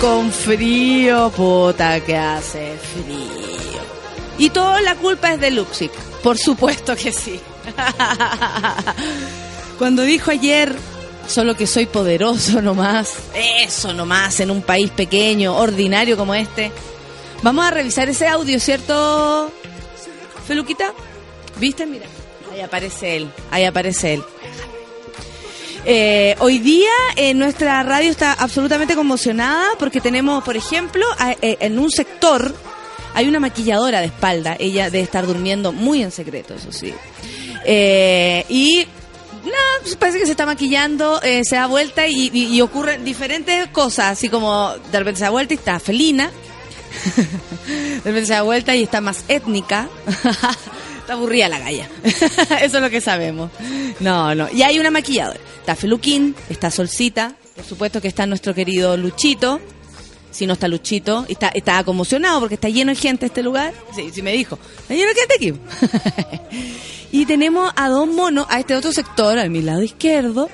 [0.00, 3.80] con frío, puta que hace frío.
[4.38, 5.92] Y toda la culpa es de Luxic,
[6.22, 7.40] por supuesto que sí.
[9.78, 10.74] Cuando dijo ayer,
[11.26, 16.70] solo que soy poderoso nomás, eso nomás, en un país pequeño, ordinario como este.
[17.42, 19.50] Vamos a revisar ese audio, ¿cierto,
[20.46, 20.92] Feluquita?
[21.58, 21.86] ¿Viste?
[21.86, 22.06] Mira.
[22.52, 24.24] Ahí aparece él, ahí aparece él.
[25.86, 31.04] Eh, hoy día eh, nuestra radio está absolutamente conmocionada porque tenemos, por ejemplo,
[31.42, 32.54] eh, en un sector
[33.14, 34.56] hay una maquilladora de espalda.
[34.58, 36.92] Ella debe estar durmiendo muy en secreto, eso sí.
[37.64, 38.86] Eh, y
[39.82, 44.28] pues parece que se está maquillando, eh, se da vuelta y ocurren diferentes cosas, así
[44.28, 46.30] como de repente se da vuelta y está felina.
[47.66, 49.88] De repente se da vuelta y está más étnica.
[51.04, 51.86] Está aburrida la galla.
[52.62, 53.50] Eso es lo que sabemos.
[54.00, 54.48] No, no.
[54.50, 55.38] Y hay una maquilladora.
[55.60, 59.60] Está Feluquín, está Solcita, por supuesto que está nuestro querido Luchito.
[60.30, 63.74] Si no está Luchito, está, está conmocionado porque está lleno de gente este lugar.
[63.94, 64.58] Sí, sí me dijo.
[64.78, 66.72] Está lleno de gente aquí.
[67.12, 70.48] y tenemos a dos monos, a este otro sector, a mi lado izquierdo.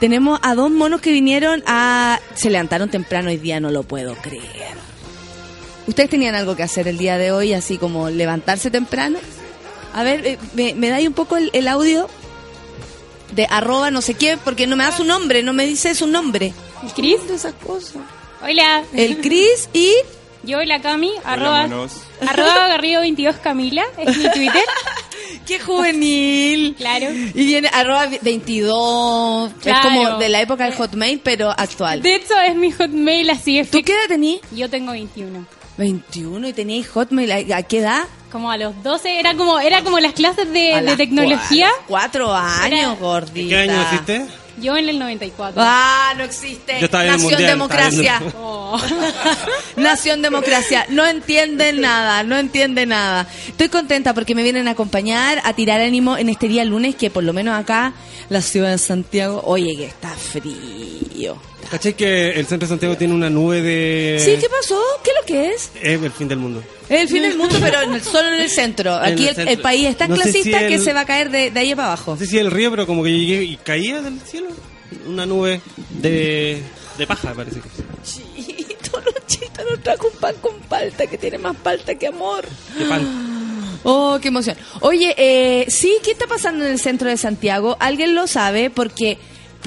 [0.00, 2.20] Tenemos a dos monos que vinieron a...
[2.34, 4.76] Se levantaron temprano hoy día, no lo puedo creer.
[5.86, 9.18] ¿Ustedes tenían algo que hacer el día de hoy, así como levantarse temprano?
[9.94, 12.08] A ver, eh, ¿me, me dais un poco el, el audio
[13.32, 14.38] de arroba no sé qué?
[14.42, 16.52] Porque no me da su nombre, no me dice su nombre.
[16.82, 17.26] ¿El Cris?
[17.28, 18.02] De esas cosas.
[18.42, 18.84] Hola.
[18.92, 19.92] El Cris y...
[20.44, 21.68] Yo, la Cami, arroba,
[22.26, 24.62] arroba Garrido 22 Camila, es mi Twitter.
[25.46, 26.74] ¡Qué juvenil!
[26.76, 27.10] Claro.
[27.10, 29.50] Y viene arroba 22.
[29.64, 32.02] Es como de la época del Hotmail, pero actual.
[32.02, 33.70] De hecho, es mi hotmail así es.
[33.70, 34.40] ¿Tú qué edad tenías?
[34.52, 35.44] Yo tengo 21.
[35.76, 37.52] 21 y teníais Hotmail.
[37.52, 38.04] ¿A a qué edad?
[38.30, 41.68] Como a los 12, era como era como las clases de, A de las tecnología.
[41.68, 43.48] cua- Cuatro años, Era- gordita.
[43.48, 44.26] ¿Qué año hiciste?
[44.60, 45.62] Yo en el 94.
[45.64, 46.78] Ah, no existe.
[46.80, 48.22] Yo estaba en el Nación mundial, Democracia.
[48.36, 48.76] Oh.
[49.76, 50.84] Nación Democracia.
[50.88, 53.26] No entienden nada, no entienden nada.
[53.46, 57.08] Estoy contenta porque me vienen a acompañar, a tirar ánimo en este día lunes, que
[57.08, 57.92] por lo menos acá,
[58.30, 61.38] la ciudad de Santiago, oye, que está frío.
[61.70, 64.18] ¿Cachai que el centro de Santiago tiene una nube de...
[64.24, 64.80] Sí, ¿qué pasó?
[65.04, 65.70] ¿Qué es lo que es?
[65.82, 66.62] Es el fin del mundo.
[66.88, 68.96] Es el fin del mundo, pero en el- solo en el centro.
[69.04, 69.52] En Aquí el el, centro.
[69.52, 71.74] el país es tan No clasista si que se va a caer de, de ahí
[71.74, 72.12] para abajo.
[72.12, 74.48] No sé si el río, pero como que llegué y caía del cielo.
[75.06, 76.62] Una nube de,
[76.96, 77.68] de paja, parece que.
[78.02, 82.46] Chito, Luchito nos trajo un pan con palta que tiene más palta que amor.
[82.78, 83.78] De pan.
[83.82, 84.56] Oh, qué emoción.
[84.80, 87.76] Oye, eh, sí, ¿qué está pasando en el centro de Santiago?
[87.78, 88.70] ¿Alguien lo sabe?
[88.70, 89.18] Porque,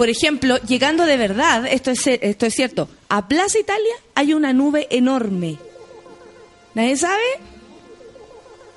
[0.02, 4.52] por ejemplo, llegando de verdad, esto es, esto es cierto, a Plaza Italia hay una
[4.52, 5.60] nube enorme.
[6.74, 7.22] ¿Nadie sabe?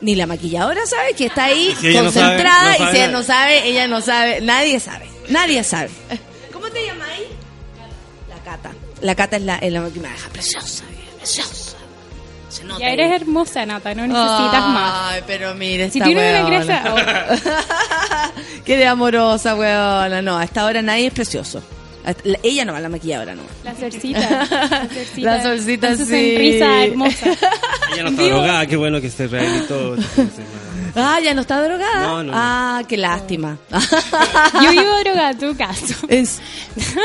[0.02, 2.96] Ni la maquilladora sabe que está ahí Si ella no sabe, concentrada no y si
[2.96, 4.40] ella no sabe, ella no sabe.
[4.42, 5.06] Nadie sabe.
[5.30, 5.88] Nadie sabe.
[6.52, 7.22] ¿Cómo te llamáis?
[8.28, 8.72] La Cata.
[9.00, 10.84] La Cata es la, es la que me deja preciosa,
[11.16, 11.63] preciosa.
[12.64, 12.92] Se nota Ya ahí.
[12.94, 14.92] eres hermosa, Nata, no necesitas más.
[15.12, 16.64] Ay, pero mire, Si tienes una weona.
[16.64, 18.32] grasa,
[18.64, 20.22] Qué de amorosa, weona.
[20.22, 21.62] No, a esta hora nadie es precioso.
[22.04, 23.42] Hasta- la- Ella no va a la maquilladora, no.
[23.64, 24.46] la solcita.
[25.16, 26.32] La solcita, La con su sí.
[26.32, 27.26] sonrisa hermosa.
[27.92, 29.96] Ella no está drogada, qué bueno que se rehabilitó.
[30.96, 32.06] Ah, ya no está drogada.
[32.06, 32.32] No, no.
[32.34, 33.58] Ah, qué lástima.
[34.62, 35.94] Yo vivo drogada en tu caso.
[36.08, 36.40] Es-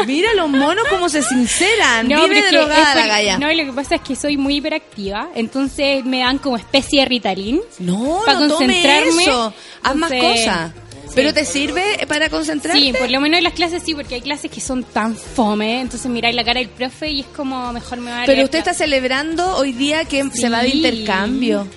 [0.06, 2.08] mira los monos como se sinceran.
[2.08, 3.38] No, Vive pero drogada la galla.
[3.38, 7.06] No, lo que pasa es que soy muy hiperactiva, entonces me dan como especie de
[7.06, 7.62] Ritalin.
[7.80, 9.54] No, Pa' no tome concentrarme, eso.
[9.84, 10.72] Haz más cosas.
[11.16, 12.80] ¿Pero te sirve para concentrarte?
[12.80, 15.82] Sí, por lo menos en las clases sí, porque hay clases que son tan fome,
[15.82, 18.60] entonces miráis la cara del profe y es como mejor me va a Pero usted
[18.60, 21.68] está celebrando hoy día que se va de intercambio.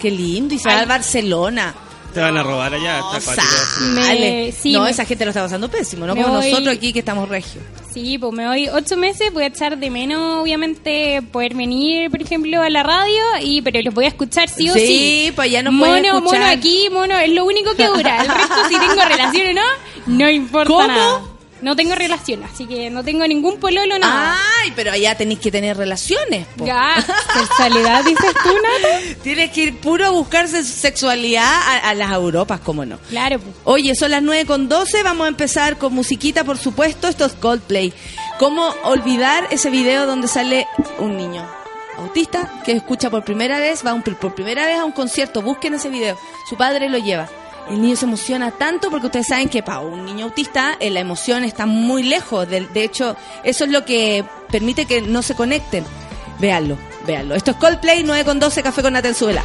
[0.00, 0.54] Qué lindo.
[0.54, 1.74] Y se va a Barcelona.
[2.14, 2.98] te van a robar allá.
[3.00, 3.54] Está acuático.
[3.94, 4.52] Me- Sale.
[4.52, 7.00] sí, no, me- esa gente lo está pasando pésimo, no como voy- nosotros aquí que
[7.00, 7.62] estamos regios.
[7.92, 12.22] Sí, pues me voy ocho meses, voy a echar de menos, obviamente, poder venir, por
[12.22, 14.80] ejemplo, a la radio, y pero los voy a escuchar sí o sí.
[14.86, 16.40] Sí, pues ya no mono, pueden escuchar.
[16.40, 18.22] mono aquí, mono, es lo único que dura.
[18.22, 20.86] El resto, si tengo relación o no, no importa ¿Cómo?
[20.88, 21.20] nada.
[21.62, 24.36] No tengo relación, así que no tengo ningún pololo, nada.
[24.62, 26.46] Ay, pero allá tenéis que tener relaciones.
[26.56, 26.64] po.
[26.66, 29.00] Ya, sexualidad, dices tú, Nata.
[29.22, 32.98] Tienes que ir puro a buscarse sexualidad a, a las Europas, cómo no.
[33.08, 33.54] Claro, pues.
[33.64, 37.32] Oye, son las 9 con 12, vamos a empezar con musiquita, por supuesto, esto es
[37.34, 37.92] Coldplay.
[38.38, 40.66] ¿Cómo olvidar ese video donde sale
[40.98, 41.44] un niño
[41.96, 45.74] autista que escucha por primera vez, va un- por primera vez a un concierto, busquen
[45.74, 46.16] ese video,
[46.48, 47.28] su padre lo lleva.
[47.70, 51.00] El niño se emociona tanto porque ustedes saben que para un niño autista eh, la
[51.00, 52.48] emoción está muy lejos.
[52.48, 55.84] del- de hecho, eso es lo que permite que no se conecten.
[56.38, 57.34] Véanlo, véanlo.
[57.34, 59.42] Esto es Coldplay 9 con 12, Café con Natel Suela.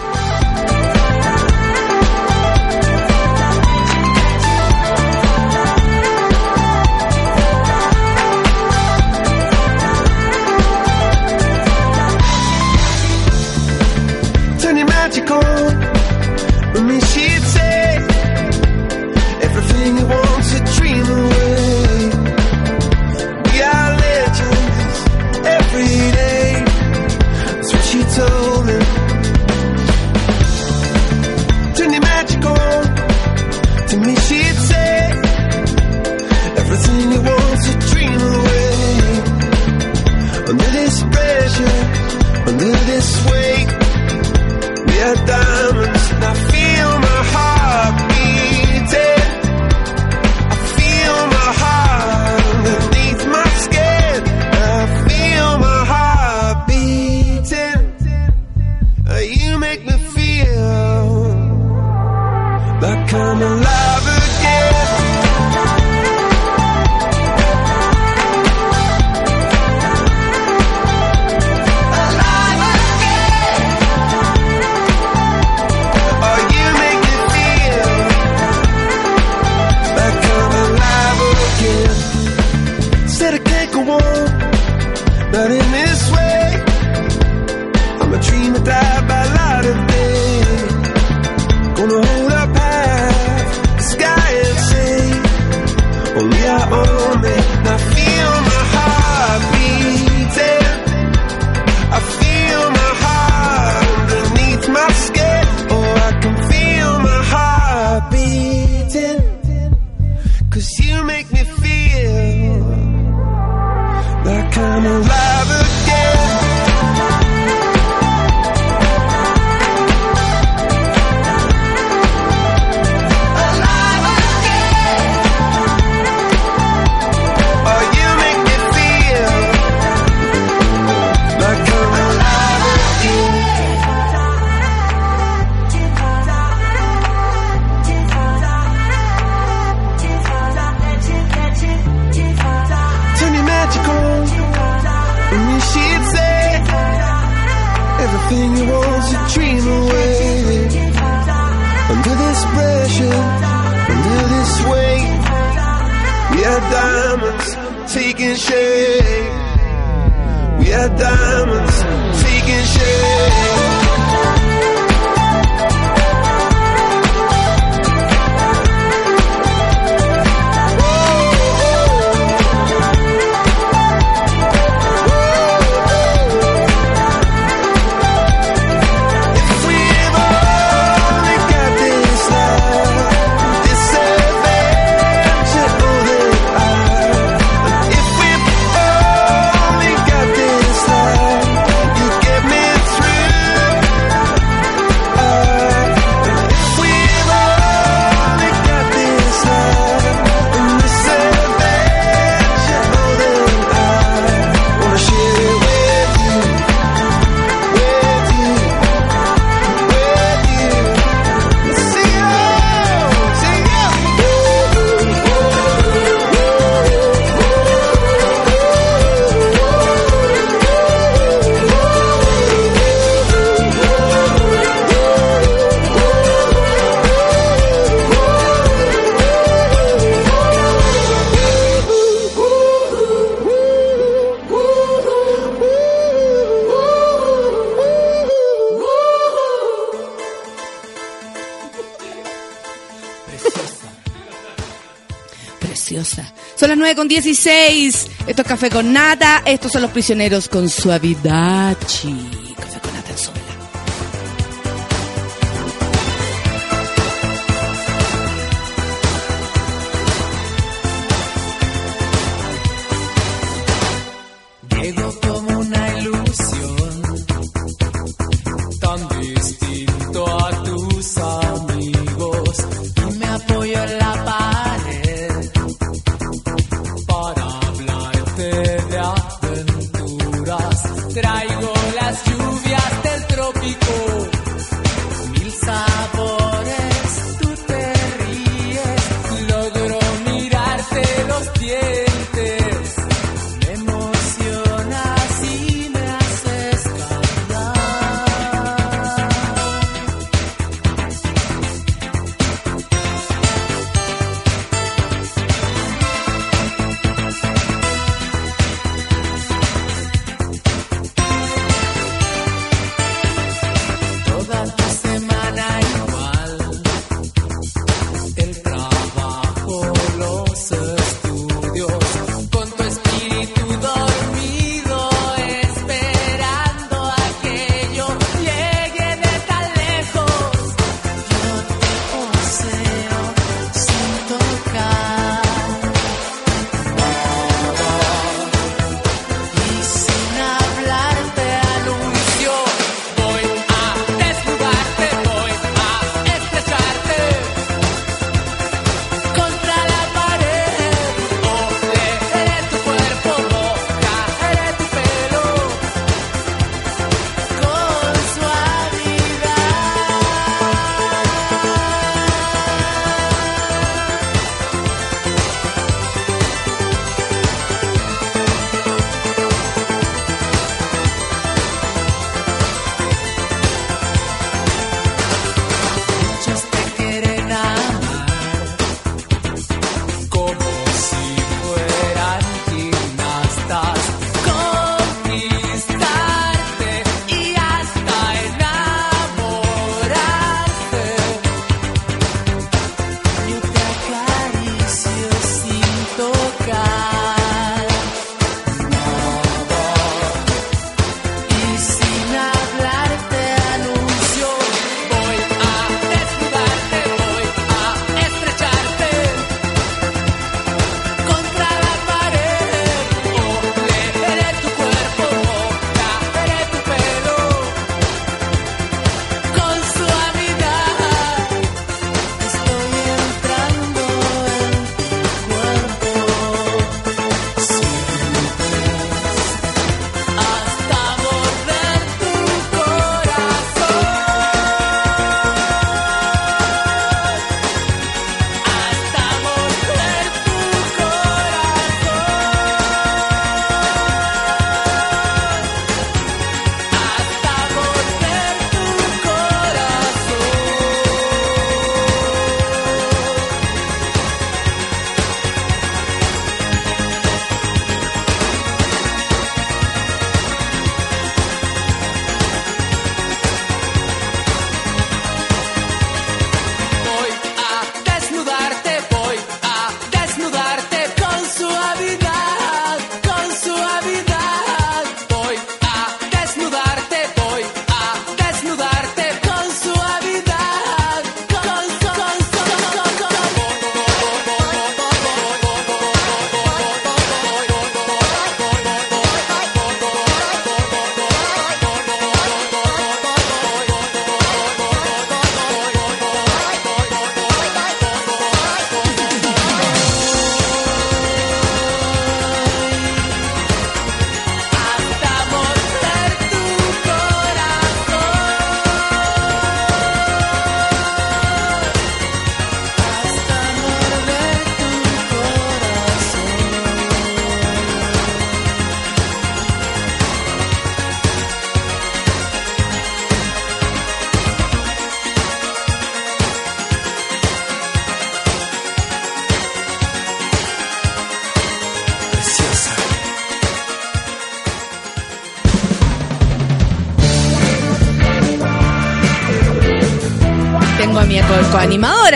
[247.03, 248.07] con 16.
[248.27, 249.43] Esto es Café con Nata.
[249.45, 251.77] Estos son los prisioneros con suavidad.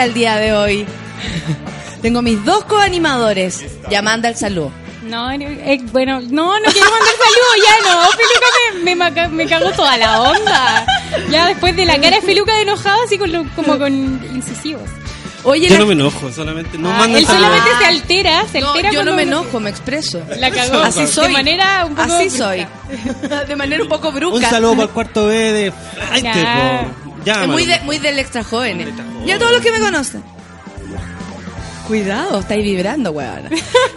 [0.08, 0.86] el día de hoy.
[2.02, 3.66] Tengo mis dos coanimadores.
[3.90, 4.72] Ya manda el saludo.
[5.04, 8.02] No, eh, eh, bueno, no, no quiero mandar saludos, ya no.
[8.12, 10.86] Feluca me, me, me cago toda la onda.
[11.30, 14.90] Ya después de la cara de Feluca enojado, así con lo, como con incisivos.
[15.44, 15.80] Oye, yo la...
[15.80, 18.90] no me enojo, solamente no ah, manda Él solamente se altera, se altera.
[18.90, 20.22] No, yo no me enojo, me expreso.
[20.40, 20.80] La cagó.
[20.80, 21.28] Así soy.
[21.28, 22.38] De manera un poco Así brusca.
[22.38, 22.68] soy.
[23.48, 24.36] de manera un poco brusca.
[24.36, 27.40] Un saludo para el cuarto B de Flight, nah po.
[27.40, 28.82] Ya, Es muy, de- muy del extra joven.
[28.82, 29.28] Extra joven.
[29.28, 30.24] Y a todos los que me conocen.
[31.88, 33.50] Cuidado, estáis vibrando, weón.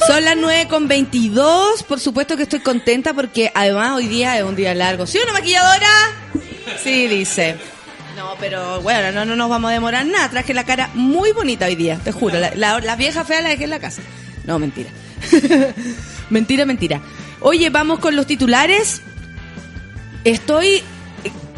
[0.06, 1.82] Son las 9 con 22.
[1.82, 5.06] Por supuesto que estoy contenta porque además hoy día es un día largo.
[5.06, 5.88] ¿Sí una maquilladora?
[6.84, 7.56] Sí, dice.
[8.16, 10.28] No, pero bueno, no, no nos vamos a demorar nada.
[10.30, 12.38] Traje la cara muy bonita hoy día, te juro.
[12.38, 14.02] La, la- la vieja fea la dejé en la casa.
[14.44, 14.90] No, mentira.
[16.30, 17.00] mentira, mentira.
[17.40, 19.02] Oye, vamos con los titulares.
[20.22, 20.82] Estoy.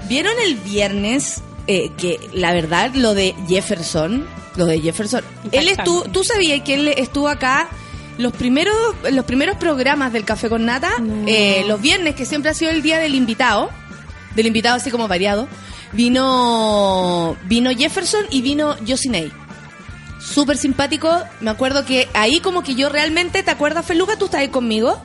[0.08, 4.26] ¿Vieron el viernes eh, que la verdad lo de Jefferson?
[4.56, 5.22] Lo de Jefferson.
[5.50, 6.02] Él estuvo.
[6.04, 7.68] ¿Tú sabías que él estuvo acá?
[8.18, 8.76] Los primeros,
[9.10, 10.92] los primeros programas del Café con Nata,
[11.26, 13.70] eh, los viernes, que siempre ha sido el día del invitado,
[14.34, 15.48] del invitado así como variado,
[15.92, 19.32] vino, vino Jefferson y vino Josinei.
[20.20, 21.10] Súper simpático.
[21.40, 24.16] Me acuerdo que ahí como que yo realmente, ¿te acuerdas, Feluca?
[24.16, 25.00] ¿Tú estás ahí conmigo?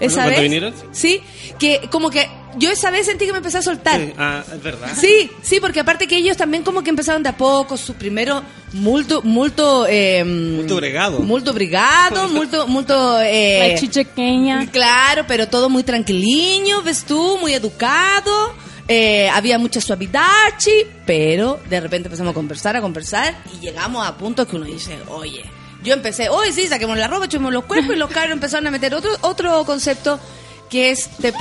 [0.00, 0.42] Esa ¿Cuándo vez.
[0.42, 0.74] vinieron?
[0.92, 1.20] Sí,
[1.58, 4.00] que como que yo esa vez sentí que me empecé a soltar.
[4.00, 4.88] Sí, ah, es verdad.
[4.96, 8.42] Sí, sí, porque aparte que ellos también como que empezaron de a poco, su primero
[8.72, 11.18] multo, multo, eh, Multo bregado.
[11.20, 14.66] multo brigado, multo, multo, eh, La chichequeña.
[14.70, 18.54] claro, pero todo muy tranquiliño, ves tú, muy educado,
[18.88, 24.16] eh, había mucha suavidachi, pero de repente empezamos a conversar, a conversar y llegamos a
[24.16, 25.44] puntos que uno dice, oye,
[25.82, 28.70] yo empecé, oye, sí, saquemos la ropa, echemos los cuerpos y los cabros empezaron a
[28.70, 30.18] meter otro, otro concepto
[30.70, 31.32] que es te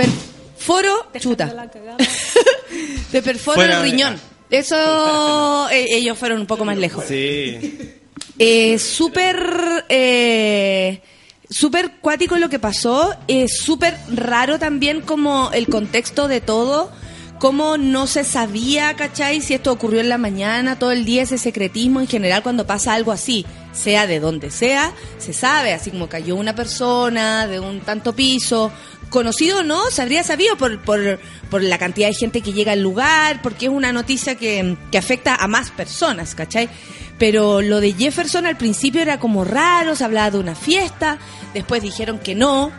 [0.55, 1.69] perforo, chuta,
[3.11, 4.19] te perforo Fuera el de- riñón.
[4.49, 7.03] Eso, eh, ellos fueron un poco más lejos.
[7.07, 7.91] Sí.
[8.37, 11.01] Eh, súper eh,
[11.49, 16.91] súper cuático lo que pasó es súper raro también como el contexto de todo
[17.39, 19.41] cómo no se sabía ¿cachai?
[19.41, 22.93] si esto ocurrió en la mañana todo el día ese secretismo en general cuando pasa
[22.93, 27.81] algo así sea de donde sea se sabe así como cayó una persona de un
[27.81, 28.71] tanto piso
[29.09, 32.73] conocido o no se habría sabido por, por, por la cantidad de gente que llega
[32.73, 36.69] al lugar porque es una noticia que, que afecta a más personas ¿cachai?
[37.17, 41.17] Pero lo de Jefferson al principio era como raro, se hablaba de una fiesta,
[41.53, 42.71] después dijeron que no,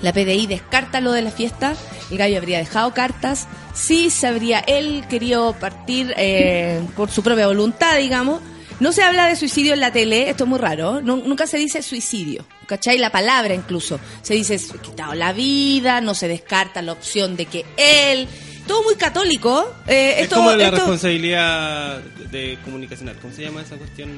[0.00, 1.74] la PDI descarta lo de la fiesta,
[2.10, 7.46] el gallo habría dejado cartas, sí se habría él querido partir eh, por su propia
[7.46, 8.40] voluntad, digamos.
[8.80, 11.58] No se habla de suicidio en la tele, esto es muy raro, nu- nunca se
[11.58, 12.96] dice suicidio, ¿cachai?
[12.98, 17.64] La palabra incluso, se dice quitado la vida, no se descarta la opción de que
[17.76, 18.28] él,
[18.68, 19.74] todo muy católico.
[19.88, 21.98] eh, Es esto, como la esto- responsabilidad
[22.30, 23.16] de comunicacional.
[23.20, 24.10] ¿Cómo se llama esa cuestión?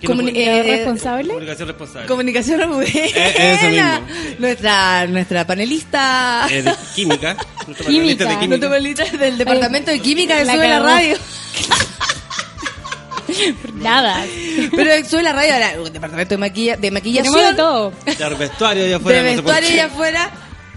[0.00, 0.60] ¿Quién Comuni- pone?
[0.60, 1.28] eh, ¿Responsable?
[1.28, 2.06] Comunicación responsable.
[2.06, 4.06] Comunicación muy Eh, eso mismo.
[4.38, 6.46] Nuestra, nuestra panelista.
[6.50, 7.36] Eh, de química.
[7.66, 8.24] Nuestro Química.
[8.24, 8.68] panelista de Nuestra química.
[8.68, 10.78] panelista del departamento de química de La Sube la.
[10.78, 11.16] Radio.
[13.74, 14.24] Nada.
[14.74, 17.34] Pero Sube la Radio departamento de, maquilla, de maquillación.
[17.34, 17.92] Tenemos de todo.
[18.30, 19.22] De vestuario allá afuera.
[19.22, 20.30] de vestuario allá afuera.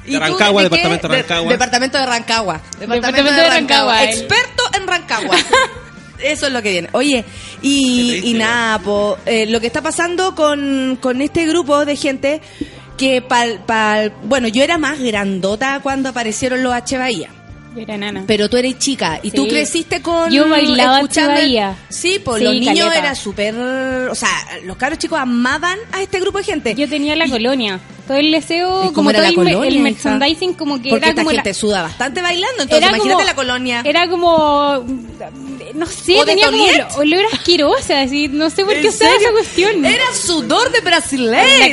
[0.06, 0.69] De Rancagua, qué?
[0.69, 1.52] departamento de Rancagua.
[1.52, 2.62] departamento de Rancagua.
[2.80, 5.36] Departamento de Rancagua, Experto en Rancagua.
[6.19, 6.89] Eso es lo que viene.
[6.93, 7.24] Oye,
[7.62, 12.41] y, y nada, po, eh, lo que está pasando con, con este grupo de gente
[12.98, 16.98] que, pal, pal- bueno, yo era más grandota cuando aparecieron los H.
[16.98, 17.30] Bahía.
[17.77, 18.23] Era nana.
[18.27, 19.49] Pero tú eres chica y tú Sí.
[19.49, 20.32] creciste con.
[20.32, 21.39] Yo bailaba escuchando-.
[21.89, 22.97] Sí, pues Sí, los niños caleta.
[22.99, 23.55] era súper.
[24.10, 24.29] O sea,
[24.65, 26.75] los caros chicos amaban a este grupo de gente.
[26.75, 27.79] Yo tenía la Y- colonia.
[28.08, 31.05] Todo el deseo, ¿Y cómo como todo la el, colonia, el merchandising, como que Porque
[31.05, 31.32] era esta como.
[31.32, 33.82] la- gente suda bastante bailando, entonces era imagínate como- la colonia.
[33.86, 34.84] Era como.
[35.73, 36.86] No sé, ¿O tenía como Toliet?
[36.97, 38.27] olor asqueroso, así.
[38.27, 39.86] No sé por ¿En qué usaba esa cuestión.
[39.86, 40.82] Era sudor de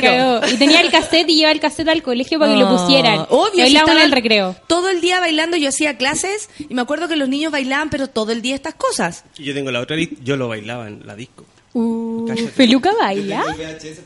[0.01, 0.47] cagó.
[0.53, 3.25] Y tenía el cassette y llevaba el cassette al colegio para que lo Ah, pusieran.
[3.29, 4.55] Obvio, si Bailaban en estaban el recreo.
[4.67, 8.07] Todo el día bailando, yo hacía clases y me acuerdo que los niños bailaban, pero
[8.07, 9.23] todo el día estas cosas.
[9.37, 10.15] Y yo tengo la otra lista.
[10.23, 11.45] Yo lo bailaba en la disco.
[11.73, 12.47] Uh, Cállate.
[12.49, 13.43] ¿Feluca baila?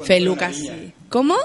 [0.04, 0.94] Feluca, sí.
[1.10, 1.36] ¿Cómo?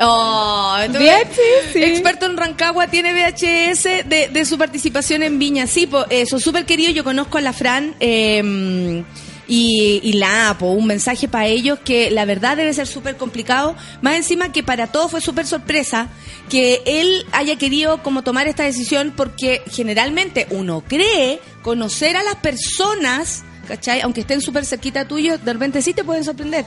[0.00, 1.82] Oh, entonces, VHS, sí.
[1.82, 5.66] Experto en Rancagua tiene VHS de, de su participación en Viña.
[5.66, 6.94] Sí, po, eh, son súper queridos.
[6.94, 9.04] Yo conozco a la Fran eh,
[9.46, 10.70] y, y la Apo.
[10.70, 13.76] Un mensaje para ellos que la verdad debe ser súper complicado.
[14.00, 16.08] Más encima que para todos fue súper sorpresa
[16.48, 22.36] que él haya querido como tomar esta decisión porque generalmente uno cree conocer a las
[22.36, 24.00] personas, ¿cachai?
[24.00, 26.64] Aunque estén súper cerquita tuyo, de repente sí te pueden sorprender.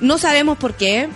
[0.00, 1.08] No sabemos por qué.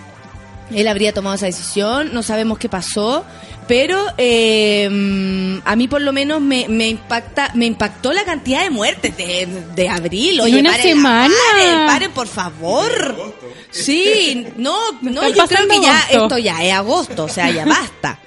[0.72, 3.24] Él habría tomado esa decisión, no sabemos qué pasó,
[3.68, 8.70] pero eh, a mí por lo menos me, me impacta, me impactó la cantidad de
[8.70, 10.40] muertes de, de abril.
[10.40, 11.34] Oye, una paren, semana.
[11.52, 13.34] Paren, paren, por favor.
[13.70, 16.22] Sí, no, no, yo creo que ya agosto.
[16.22, 18.18] esto ya es agosto, o sea, ya basta.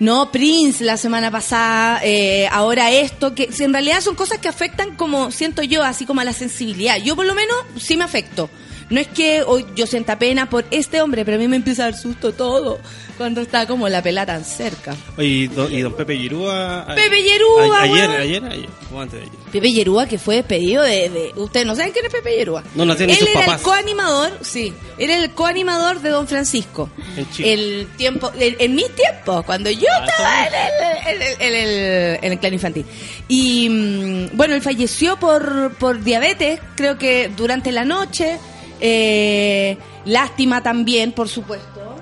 [0.00, 4.96] No, Prince la semana pasada, eh, ahora esto, que en realidad son cosas que afectan
[4.96, 6.96] como, siento yo, así como a la sensibilidad.
[6.96, 8.48] Yo por lo menos sí me afecto.
[8.90, 11.82] No es que hoy yo sienta pena por este hombre, pero a mí me empieza
[11.86, 12.78] a dar susto todo
[13.16, 14.96] cuando está como la pela tan cerca.
[15.16, 16.80] Oye, y don, y don Pepe Yerúa.
[16.82, 19.38] a- Pepe Yerúa, Ayer, ayer, ayer, o antes de ayer.
[19.52, 22.64] Pepe Yerúa, que fue despedido de, de- Ustedes no saben quién es Pepe Yerúa.
[22.74, 23.60] No, no tienen Él sus era papás.
[23.60, 24.72] el coanimador, sí.
[24.98, 26.88] Era el coanimador de Don Francisco.
[27.16, 27.52] En Chile.
[27.52, 31.54] El tiempo, en, en mis tiempos, cuando yo Ah, estaba en el, en el- en
[31.54, 32.86] el- en el clan infantil.
[33.28, 38.38] Y mm, bueno, él falleció por, por diabetes, creo que durante la noche.
[38.80, 41.96] Eh, lástima también, por supuesto.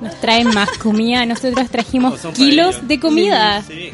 [0.00, 1.24] Nos traen más comida.
[1.26, 3.62] Nosotros trajimos No, kilos de comida.
[3.66, 3.90] Sí.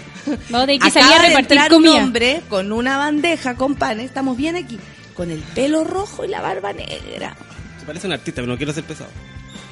[0.50, 2.04] Vamos a tener que salir a Acaba de repartir un comida.
[2.04, 4.78] hombre con una bandeja con pan, estamos bien aquí,
[5.14, 7.36] con el pelo rojo y la barba negra.
[7.80, 9.10] Se parece a un artista, pero no quiero ser pesado.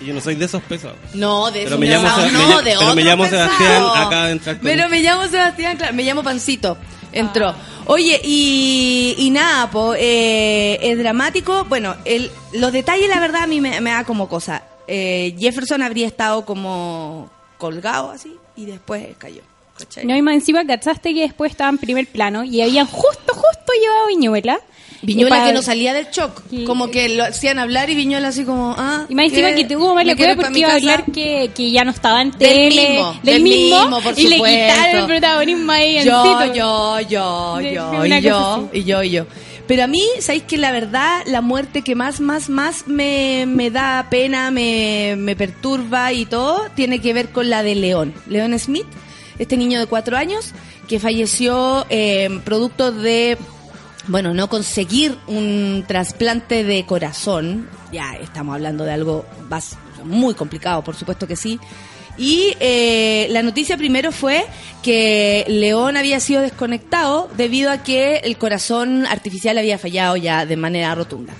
[0.00, 0.96] Y yo no soy de esos pesados.
[1.14, 3.58] No, de Pero esos me llamo pesados, me no, llamo- de pero me llamo Sebastián,
[3.68, 3.98] pesados.
[3.98, 6.78] acaba de entrar con- Pero me llamo Sebastián, claro, me llamo Pancito.
[7.12, 7.54] Entró.
[7.86, 11.64] Oye, y, y nada, po, eh, es dramático.
[11.64, 14.62] Bueno, el, los detalles, la verdad, a mí me, me da como cosa.
[14.86, 19.42] Eh, Jefferson habría estado como colgado así y después cayó.
[19.80, 20.06] ¿Cachai?
[20.06, 23.72] No, y más encima, ¿cachaste que después estaba en primer plano y habían justo, justo
[23.80, 24.60] llevado Viñuela?
[25.02, 26.42] Viñuela Y pa- que no salía del shock.
[26.66, 29.06] Como que lo hacían hablar y Viñuela así como, ah.
[29.08, 31.70] Y más encima que tuvo mala ¿Me quieres cueva porque iba a hablar que, que
[31.70, 32.88] ya no estaba en Del tele.
[32.90, 34.74] mismo, del del mismo, mismo, por y le supuesto.
[34.74, 39.26] quitaron el protagonismo ahí Yo, yo, yo, yo, y yo, y yo, y yo.
[39.66, 43.70] Pero a mí, ¿sabéis que la verdad, la muerte que más, más, más me, me
[43.70, 48.12] da pena, me, me perturba y todo, tiene que ver con la de León.
[48.26, 48.86] León Smith,
[49.40, 50.52] este niño de cuatro años,
[50.86, 53.36] que falleció eh, producto de,
[54.06, 57.68] bueno, no conseguir un trasplante de corazón.
[57.90, 61.58] Ya estamos hablando de algo bas- muy complicado, por supuesto que sí.
[62.18, 64.44] Y eh, la noticia primero fue
[64.82, 70.56] que León había sido desconectado debido a que el corazón artificial había fallado ya de
[70.56, 71.32] manera rotunda.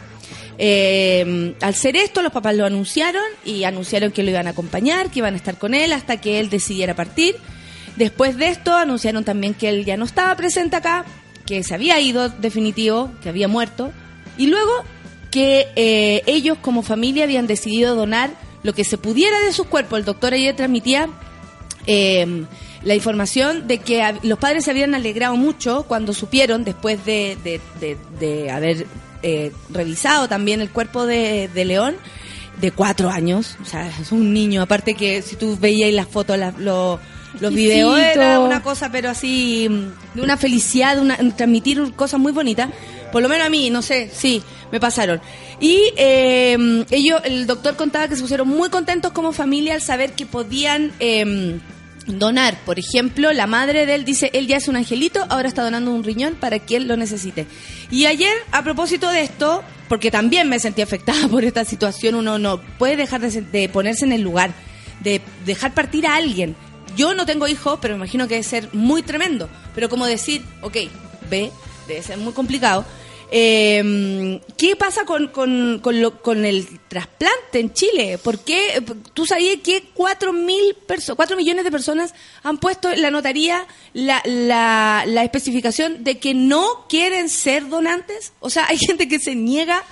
[0.57, 5.11] Eh, al ser esto, los papás lo anunciaron y anunciaron que lo iban a acompañar,
[5.11, 7.37] que iban a estar con él hasta que él decidiera partir.
[7.97, 11.05] Después de esto, anunciaron también que él ya no estaba presente acá,
[11.47, 13.93] que se había ido definitivo, que había muerto.
[14.39, 14.71] Y luego
[15.31, 18.31] que eh, ellos como familia habían decidido donar
[18.63, 19.99] lo que se pudiera de sus cuerpos.
[19.99, 21.09] El doctor ayer transmitía
[21.87, 22.45] eh,
[22.83, 27.61] la información de que los padres se habían alegrado mucho cuando supieron, después de, de-
[27.81, 28.87] de- de haber
[29.23, 31.97] eh, revisado también el cuerpo de, León,
[32.61, 36.39] de cuatro años, o sea, es un niño, aparte que si tú veías las fotos,
[36.59, 36.99] lo-
[37.39, 42.19] los videos, era una cosa, pero así, mm, de una felicidad, de una, transmitir cosas
[42.19, 42.71] muy bonitas.
[43.13, 45.21] Por lo menos a mí, no sé, sí, me pasaron.
[45.61, 50.13] Y eh, ellos, el doctor contaba que se pusieron muy contentos como familia al saber
[50.13, 51.59] que podían eh,
[52.07, 52.57] donar.
[52.65, 55.93] Por ejemplo, la madre de él dice, él ya es un angelito, ahora está donando
[55.93, 57.47] un riñón para que él lo necesite.
[57.91, 62.39] Y ayer, a propósito de esto, porque también me sentí afectada por esta situación, uno
[62.39, 64.53] no puede dejar de, de ponerse en el lugar,
[65.01, 66.57] de dejar partir a alguien.
[66.97, 69.49] Yo no tengo hijos, pero me imagino que debe ser muy tremendo.
[69.75, 70.77] Pero como decir, ok,
[71.31, 71.51] ve,
[71.89, 72.85] debe ser muy complicado.
[73.33, 78.19] Eh, ¿Qué pasa con, con, con, lo- con el trasplante en Chile?
[78.19, 78.83] ¿Por qué?
[79.15, 83.67] ¿Tú sabías que 4, mil perso- 4 millones de personas han puesto en la notaría
[83.93, 88.33] la, la, la especificación de que no quieren ser donantes?
[88.41, 89.85] O sea, hay gente que se niega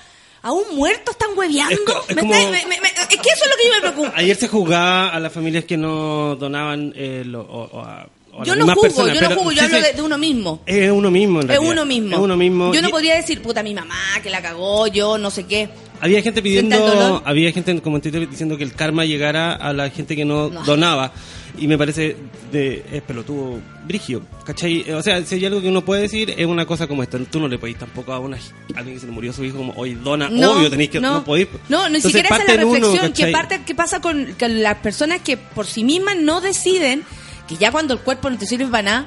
[0.43, 1.75] a un muerto, están hueveando.
[1.75, 4.13] Es es como- que eso lo que yo me preocupa.
[4.17, 8.09] Ayer se juzgaba a las familias que no donaban eh, lo- o, o a,
[8.45, 10.61] Yo no personas, yo no juzgo, yo sí, hablo de, de uno mismo.
[10.65, 12.17] Es uno mismo, en Es uno mismo.
[12.17, 12.73] Es uno mismo.
[12.73, 15.69] Yo no podría decir, puta, mi mamá que la cagó, yo no sé qué.
[16.01, 19.91] Había gente pidiendo, había gente como en Twitter diciendo que el karma llegara a la
[19.91, 20.63] gente que no, No.
[20.65, 21.13] donaba.
[21.59, 22.17] Y me parece
[22.53, 24.89] de, es pelotudo brigio, ¿cachai?
[24.93, 27.19] O sea, si hay algo que uno puede decir, es una cosa como esta.
[27.19, 29.57] Tú no le podéis tampoco a, una, a alguien que se le murió su hijo
[29.59, 31.49] como, hoy dona, No, obvio, tenéis que, no, podéis.
[31.69, 33.07] No, ni Entonces, siquiera esa es la uno, reflexión.
[33.13, 33.33] ¿Qué, ¿cachai?
[33.33, 37.03] parte, ¿Qué pasa con, con las personas que por sí mismas no deciden
[37.49, 39.07] que ya cuando el cuerpo no te sirve para nada,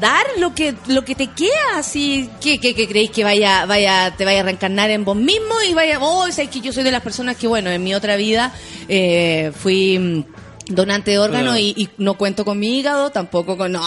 [0.00, 1.76] dar lo que lo que te queda?
[1.78, 5.54] Así, ¿qué, qué, qué creéis que vaya vaya te vaya a reencarnar en vos mismo
[5.68, 8.16] y vaya, oh, sabes que yo soy de las personas que, bueno, en mi otra
[8.16, 8.52] vida
[8.88, 10.24] eh, fui mm,
[10.68, 13.72] donante de órgano y, y no cuento con mi hígado, tampoco con...
[13.72, 13.82] No,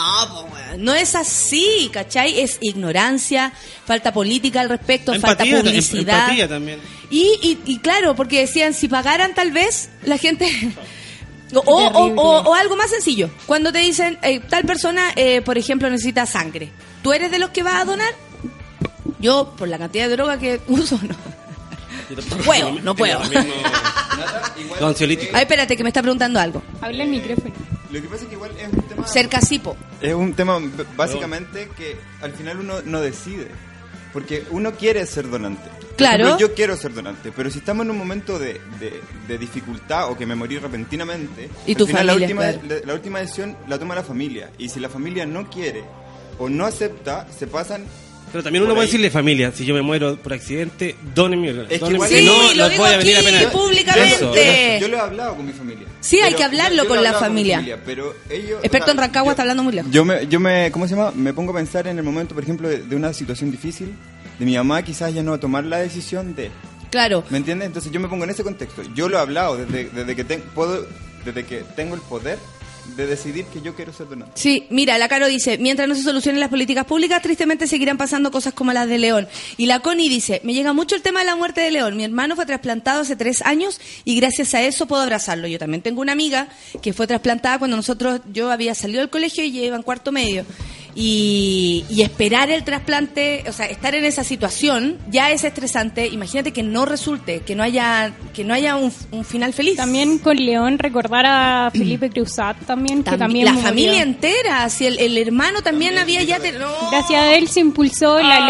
[0.77, 2.39] no es así, ¿cachai?
[2.39, 3.51] Es ignorancia,
[3.85, 6.19] falta política al respecto, Empatía, falta publicidad.
[6.21, 6.79] empatía también.
[7.09, 10.47] Y, y, y claro, porque decían, si pagaran tal vez, la gente...
[11.53, 15.57] O, o, o- o algo más sencillo, cuando te dicen, eh, tal persona, eh, por
[15.57, 18.13] ejemplo, necesita sangre, ¿tú eres de los que vas a donar?
[19.19, 21.15] Yo, por la cantidad de droga que uso, no.
[22.45, 23.19] puedo, no puedo.
[24.79, 25.31] Con ansiolítico.
[25.35, 26.61] Ay, espérate, que me está preguntando algo.
[26.81, 27.53] Habla el micrófono.
[27.91, 29.07] Lo que pasa es que igual es un tema...
[29.07, 29.77] Cerca Sipo.
[30.01, 30.59] Es un tema
[30.95, 33.49] básicamente que al final uno no decide.
[34.17, 35.69] Porque uno quiere ser donante.
[35.95, 36.23] Claro.
[36.25, 40.09] ejemplo, yo quiero ser donante, pero si estamos en un momento de, de- de dificultad
[40.09, 42.81] o que me morí repentinamente, Y al tu final familia, la última, claro.
[42.81, 44.49] la, la última decisión la toma la familia.
[44.57, 45.83] Y si la familia no quiere
[46.39, 47.85] o no acepta, se pasan...
[48.31, 51.69] Pero también uno puede decirle familia, si yo me muero por accidente, donen mi órgano.
[51.69, 53.51] Es que igual- Sí, no, lo los digo voy a venir a aquí, penar.
[53.51, 54.15] públicamente.
[54.15, 55.87] Eso, yo, yo lo he hablado con mi familia.
[56.01, 57.79] Sí, hay que hablarlo yo con lo he la hablado familia.
[57.85, 59.91] pero ellos, Experto en Rancagua yo- está hablando muy lejos.
[59.91, 61.11] Yo me, yo me, ¿cómo se llama?
[61.15, 63.93] Me pongo a pensar en el momento, por ejemplo, de, de una situación difícil,
[64.37, 66.51] de mi mamá quizás ya no va a tomar la decisión de,
[66.91, 67.23] Claro.
[67.29, 67.65] ¿me entiendes?
[67.67, 68.81] Entonces yo me pongo en ese contexto.
[68.93, 70.85] Yo lo he hablado desde, desde que ten- puedo,
[71.25, 72.37] desde que tengo el poder
[72.95, 74.33] de decidir que yo quiero ser donante.
[74.35, 78.31] Sí, mira, la Caro dice, mientras no se solucionen las políticas públicas, tristemente seguirán pasando
[78.31, 79.27] cosas como las de León.
[79.57, 81.97] Y la Connie dice, me llega mucho el tema de la muerte de León.
[81.97, 85.47] Mi hermano fue trasplantado hace tres años y gracias a eso puedo abrazarlo.
[85.47, 86.47] Yo también tengo una amiga
[86.81, 90.45] que fue trasplantada cuando nosotros, yo había salido del colegio y iba en cuarto medio.
[90.99, 96.07] Y, y esperar el trasplante, o sea, estar en esa situación ya es estresante.
[96.07, 99.75] Imagínate que no resulte, que no haya, que no haya un, un final feliz.
[99.77, 103.67] También con León recordar a Felipe Cruzat también, que Tam- también la murió.
[103.67, 106.39] familia entera, si el, el hermano también había ya...
[106.39, 106.67] te- no.
[106.89, 108.47] Gracias a él se impulsó la Ah.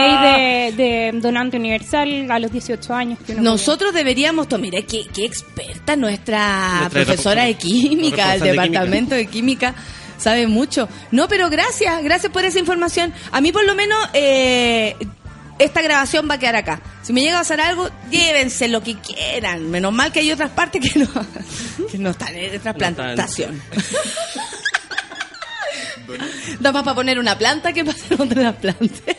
[0.71, 3.19] ley de, de donante universal a los 18 años.
[3.27, 8.49] que Nosotros deberíamos, to- mira, qué, qué experta nuestra, Nuestra profesora de química, del de
[8.51, 9.75] departamento de química,
[10.17, 10.89] sabe mucho.
[11.11, 13.13] No, pero gracias, gracias por esa información.
[13.31, 14.95] A mí por lo menos eh,
[15.59, 16.81] esta grabación va a quedar acá.
[17.01, 19.69] Si me llega a pasar algo, llévense lo que quieran.
[19.69, 21.07] Menos mal que hay otras partes que no,
[21.91, 23.61] que no están en trasplantación.
[26.59, 29.17] Da más para poner una planta que para hacer un trasplante.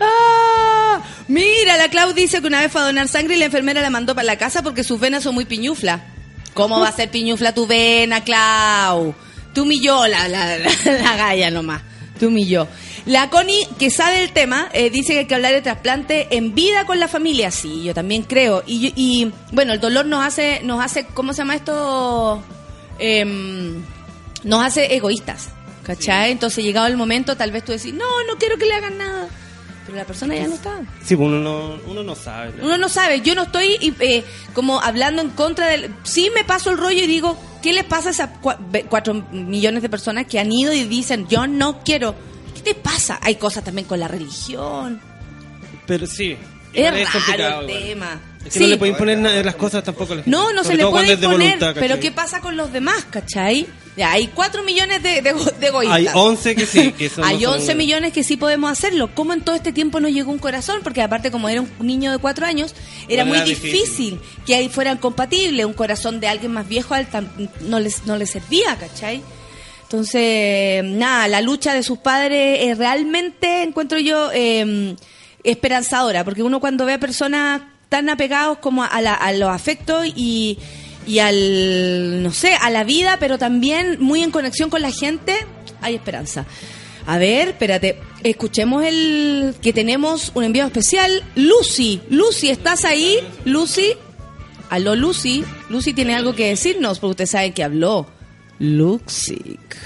[0.00, 3.80] Ah, mira, la Clau dice que una vez fue a donar sangre y la enfermera
[3.80, 6.00] la mandó para la casa porque sus venas son muy piñuflas.
[6.54, 9.14] ¿Cómo va a ser piñufla tu vena, Clau?
[9.56, 10.70] Tú humilló la, la, la,
[11.02, 11.82] la galla nomás.
[12.20, 12.68] Tú humilló.
[13.06, 16.54] La Connie, que sabe el tema, eh, dice que hay que hablar de trasplante en
[16.54, 17.50] vida con la familia.
[17.50, 18.62] Sí, yo también creo.
[18.66, 22.42] Y, yo- y bueno, el dolor nos hace, nos hace, ¿cómo se llama esto?
[22.98, 23.82] Em,
[24.44, 25.48] nos hace egoístas.
[25.84, 26.32] ¿Cachai?
[26.32, 29.28] Entonces, llegado el momento, tal vez tú decís, no, no quiero que le hagan nada.
[29.86, 30.80] Pero la persona ya no está.
[31.04, 32.52] Sí, pues uno no, uno no sabe.
[32.60, 35.94] Uno no sabe, yo no estoy eh, como hablando en contra del...
[36.02, 38.30] Sí me paso el rollo y digo, ¿qué les pasa a esas
[38.88, 42.16] cuatro millones de personas que han ido y dicen, yo no quiero?
[42.54, 43.20] ¿Qué te pasa?
[43.22, 45.00] Hay cosas también con la religión.
[45.86, 46.36] Pero sí.
[46.72, 48.20] Es igual raro el tema.
[48.44, 48.60] Es que Sí.
[48.60, 50.36] no le puede imponer nada de las cosas tampoco a la gente.
[50.36, 51.98] No, no se le puede es voluntad, pero.
[52.00, 53.66] ¿qué pasa con los demás, cachai?
[53.96, 55.96] Ya, hay cuatro millones de, de, de egoístas.
[55.96, 59.08] Hay 11 que sí, que son- Hay son- 11 millones que sí podemos hacerlo.
[59.14, 60.80] ¿Cómo en todo este tiempo no llegó un corazón?
[60.82, 62.74] Porque aparte, como era un niño de cuatro años,
[63.08, 64.20] era muy era difícil, difícil.
[64.44, 65.64] que ahí fueran compatibles.
[65.64, 67.06] Un corazón de alguien más viejo al
[67.62, 69.22] no les, no les servía, ¿cachai?
[69.84, 74.94] Entonces, nada, la lucha de sus padres eh, realmente encuentro yo eh,
[75.44, 80.04] esperanzadora, porque uno cuando ve a personas tan apegados como a, la- a los afectos
[80.14, 80.58] y,
[81.06, 85.34] y al, no sé, a la vida, pero también muy en conexión con la gente,
[85.80, 86.46] hay esperanza.
[87.06, 91.22] A ver, espérate, escuchemos el que tenemos un envío especial.
[91.36, 93.18] Lucy, Lucy, ¿estás ahí?
[93.44, 93.92] Lucy,
[94.70, 98.06] aló Lucy, Lucy tiene algo que decirnos, porque ustedes saben que habló.
[98.58, 99.76] Luxic.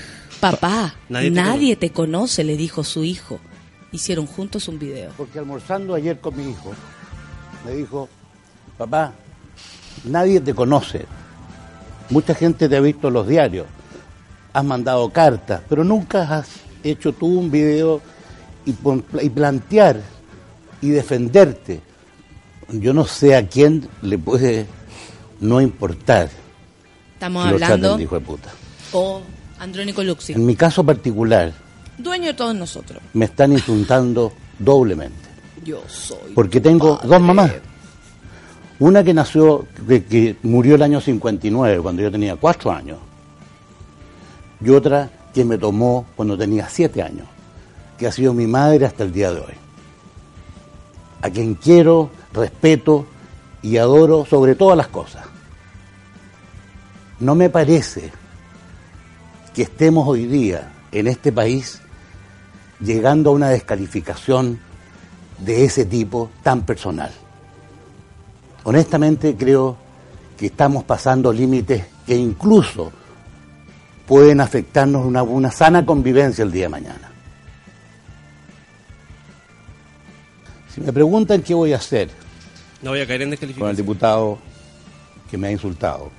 [0.41, 3.41] Papá, Nadie te, conoce, le dijo su hijo.
[3.93, 5.13] Hicieron juntos un video.
[5.19, 6.73] Porque almorzando ayer con mi hijo,
[7.67, 8.09] me dijo,
[8.79, 9.13] papá,
[10.05, 11.07] nadie te conoce.
[12.11, 13.67] Mucha gente te ha visto en los diarios,
[14.53, 16.49] has mandado cartas, pero nunca has
[16.83, 18.01] hecho tú un video
[18.65, 18.73] y,
[19.31, 20.01] plantear
[20.81, 21.81] y defenderte.
[22.71, 24.67] Yo no sé a quién le puede
[25.41, 26.31] no importar
[27.15, 28.01] Estamos lo hablando.
[28.01, 28.51] hijo de puta.
[28.93, 29.23] O
[29.59, 31.53] Andrónico Luxic, En mi caso particular,
[31.99, 33.03] dueño de todos nosotros.
[33.13, 35.29] me están insultando doblemente.
[35.65, 36.33] Yo soy.
[36.35, 37.09] Porque tengo padre.
[37.09, 37.53] dos mamás.
[38.81, 42.99] Una que nació, que, que murió el año 59, cuando yo tenía cuatro años.
[44.63, 47.27] Y otra que me tomó cuando tenía siete años,
[47.99, 49.55] que ha sido mi madre hasta el día de hoy.
[51.23, 53.07] A quien quiero, respeto
[53.63, 55.25] y adoro sobre todas las cosas.
[57.21, 58.11] no me parece
[59.55, 61.83] que estemos hoy día en este país
[62.81, 64.59] llegando a una descalificación
[65.39, 67.13] de ese tipo tan personal.
[68.65, 69.77] Honestamente creo
[70.39, 72.93] que estamos pasando límites que incluso
[74.07, 77.11] pueden afectarnos una, una sana convivencia el día de mañana.
[80.75, 82.11] Si me preguntan qué voy a hacer
[82.83, 84.39] No voy a caer en con el diputado
[85.31, 86.11] que me ha insultado,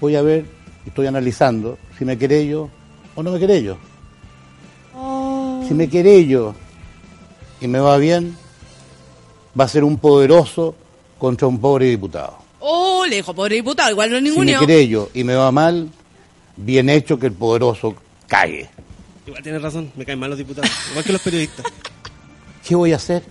[0.00, 0.44] voy a ver,
[0.86, 2.70] estoy analizando si me querello
[3.16, 3.78] o no me querello.
[5.66, 6.54] Si me querello
[7.60, 8.36] y me va bien,
[9.58, 10.74] va a ser un poderoso
[11.18, 12.38] contra un pobre diputado.
[12.60, 14.60] Oh, le dijo, pobre diputado, igual no es Si me ninguno.
[14.66, 15.88] querello y me va mal,
[16.56, 17.94] bien hecho que el poderoso
[18.26, 18.68] cague.
[19.26, 20.70] Igual tienes razón, me caen mal los diputados.
[20.90, 21.66] Igual que los periodistas.
[22.66, 23.22] ¿Qué voy a hacer?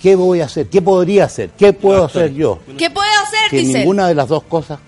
[0.00, 0.68] ¿Qué voy a hacer?
[0.68, 1.50] ¿Qué podría hacer?
[1.50, 2.58] ¿Qué puedo hacer yo?
[2.76, 3.78] ¿Qué puede hacer, Que dice?
[3.78, 4.80] ninguna de las dos cosas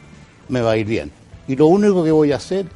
[0.48, 1.12] me va a ir bien.
[1.46, 2.66] Y lo único que voy a hacer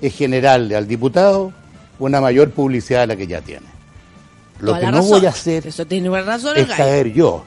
[0.00, 1.52] es generarle al diputado
[1.98, 3.66] una mayor publicidad de la que ya tiene.
[4.60, 5.10] Lo Toda que no razón.
[5.10, 7.44] voy a hacer Eso tiene razón el es caer yo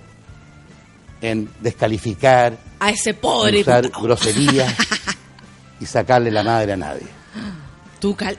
[1.22, 4.04] en descalificar, A ese pobre usar diputado.
[4.06, 4.74] groserías
[5.80, 7.06] y sacarle la madre a nadie.
[8.00, 8.38] Tú, cal...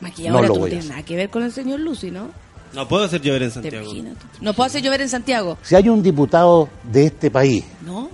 [0.00, 0.96] maquilladora, No lo tú no voy a tienes hacer.
[0.96, 2.28] nada que ver con el señor Lucy, ¿no?
[2.72, 3.92] No puedo hacer llover en Te Santiago.
[4.40, 5.58] No puedo hacer llover en Santiago.
[5.62, 8.10] Si hay un diputado de este país, No.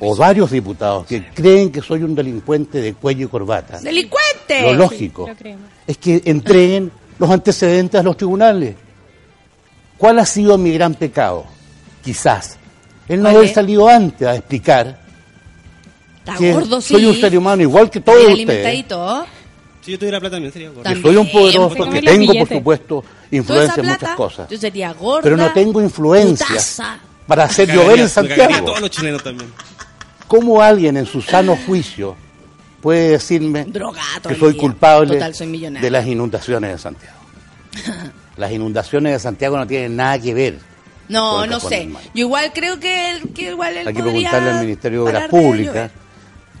[0.00, 4.62] o varios diputados, que creen que soy un delincuente de cuello y corbata, ¡Delincuente!
[4.62, 5.68] lo lógico lo creemos.
[5.86, 8.74] es que entreguen los antecedentes a los tribunales.
[10.00, 11.44] ¿Cuál ha sido mi gran pecado?
[12.02, 12.56] Quizás
[13.06, 13.54] el no ¿Cuál haber es?
[13.54, 14.98] salido antes a explicar
[16.20, 16.94] Está que gordo, sí.
[16.94, 19.26] soy un ser humano igual que todos ustedes, alimentadito.
[19.82, 20.82] Si yo tuviera plata también sería gordo.
[20.82, 24.92] que También, soy un poderoso, que tengo, por supuesto, influencia en muchas cosas, Yo sería
[24.94, 25.22] gorda.
[25.22, 26.98] pero no tengo influencia putaza.
[27.26, 28.64] para hacer Cagaría- llover en Santiago.
[28.64, 29.50] todos los chilenos también.
[30.26, 32.16] ¿Cómo alguien en su sano juicio
[32.80, 33.66] puede decirme
[34.26, 34.60] que soy día.
[34.62, 35.84] culpable Total, soy millonario.
[35.84, 37.16] de las inundaciones de Santiago?
[38.40, 40.58] Las inundaciones de Santiago no tienen nada que ver.
[41.10, 41.90] No, no sé.
[42.14, 45.28] Yo igual creo que, él, que igual él Hay que preguntarle al Ministerio de Obras
[45.28, 45.90] Públicas llover.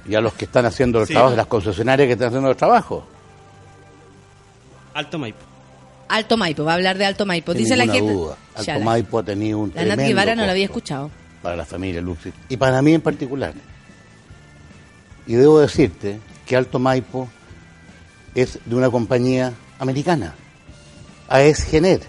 [0.06, 1.14] y a los que están haciendo el Sí.
[1.14, 3.06] trabajo, las concesionarias que están haciendo el trabajo.
[4.92, 5.38] Alto Maipo.
[6.08, 7.52] Alto Maipo, va a hablar de Alto Maipo.
[7.52, 8.12] Sin Dice la gente.
[8.12, 8.36] duda.
[8.54, 11.10] Alto Maipo ha tenido un La Nat tremendo Guevara no la había escuchado.
[11.40, 12.30] Para la familia Luxi.
[12.50, 13.54] Y para mí en particular.
[15.26, 17.26] Y debo decirte que Alto Maipo
[18.34, 20.34] es de una compañía americana.
[21.30, 22.00] AES Gener.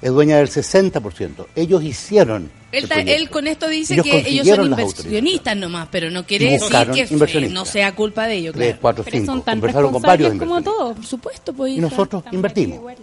[0.00, 1.46] Es dueña del 60%.
[1.54, 2.50] Ellos hicieron.
[2.72, 6.50] Él, ta- él con esto dice Ellos que ellos son inversionistas nomás, pero no quiere
[6.52, 6.70] decir
[7.26, 8.78] que no sea culpa de ellos, Tres, claro.
[8.80, 9.32] cuatro, Pero cinco.
[9.32, 10.96] son tan Conversaron con varios responsables como todos.
[10.96, 12.76] Por supuesto, pues Y nosotros invertimos.
[12.78, 12.96] igual.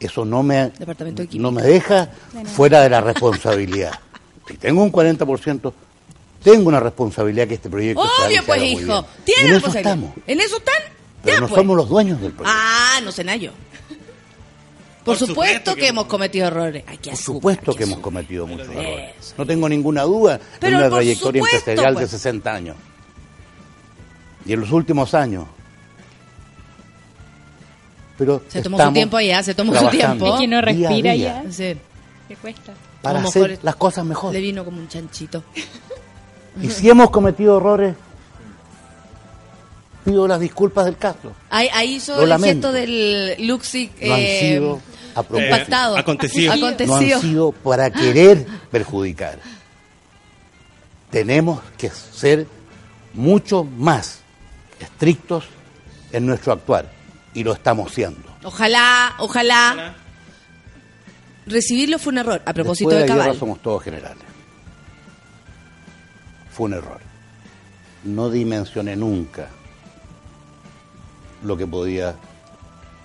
[0.00, 1.42] Eso no me, Departamento de Química.
[1.42, 2.08] no me deja
[2.56, 3.92] fuera de la responsabilidad.
[4.48, 5.72] Si tengo un 40%,
[6.42, 9.06] tengo una responsabilidad que este proyecto se haga y Obvio, pues, hijo.
[9.24, 9.94] Tiene en eso responsabilidad.
[9.94, 10.12] estamos.
[10.26, 10.74] ¿En eso están?
[11.22, 11.58] Pero Ya, no pues.
[11.60, 12.52] somos los dueños del proyecto.
[12.60, 13.52] Ah, no sé yo.
[15.04, 16.84] Por, Por supuesto, supuesto que, que- hemos cometido errores.
[16.86, 19.14] Hay que Por supuesto hay que hemos cometido muchos errores.
[19.18, 19.34] Eso.
[19.38, 22.10] No tengo ninguna duda Pero de una trayectoria supuesto, empresarial pues.
[22.10, 22.76] de 60 años.
[24.44, 25.44] Y en los últimos años.
[28.18, 30.34] Pero Se tomó su tiempo allá, se tomó su tiempo.
[30.34, 31.44] Es que no respira día ya.
[31.50, 31.76] Sí,
[32.28, 32.74] ¿Qué cuesta?
[33.02, 34.32] Para hacer las cosas mejor.
[34.34, 35.42] le vino como un chanchito.
[36.60, 37.94] Y si hemos cometido errores,
[40.04, 41.32] pido las disculpas del caso.
[41.48, 42.68] Ahí, ahí hizo Lo el lamento.
[42.68, 44.80] gesto del Luxic No han eh, sido
[45.14, 45.54] a propósito.
[45.54, 45.96] impactado.
[45.96, 46.54] acontecido.
[46.56, 47.16] no Acontecido.
[47.16, 49.38] han sido para querer perjudicar.
[51.10, 52.46] Tenemos que ser
[53.14, 54.20] mucho más
[54.78, 55.44] estrictos
[56.12, 56.90] en nuestro actuar
[57.34, 58.22] y lo estamos siendo.
[58.44, 59.94] Ojalá, ojalá.
[61.46, 62.42] Recibirlo fue un error.
[62.44, 63.38] A propósito Después de de la guerra Cabal.
[63.38, 64.22] somos todos generales.
[66.52, 67.00] Fue un error.
[68.04, 69.48] No dimensioné nunca
[71.42, 72.14] lo que podía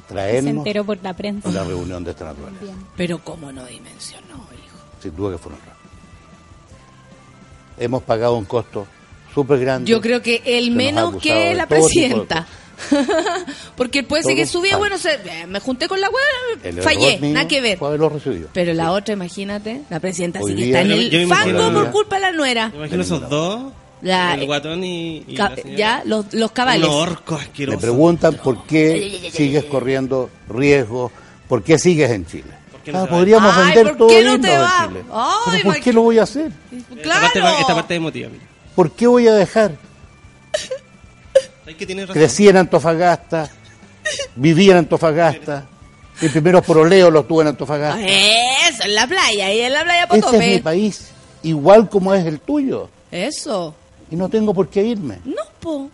[0.07, 1.49] Se traernos enteró por la prensa.
[1.49, 2.63] una reunión de esta naturaleza.
[2.63, 2.75] Bien.
[2.95, 4.77] Pero cómo no dimensionó, hijo.
[5.01, 5.75] Sin duda que fue un error.
[7.77, 8.87] Hemos pagado un costo
[9.33, 9.89] súper grande.
[9.89, 12.47] Yo creo que el menos que la presidenta.
[13.77, 17.47] Porque puede ser que subía, bueno, se- eh, me junté con la web, fallé, nada
[17.47, 17.77] que ver.
[17.77, 18.49] fue haberlo recibido.
[18.53, 22.15] Pero la otra, imagínate, la presidenta Hoy sí que está en el fango por culpa
[22.15, 22.69] de la nuera.
[22.69, 23.71] Me imagino esos dos.
[24.05, 25.77] La- el guatón y, y Ca- la señora.
[25.77, 26.87] ya, los, los cabales.
[27.67, 31.11] Me preguntan por qué sigues corriendo riesgo,
[31.47, 32.51] por qué sigues en Chile.
[32.71, 34.85] ¿Por qué no Ah, podríamos Ay, vender ¿por todo el no te de va?
[34.87, 35.03] Chile.
[35.11, 36.51] Ay, ¿Pero por qué lo voy a hacer?
[36.71, 36.87] Esta
[37.19, 37.57] parte, Claro.
[37.59, 38.29] esta parte es emotiva.
[38.29, 38.43] mira.
[38.75, 39.71] ¿Por qué voy a dejar?
[41.65, 42.13] Que razón.
[42.13, 43.49] Crecí en Antofagasta,
[44.35, 45.65] viví en Antofagasta,
[46.21, 48.01] mis primeros proleos los tuve en Antofagasta.
[48.05, 51.07] Eso, en la playa, ahí en la playa Este es mi país,
[51.41, 52.89] igual como es el tuyo.
[53.11, 53.73] Eso.
[54.11, 55.19] Y no tengo por qué irme.
[55.25, 55.89] No, po.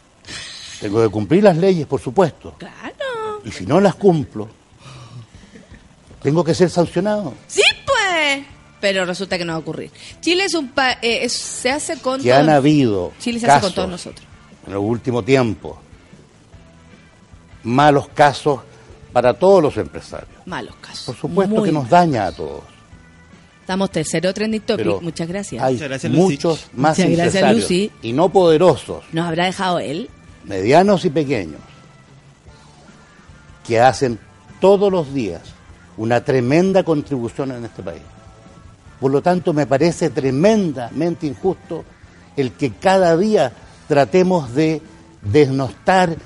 [0.79, 2.55] Tengo que cumplir las leyes, por supuesto.
[2.57, 3.41] Claro.
[3.45, 4.49] Y si no las cumplo,
[6.21, 7.33] tengo que ser sancionado.
[7.47, 8.45] Sí, pues.
[8.79, 9.91] Pero resulta que no va a ocurrir.
[10.21, 13.73] Chile es un pa eh, se hace con Que han habido Chile se hace con
[13.73, 14.25] todos nosotros.
[14.65, 15.79] en el último tiempo,
[17.63, 18.61] malos casos
[19.13, 20.29] para todos los empresarios.
[20.47, 21.05] Malos casos.
[21.05, 22.63] Por supuesto Muy que nos daña a todos.
[23.71, 24.83] Estamos tercero trending topic.
[24.85, 25.63] Pero Muchas gracias.
[25.63, 26.21] Hay Muchas gracias, Lucy.
[26.23, 27.91] muchos más Muchas gracias, empresarios Lucy.
[28.01, 30.09] y no poderosos, ¿Nos habrá dejado él?
[30.43, 31.61] medianos y pequeños,
[33.65, 34.19] que hacen
[34.59, 35.41] todos los días
[35.95, 38.01] una tremenda contribución en este país.
[38.99, 41.85] Por lo tanto, me parece tremendamente injusto
[42.35, 43.53] el que cada día
[43.87, 44.81] tratemos de
[45.21, 46.17] desnostar,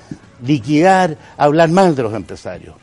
[0.44, 2.74] liquidar, hablar mal de los empresarios.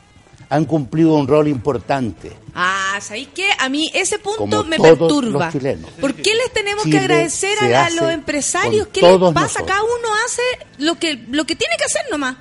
[0.54, 2.32] Han cumplido un rol importante.
[2.54, 3.48] Ah, ¿sabéis qué?
[3.58, 5.46] A mí ese punto Como me todos perturba.
[5.46, 5.90] los chilenos.
[6.00, 8.86] ¿Por qué les tenemos Chile que agradecer a, los empresarios?
[8.92, 9.32] ¿Qué les pasa?
[9.32, 9.66] nosotros.
[9.66, 10.42] Cada uno hace
[10.78, 12.36] lo que, lo que tiene que hacer nomás.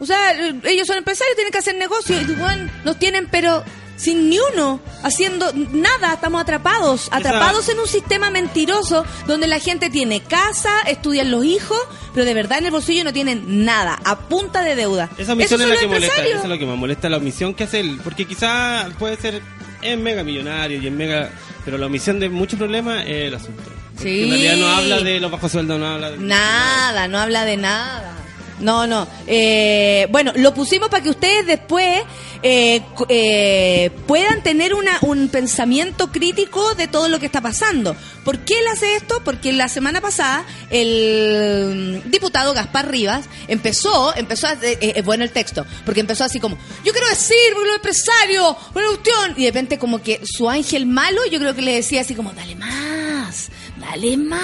[0.00, 2.22] O sea, eh, ellos son empresarios, tienen que hacer negocios.
[2.28, 3.62] Y bueno, nos tienen, pero
[4.00, 6.14] sin ni uno haciendo nada.
[6.14, 11.78] Estamos atrapados, atrapados en un sistema mentiroso donde la gente tiene casa, estudian los hijos,
[12.14, 15.10] pero de verdad en el bolsillo no tienen nada, a punta de deuda.
[15.18, 17.64] Esa omisión es la que molesta, eso es lo que más molesta, la omisión que
[17.64, 19.42] hace él, porque quizá puede ser
[19.82, 21.30] es mega millonario y es mega,
[21.64, 23.62] pero la omisión de muchos problemas es el asunto.
[23.98, 24.24] Sí.
[24.24, 27.56] En realidad no habla de los bajos sueldos, no habla de Nada, no habla de
[27.56, 28.16] nada.
[28.60, 29.06] No, no.
[29.26, 32.02] Eh, bueno, lo pusimos para que ustedes después
[32.42, 37.94] eh, eh, puedan tener una, un pensamiento crítico de todo lo que está pasando.
[38.24, 39.22] ¿Por qué él hace esto?
[39.24, 45.30] Porque la semana pasada el diputado Gaspar Rivas empezó, empezó a, eh, eh, bueno el
[45.30, 49.50] texto, porque empezó así como, yo quiero decir, porque los empresarios, una cuestión, y de
[49.50, 53.50] repente como que su ángel malo, yo creo que le decía así como, dale más,
[53.80, 54.40] dale más.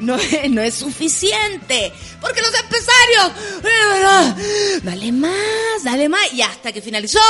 [0.00, 1.92] No es, no es suficiente.
[2.20, 3.32] Porque los empresarios.
[3.64, 6.32] eh, Dale más, dale más.
[6.32, 7.20] Y hasta que finalizó.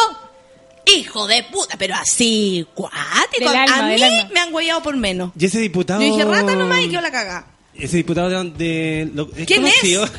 [0.86, 2.98] Hijo de puta, pero así, cuático.
[3.38, 3.96] Del alma, a mí
[4.34, 5.32] me han huellado por menos.
[5.38, 6.02] Y ese diputado...
[6.02, 7.46] Yo dije rata nomás y quedó la caga.
[7.74, 8.50] Ese diputado de...
[8.50, 9.74] de lo- es ¿Quién es?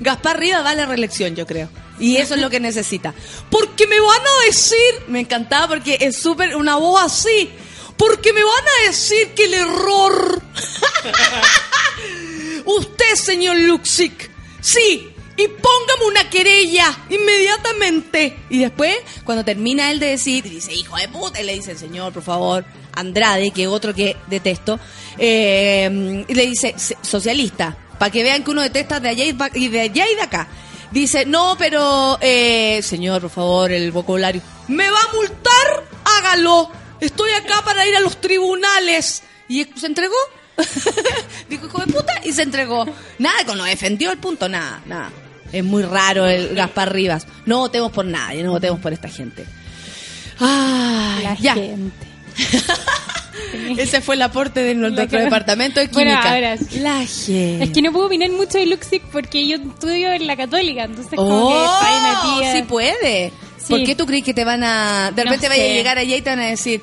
[0.00, 1.68] Gaspar Rivas va a la reelección, yo creo.
[1.98, 3.14] Y eso es lo que necesita.
[3.50, 4.76] Porque me van a decir,
[5.08, 7.50] me encantaba porque es súper una voz así.
[7.96, 10.42] Porque me van a decir que el error.
[12.64, 14.30] Usted, señor Luxic,
[14.60, 15.12] sí.
[15.38, 18.38] Y póngame una querella inmediatamente.
[18.48, 22.12] Y después, cuando termina él de decir, dice, hijo de puta, y le dice, señor,
[22.14, 24.80] por favor, Andrade, que otro que detesto,
[25.18, 29.80] eh, le dice, "Se- socialista, para que vean que uno detesta de allá y de
[29.80, 30.48] allá y de acá.
[30.90, 34.40] Dice, no, pero, eh, señor, por favor, el vocabulario.
[34.68, 35.85] ¿Me va a multar?
[37.00, 39.22] Estoy acá para ir a los tribunales.
[39.48, 40.14] Y se entregó.
[41.48, 42.86] Dijo, hijo de puta, y se entregó.
[43.18, 45.10] Nada, con lo defendió el punto, nada, nada.
[45.52, 47.26] Es muy raro el Gaspar Rivas.
[47.44, 49.46] No votemos por nadie, no votemos por esta gente.
[50.40, 51.54] Ay, La ya.
[51.54, 52.06] gente.
[53.78, 56.34] Ese fue el aporte de nuestro departamento de Bueno, química.
[56.34, 56.78] ahora sí.
[56.80, 57.64] La gente.
[57.64, 61.14] Es que no puedo opinar mucho de Luxic porque yo estudio en la católica, entonces
[61.14, 63.32] como que Oh, está sí puede.
[63.66, 63.72] Sí.
[63.72, 65.10] ¿Por qué tú crees que te van a...
[65.10, 66.80] De No repente vaya a llegar allá y te van a decir...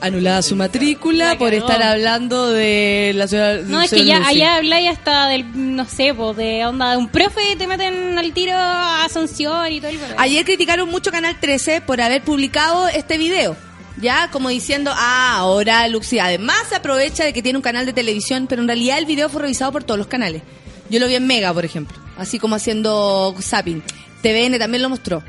[0.00, 3.62] Anulada su matrícula La por estar hablando de la ciudad...
[3.62, 7.08] No, es que ya allá habláis hasta del, no sé, po, de onda de un
[7.08, 9.98] profe y te meten al tiro a Asunción y todo el.
[10.18, 13.56] Ayer criticaron mucho Canal 13 por haber publicado este video.
[14.00, 17.92] Ya, como diciendo, ah, ahora Luxi además se aprovecha de que tiene un canal de
[17.92, 20.42] televisión, pero en realidad el video fue revisado por todos los canales.
[20.90, 23.82] Yo lo vi en Mega, por ejemplo, así como haciendo zapping.
[24.22, 25.22] TVN también lo mostró.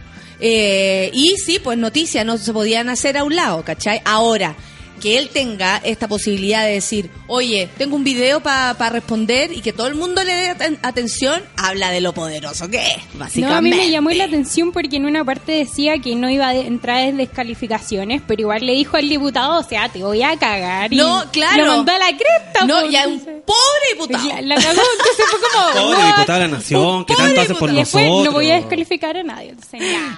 [0.46, 4.02] Eh, y sí, pues noticias no se podían hacer a un lado, ¿cachai?
[4.04, 4.58] Ahora,
[5.04, 9.74] que él tenga esta posibilidad de decir, oye, tengo un video para responder y que
[9.74, 13.42] todo el mundo le dé aten- atención, habla de lo poderoso que es, básicamente.
[13.42, 16.48] No, a mí me llamó la atención porque en una parte decía que no iba
[16.48, 20.38] a entrar en descalificaciones, pero igual le dijo al diputado, o sea, te voy a
[20.38, 20.94] cagar.
[20.94, 21.66] y No, claro.
[21.66, 22.66] Lo mandó a la cresta.
[22.66, 24.24] No, po, ya un entonces- pobre diputado.
[24.30, 25.72] La, la cagó, entonces fue como...
[25.84, 26.16] Pobre what?
[26.16, 28.26] diputado de la nación, que tanto hace por Y después nosotros.
[28.26, 29.50] no voy a descalificar a nadie.
[29.50, 30.18] Entonces, ya.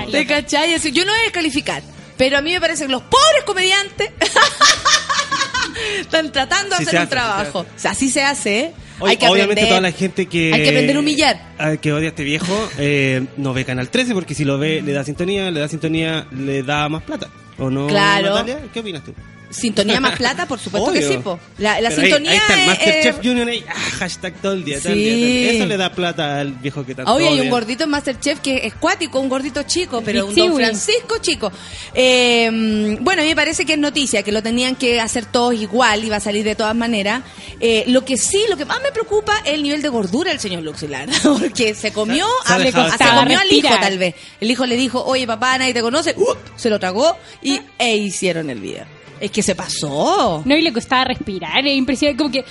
[0.00, 0.80] Está ¿Te cachai?
[0.92, 1.82] Yo no voy a descalificar,
[2.16, 4.10] pero a mí me parece que los pobres comediantes
[6.00, 7.60] están tratando de Sí hacer un hace, trabajo.
[7.60, 7.70] hace.
[7.70, 8.72] O sea, así se hace, ¿eh?
[9.04, 9.68] Hay que obviamente aprender.
[9.68, 10.54] toda la gente que...
[10.54, 11.48] Hay que aprender a humillar.
[11.58, 14.82] a- Que odia a este viejo, eh, no ve Canal 13 porque si lo ve
[14.82, 17.28] le da sintonía, le da sintonía, le da más plata.
[17.58, 18.30] ¿O no, Claro.
[18.30, 18.58] Natalia?
[18.72, 19.12] ¿Qué opinas tú?
[19.54, 21.08] Sintonía más plata, por supuesto que Obvio.
[21.12, 21.38] sí, po.
[21.58, 24.34] La, la Pero ahí- sintonía ahí, está el es- Masterchef es- Junior ahí, ah, hashtag
[24.42, 25.04] todo el día, todo el Sí.
[25.04, 25.52] día, todo el día.
[25.52, 28.66] Eso le da plata al viejo que tanto Hoy hay un gordito en Masterchef que
[28.66, 30.54] es cuático, un gordito chico, pero un don.
[30.56, 31.52] Francisco chico.
[31.94, 35.54] Eh, bueno, a mí me parece que es noticia, que lo tenían que hacer todos
[35.54, 37.22] igual, iba a salir de todas maneras.
[37.60, 40.40] Eh, lo que sí, lo que más me preocupa es el nivel de gordura del
[40.40, 44.14] señor Lux, la verdad, porque se comió, Se a- comió al hijo tal vez.
[44.40, 46.36] El hijo le dijo, oye papá, nadie te conoce, ¡up!
[46.56, 48.84] se lo tragó y e hicieron el video.
[49.24, 50.42] Es que se pasó.
[50.44, 52.44] No, y le costaba respirar, era impresionante, como que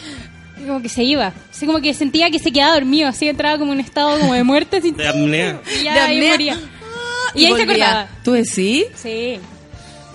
[0.65, 3.73] como que se iba, así como que sentía que se quedaba dormido, así entraba como
[3.73, 5.61] en un estado como de muerte, así, De apnea.
[5.79, 6.31] y ya De ahí apnea.
[6.31, 6.59] moría.
[7.35, 7.89] Y, ahí se volvía.
[7.89, 8.07] acordaba.
[8.23, 8.85] ¿Tú decís?
[8.95, 9.39] Sí.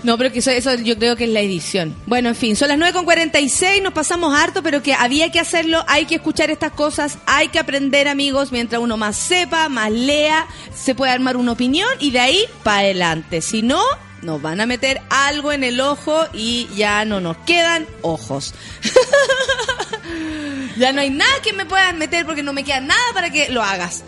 [0.04, 1.94] No, pero que eso, eso yo creo que es la edición.
[2.06, 6.06] Bueno, en fin, son las 9.46, nos pasamos harto, pero que había que hacerlo, hay
[6.06, 10.94] que escuchar estas cosas, hay que aprender, amigos, mientras uno más sepa, más lea, se
[10.94, 13.42] puede armar una opinión y de ahí para adelante.
[13.42, 13.82] Si no,
[14.22, 18.54] nos van a meter algo en el ojo y ya no nos quedan ojos.
[20.78, 23.48] ya no hay nada que me puedan meter porque no me queda nada para que
[23.50, 24.04] lo hagas.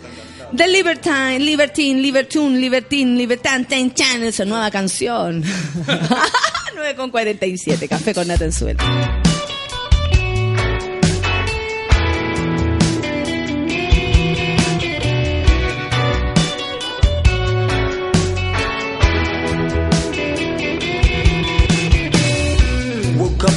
[0.55, 5.43] The Libertine, Libertine, Libertune, Libertine, Libertine, Ten Channel, su nueva canción.
[6.75, 9.30] 9 con 47, café con nata en.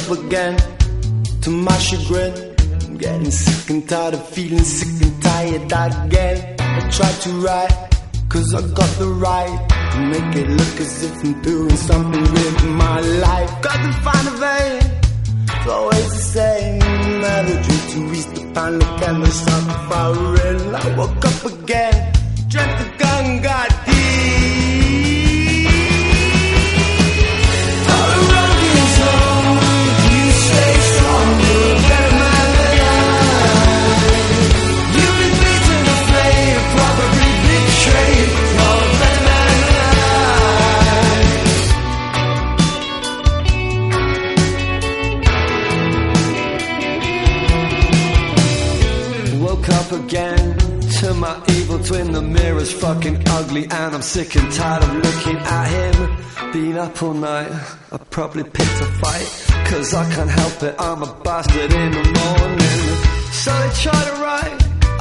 [0.05, 0.55] Again
[1.41, 2.55] to my chagrin.
[2.85, 5.63] I'm getting sick and tired of feeling sick and tired
[6.05, 6.55] again.
[6.59, 7.73] I tried to write,
[8.29, 12.65] cause I got the right to make it look as if I'm doing something with
[12.65, 13.49] my life.
[13.63, 14.81] Got to find a vein,
[15.49, 16.79] it's always the same.
[17.21, 20.75] Melody to reach the pan, look at myself firing.
[20.75, 22.13] I woke up again,
[22.47, 24.44] dreamt the gun got deep.
[54.15, 56.51] Sick and tired of looking at him.
[56.53, 57.51] Been up all night,
[57.91, 59.27] I probably picked a fight.
[59.69, 62.81] Cause I can't help it, I'm a bastard in the morning.
[63.43, 64.55] So I try to write,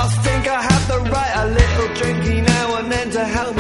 [0.05, 1.33] I think I have the right.
[1.43, 3.54] A little drinky now and then to help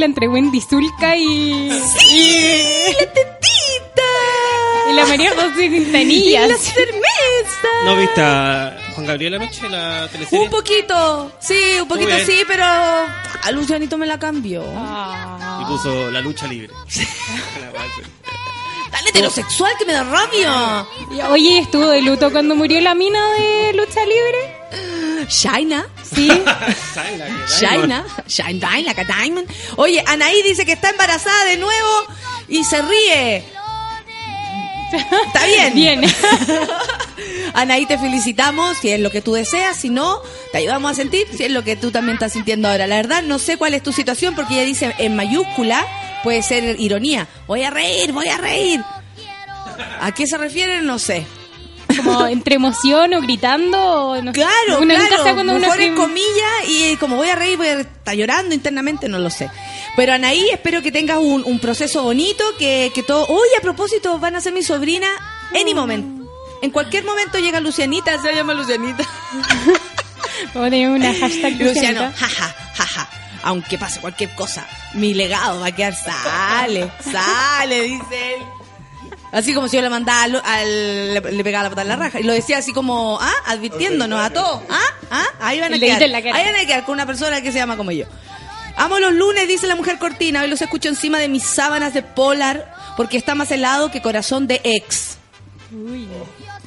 [0.00, 1.70] mezcla entre Wendy Zulka y.
[1.98, 2.64] ¡Sí!
[2.98, 4.02] ¡La tetita!
[4.90, 6.46] Y la María José Quintanilla.
[6.46, 7.68] ¡Y la cerveza!
[7.84, 10.44] ¿No viste a Juan Gabriel anoche la teleserie?
[10.44, 14.64] Un poquito, sí, un poquito sí, pero a Lucianito me la cambió.
[14.76, 15.60] Ah.
[15.62, 16.72] Y puso la lucha libre.
[18.90, 20.86] Tan heterosexual que me da rabia.
[21.12, 25.26] Y, Oye, estuvo de luto cuando murió la mina de lucha libre.
[25.28, 26.28] Shaina, Sí.
[26.28, 29.48] Shaina, Shaina, Shaina, like a diamond.
[29.76, 31.90] Oye, Anaí dice que está embarazada de nuevo
[32.48, 33.44] y se ríe.
[35.26, 35.74] Está bien.
[35.74, 36.02] Bien.
[37.54, 39.76] Anaí, te felicitamos si es lo que tú deseas.
[39.76, 42.88] Si no, te ayudamos a sentir si es lo que tú también estás sintiendo ahora.
[42.88, 45.86] La verdad, no sé cuál es tu situación porque ella dice en mayúscula,
[46.24, 47.28] puede ser ironía.
[47.46, 48.80] Voy a reír, voy a reír.
[50.00, 50.82] ¿A qué se refiere?
[50.82, 51.24] No sé.
[51.96, 53.78] Como entre emoción o gritando.
[53.78, 54.40] o no sé.
[54.40, 55.22] Claro, Uno nunca claro.
[55.34, 59.08] cuando uno Mejor en comillas y como voy a reír, voy a estar llorando internamente,
[59.08, 59.50] no lo sé.
[59.96, 63.26] Pero Anaí, espero que tengas un, un proceso bonito, que, que todo...
[63.28, 65.08] Uy, a propósito, van a ser mi sobrina
[65.58, 66.20] any moment.
[66.62, 69.04] En cualquier momento llega Lucianita, se llama Lucianita.
[70.52, 73.08] Tener una hashtag Luciano, jaja, jaja.
[73.42, 78.42] Aunque pase cualquier cosa, mi legado va a quedar, sale, sale, dice él.
[79.32, 81.96] Así como si yo le mandaba al, al- le, le pegaba la patada en la
[82.04, 82.18] raja.
[82.20, 84.62] Y lo decía así como, ah, advirtiéndonos a todos.
[84.68, 85.98] Ah, ah, ahí van a quedar.
[86.36, 88.06] Ahí van a quedar con una persona que se llama como yo.
[88.76, 90.42] Amo los lunes, dice la mujer cortina.
[90.42, 94.46] Hoy los escucho encima de mis sábanas de polar porque está más helado que corazón
[94.46, 95.18] de ex.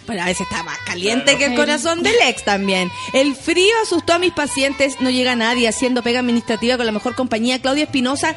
[0.06, 2.92] Pero a veces está más caliente que el corazón del ex también.
[3.14, 4.98] El frío asustó a mis pacientes.
[5.02, 7.62] No llega nadie haciendo pega administrativa con la mejor compañía.
[7.62, 8.36] Claudia Espinosa,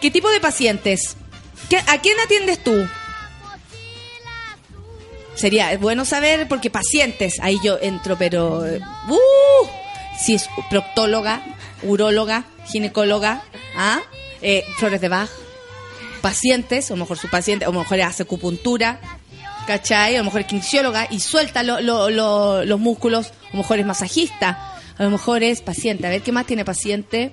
[0.00, 1.16] ¿qué tipo de pacientes?
[1.68, 2.72] ¿Qué- ¿A quién atiendes tú?
[5.34, 8.58] Sería bueno saber, porque pacientes, ahí yo entro, pero...
[9.08, 9.66] ¡Uh!
[10.18, 11.42] Si es proctóloga,
[11.82, 13.42] uróloga, ginecóloga,
[13.76, 14.00] ¿ah?
[14.42, 15.30] Eh, flores de Bach,
[16.20, 19.00] pacientes, lo mejor su paciente, lo mejor hace acupuntura,
[19.66, 20.14] ¿cachai?
[20.14, 23.78] A lo mejor es kinesióloga y suelta lo- lo- lo- los músculos, a lo mejor
[23.78, 26.06] es masajista, a lo mejor es paciente.
[26.06, 27.32] A ver, ¿qué más tiene paciente?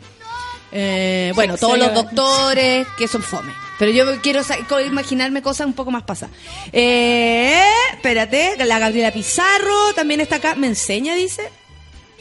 [0.72, 3.52] Eh, bueno, todos los doctores que son fome.
[3.80, 4.42] Pero yo quiero
[4.86, 6.36] imaginarme cosas un poco más pasadas.
[6.74, 7.64] Eh,
[7.94, 10.56] espérate, la Gabriela Pizarro también está acá.
[10.56, 11.50] ¿Me enseña, dice?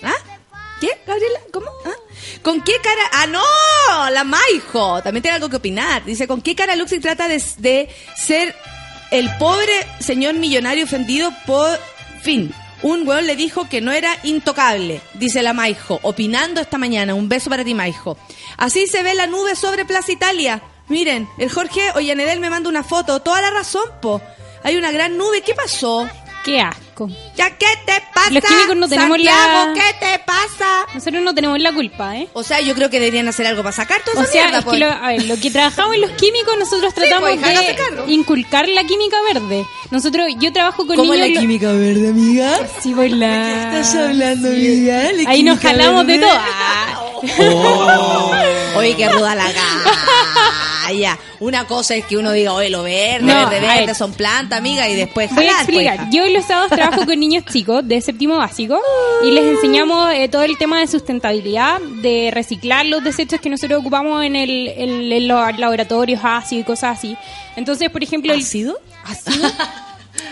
[0.02, 0.14] ¿Ah?
[0.80, 1.40] ¿Qué, Gabriela?
[1.52, 1.66] ¿Cómo?
[1.84, 1.96] ¿Ah?
[2.42, 3.02] ¿Con qué cara?
[3.12, 4.10] ¡Ah, no!
[4.10, 5.02] La Maijo.
[5.02, 6.04] También tiene algo que opinar.
[6.04, 8.54] Dice, ¿con qué cara Luxi trata de, de ser
[9.10, 11.78] el pobre señor millonario ofendido por...
[12.22, 12.54] Fin.
[12.82, 17.14] Un weón le dijo que no era intocable, dice la Maijo, opinando esta mañana.
[17.14, 18.16] Un beso para ti, Maijo.
[18.56, 20.62] Así se ve la nube sobre Plaza Italia.
[20.88, 23.20] Miren, el Jorge Ollanedel me manda una foto.
[23.20, 24.20] Toda la razón, po.
[24.64, 25.42] Hay una gran nube.
[25.42, 26.08] ¿Qué pasó?
[26.44, 27.08] Qué asco.
[27.36, 28.30] ¿Ya qué te pasa?
[28.30, 30.86] Los químicos no tenemos Santiago, la- ¿qué te pasa?
[30.94, 32.28] Nosotros no tenemos la culpa, ¿eh?
[32.32, 34.64] O sea, yo creo que deberían hacer algo para sacar toda O sea, mierda, es
[34.64, 34.80] que pues.
[34.80, 38.06] lo, a ver, lo que trabajamos en los químicos, nosotros Sí, tratamos pues, hágase cargo.
[38.06, 39.66] de inculcar la química verde.
[39.90, 41.28] Nosotros, yo trabajo con ¿Cómo es niños...
[41.28, 42.58] la lo- química verde, amiga?
[42.82, 43.70] Sí, pues la...
[43.70, 45.12] ¿Qué estás hablando, amiga?
[45.12, 46.30] La Ahí nos jalamos de todo.
[46.32, 47.04] Ah.
[48.76, 49.44] Oye, qué ruda la
[50.88, 51.18] galla.
[51.40, 53.94] Una cosa es que uno diga, oye, lo verde, No, verde, verde, ver.
[53.94, 55.94] son plantas, amiga, y después Voy a jalar, pues, explicar.
[55.94, 56.08] hija.
[56.10, 58.80] Yo los sábados trabajo con niños chicos de séptimo básico
[59.24, 63.80] y les enseñamos eh, todo el tema de sustentabilidad, de reciclar los desechos que nosotros
[63.80, 67.16] ocupamos en, el, en- en los laboratorios ácidos y cosas así.
[67.56, 68.78] Entonces, por ejemplo, el ¿Ácido?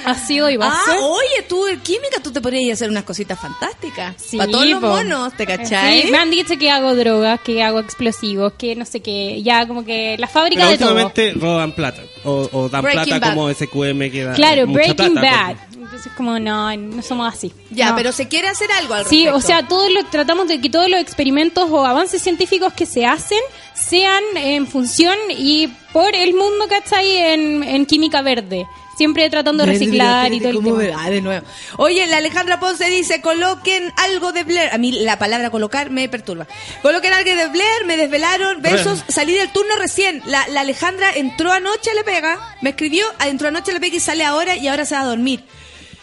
[0.07, 0.90] ácido, ácido y base.
[0.92, 4.14] Ah, oye, tú en química tú te podrías hacer unas cositas fantásticas.
[4.16, 4.88] Sí, para todos los po.
[4.88, 6.02] monos, ¿te cachai?
[6.02, 9.66] Sí, me han dicho que hago drogas, que hago explosivos, que no sé qué, ya
[9.66, 10.88] como que la fábrica Pero de todo.
[10.90, 12.02] últimamente roban plata.
[12.24, 13.34] O, o dan Breaking plata Bad.
[13.34, 15.57] como SQM que da Claro, mucha Breaking plata, Bad.
[15.86, 17.52] Entonces como no, no somos así.
[17.70, 17.96] Ya, No.
[17.96, 19.36] pero se quiere hacer algo al Sí, respecto.
[19.38, 23.07] o sea, todos lo, tratamos de que todos los experimentos o avances científicos que se
[23.07, 23.38] hacen
[23.72, 27.16] sean en función y por el mundo, ¿cachai?
[27.18, 28.66] En, en química verde.
[28.97, 31.03] Siempre tratando de reciclar y todo el ¿cómo tema.
[31.05, 31.47] ah, de nuevo.
[31.76, 34.70] Oye, la Alejandra Ponce dice, coloquen algo de Blair.
[34.72, 36.47] A mí la palabra colocar me perturba.
[36.80, 40.22] Coloquen algo de Blair, me desvelaron, besos, salí del turno recién.
[40.26, 43.97] La, la Alejandra entró anoche a la pega, me escribió, entró anoche a la pega
[43.97, 45.44] y sale ahora y ahora se va a dormir.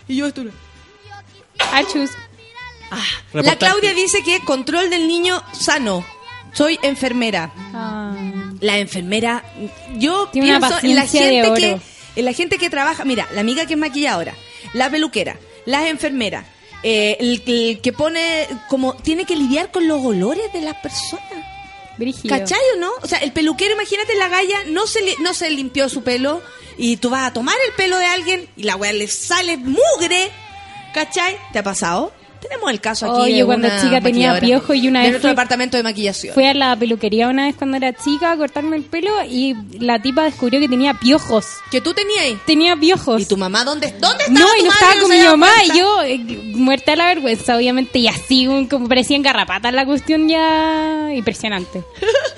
[0.08, 0.52] Y yo estuve...
[1.72, 2.12] Achus.
[2.91, 2.98] La
[3.34, 3.58] Reportaje.
[3.58, 6.06] Claudia dice que control del niño sano.
[6.54, 7.52] Soy enfermera.
[7.74, 8.14] Ah,
[8.60, 9.44] La enfermera,
[9.96, 11.56] yo Tiene una pienso en la paciencia de gente oro.
[11.82, 14.36] que la gente que trabaja, mira, la amiga que es maquilladora,
[14.74, 16.45] la peluquera, las enfermeras,
[16.84, 21.24] eh, el, el que pone como tiene que lidiar con los olores de las personas.
[21.97, 22.36] brígido.
[22.38, 22.91] ¿Cachai o no?
[23.01, 26.41] O sea, el peluquero, imagínate la galla, no se, li- no se limpió su pelo
[26.78, 30.32] y tú vas a tomar el pelo de alguien y la weá le sale mugre.
[30.93, 31.38] ¿Cachai?
[31.51, 32.14] ¿Te ha pasado?
[32.44, 33.22] Tenemos el caso aquí.
[33.22, 36.34] Oye, de cuando una chica tenía piojo y una vez nuestro fui- departamento de maquillación.
[36.34, 40.02] Fui a la peluquería una vez cuando era chica a cortarme el pelo y la
[40.02, 41.46] tipa descubrió que tenía piojos.
[41.72, 42.38] que tú tenías ahí.
[42.46, 43.22] Tenía piojos.
[43.22, 44.86] ¿Y tu mamá dónde, dónde estaba No, tu y no madre?
[44.86, 46.18] estaba con mi mamá y yo eh,
[46.56, 51.84] muerta de la vergüenza, obviamente, y así un- como parecía engarrapata la cuestión ya impresionante.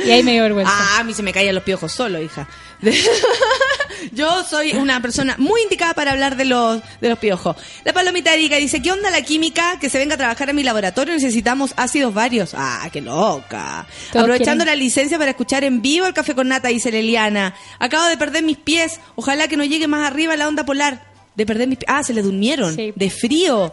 [0.05, 0.71] Y ahí me dio vergüenza.
[0.77, 2.47] Ah, a mí se me caían los piojos solo, hija.
[4.11, 7.55] Yo soy una persona muy indicada para hablar de los, de los piojos.
[7.83, 9.79] La palomita Erika dice, ¿qué onda la química?
[9.79, 12.51] Que se venga a trabajar a mi laboratorio, necesitamos ácidos varios.
[12.53, 13.85] Ah, qué loca.
[14.09, 14.67] Aprovechando quieren.
[14.67, 17.55] la licencia para escuchar en vivo el café con nata, dice Leliana.
[17.79, 21.13] Acabo de perder mis pies, ojalá que no llegue más arriba la onda polar.
[21.35, 21.89] De perder mis pies.
[21.91, 22.73] Ah, se le durmieron.
[22.75, 22.93] Sí.
[22.95, 23.69] De frío.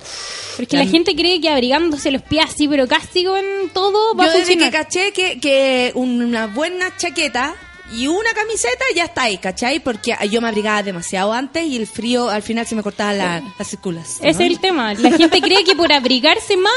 [0.57, 3.41] Pero es que la gente cree que abrigándose los pies así, pero casi con
[3.73, 4.85] todo va Yo a desde que funcionar.
[4.85, 7.55] caché que, que una buena chaqueta
[7.93, 9.81] y una camiseta ya está ahí, ¿cachai?
[9.81, 13.43] Porque yo me abrigaba demasiado antes y el frío al final se me cortaba la,
[13.59, 14.27] la circulación.
[14.29, 14.95] Ese es el tema.
[14.95, 16.73] La gente cree que por abrigarse más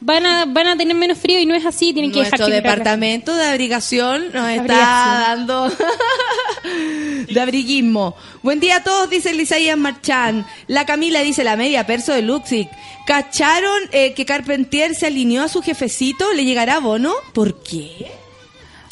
[0.00, 1.92] van a, van a tener menos frío y no es así.
[1.92, 5.46] Tienen que dejar Nuestro la- departamento de abrigación nos está Abrigación.
[5.46, 5.72] dando
[7.32, 8.14] de abriguismo.
[8.42, 10.46] Buen día a todos, dice Lisaías Marchán.
[10.66, 12.68] La Camila dice la media perso de Luxic.
[13.06, 16.32] ¿Cacharon eh, que Carpentier se alineó a su jefecito?
[16.32, 17.14] ¿Le llegará bono?
[17.32, 18.10] ¿Por qué?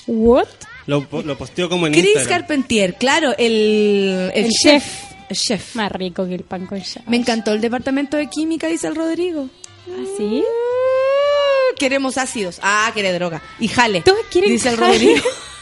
[0.07, 0.47] What?
[0.87, 2.41] Lo, lo posteó como en Chris Instagram.
[2.41, 4.85] Carpentier, claro, el, el, El chef.
[4.85, 5.13] chef.
[5.31, 5.75] El chef.
[5.77, 7.03] Más rico que el pan con chao.
[7.07, 9.49] Me encantó el departamento de química, dice el Rodrigo.
[9.87, 10.43] ¿Así?
[10.43, 12.59] Uh, Queremos ácidos.
[12.63, 13.43] Ah, quiere droga.
[13.59, 14.03] Y jale.
[14.03, 14.93] Todos quieren dice el jale.
[14.93, 15.23] Rodrigo.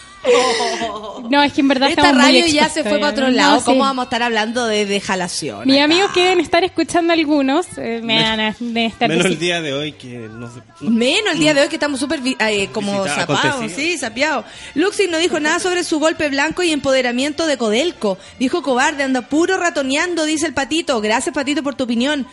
[1.29, 3.33] No, es que en verdad Esta radio ya se fue para otro ¿eh?
[3.33, 3.57] lado.
[3.57, 5.67] No, ¿Cómo vamos a estar hablando de, de jalación?
[5.67, 5.85] Mis acá?
[5.85, 9.73] amigos que deben estar escuchando algunos eh, me van a estar Menos el día de
[9.73, 10.61] hoy que no sé.
[10.81, 14.45] no- Menos el día de hoy que estamos súper eh, como zapados, sí, sapiados.
[14.75, 18.19] Luxi no dijo nada sobre su golpe blanco y empoderamiento de Codelco.
[18.39, 21.01] Dijo cobarde, anda puro ratoneando, dice el patito.
[21.01, 22.27] Gracias, patito, por tu opinión.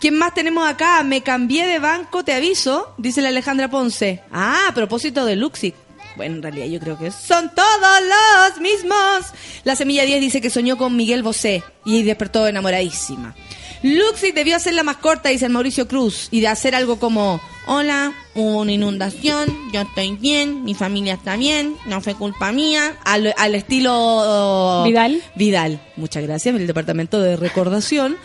[0.00, 1.02] ¿Quién más tenemos acá?
[1.02, 4.20] Me cambié de banco, te aviso, dice la Alejandra Ponce.
[4.30, 5.72] Ah, a propósito de Luxi.
[6.16, 9.32] Bueno, en realidad yo creo que son todos los mismos.
[9.64, 13.34] La Semilla 10 dice que soñó con Miguel Bosé y despertó enamoradísima.
[13.82, 18.12] Luxi debió hacerla más corta, dice el Mauricio Cruz, y de hacer algo como, hola,
[18.34, 23.34] hubo una inundación, yo estoy bien, mi familia está bien, no fue culpa mía, al,
[23.36, 24.82] al estilo...
[24.86, 25.22] Vidal.
[25.34, 28.16] Vidal, muchas gracias, el departamento de recordación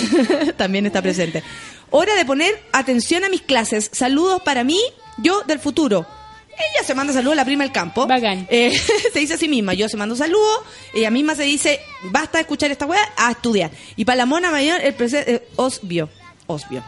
[0.56, 1.42] también está presente.
[1.90, 4.78] Hora de poner atención a mis clases, saludos para mí,
[5.18, 6.06] yo del futuro.
[6.60, 8.06] Ella se manda saludos a la prima del campo.
[8.06, 8.46] Bacán.
[8.50, 8.76] Eh,
[9.12, 10.60] se dice a sí misma, yo se mando saludos,
[10.92, 13.70] ella misma se dice, basta de escuchar esta weá, a estudiar.
[13.96, 16.08] Y para la mona mayor, el presente, Osbio,
[16.46, 16.82] Osbio.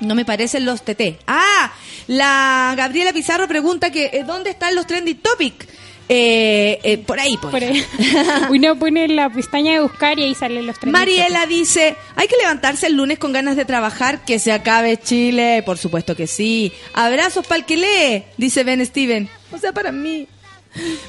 [0.00, 1.20] No me parecen los TT.
[1.28, 1.72] Ah,
[2.08, 5.68] la Gabriela Pizarro pregunta que eh, ¿dónde están los trending topic?
[6.08, 7.84] Eh, eh, por ahí, por, Por ahí.
[8.50, 10.92] Uno pone la pestaña de buscar y ahí salen los tres.
[10.92, 15.62] Mariela dice, hay que levantarse el lunes con ganas de trabajar, que se acabe Chile,
[15.64, 16.72] por supuesto que sí.
[16.94, 19.28] Abrazos para el que lee, dice Ben Steven.
[19.52, 20.28] O sea, para mí.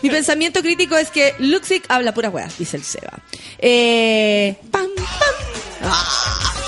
[0.01, 3.19] Mi pensamiento crítico es que Luxic habla pura weas, dice el Seba.
[3.59, 6.62] Eh, pam, pam.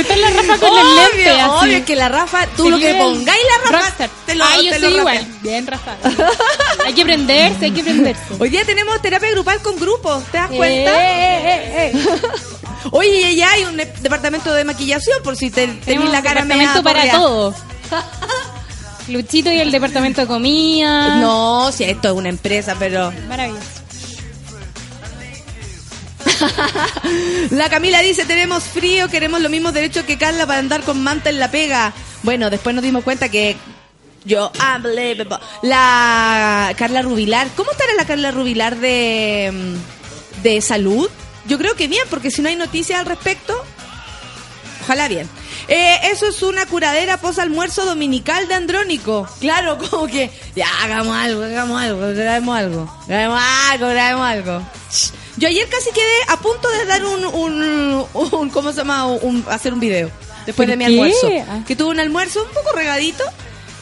[0.00, 1.64] Está la Rafa con el Obvio, lente así.
[1.66, 4.10] obvio que la Rafa, tú lo que pongáis la Rafa, rockstar.
[4.26, 5.20] te lo, Ah, yo te lo soy rapea.
[5.22, 5.38] igual.
[5.42, 5.96] Bien Rafa.
[6.84, 8.22] hay que prenderse, hay que prenderse.
[8.38, 10.90] Hoy día tenemos terapia grupal con grupos, ¿te das cuenta?
[10.92, 12.18] Eh, eh, eh, eh.
[12.92, 16.82] Oye, ya hay un de- departamento de maquillación por si te tenés la cara departamento
[16.82, 17.54] para todo.
[19.08, 21.16] Luchito y el departamento de comida.
[21.16, 23.66] No, si esto es una empresa, pero Maravilloso.
[27.50, 31.30] La Camila dice, tenemos frío, queremos los mismos derechos que Carla para andar con manta
[31.30, 31.92] en la pega.
[32.22, 33.56] Bueno, después nos dimos cuenta que
[34.24, 35.38] yo, unbelievable.
[35.62, 41.08] La Carla Rubilar, ¿cómo estará la Carla Rubilar de, mm, de salud?
[41.46, 43.54] Yo creo que bien, porque si no hay noticias al respecto,
[44.82, 45.28] ojalá bien.
[45.68, 49.28] Eh, eso es una curadera post almuerzo dominical de Andrónico.
[49.40, 54.62] Claro, como que ya hagamos algo, hagamos algo, grabemos algo, grabemos algo, grabemos algo.
[54.90, 55.25] Shh.
[55.36, 59.06] Yo ayer casi quedé a punto de dar un, un, un- ¿cómo se llama?
[59.06, 60.10] Un- hacer un video
[60.46, 60.92] después ¿Por de mi qué?
[60.92, 61.28] almuerzo.
[61.48, 61.60] Ah.
[61.66, 63.24] Que tuve un almuerzo un poco regadito,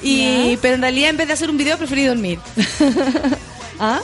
[0.03, 2.39] y pero en realidad en vez de hacer un video preferí dormir.
[3.79, 4.01] ¿Ah?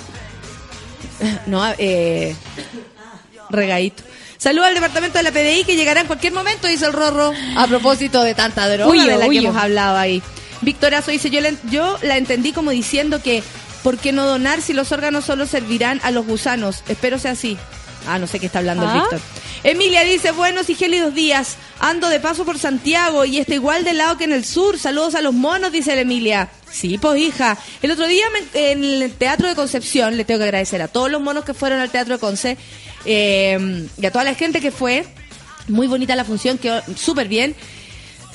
[1.46, 2.34] No, eh,
[3.51, 4.03] regadito.
[4.38, 7.66] Saludos al departamento de la PDI que llegará en cualquier momento, dice el Rorro, a
[7.66, 10.22] propósito de tanta droga de la que hemos hablado ahí.
[10.62, 13.42] Victorazo dice, yo la, yo la entendí como diciendo que,
[13.83, 16.83] ¿por qué no donar si los órganos solo servirán a los gusanos?
[16.89, 17.57] Espero sea así.
[18.07, 18.95] Ah, no sé qué está hablando el Ah.
[18.95, 19.20] Víctor.
[19.62, 21.57] Emilia dice, buenos y gélidos días.
[21.81, 24.78] Ando de paso por Santiago y está igual de lado que en el sur.
[24.78, 26.49] Saludos a los monos, dice la Emilia.
[26.70, 27.59] Sí, pues hija.
[27.83, 31.11] El otro día me- en el Teatro de Concepción, le tengo que agradecer a todos
[31.11, 32.57] los monos que fueron al Teatro de Conce
[33.05, 35.05] eh, y a toda la gente que fue.
[35.68, 37.55] Muy bonita la función, quedó súper bien.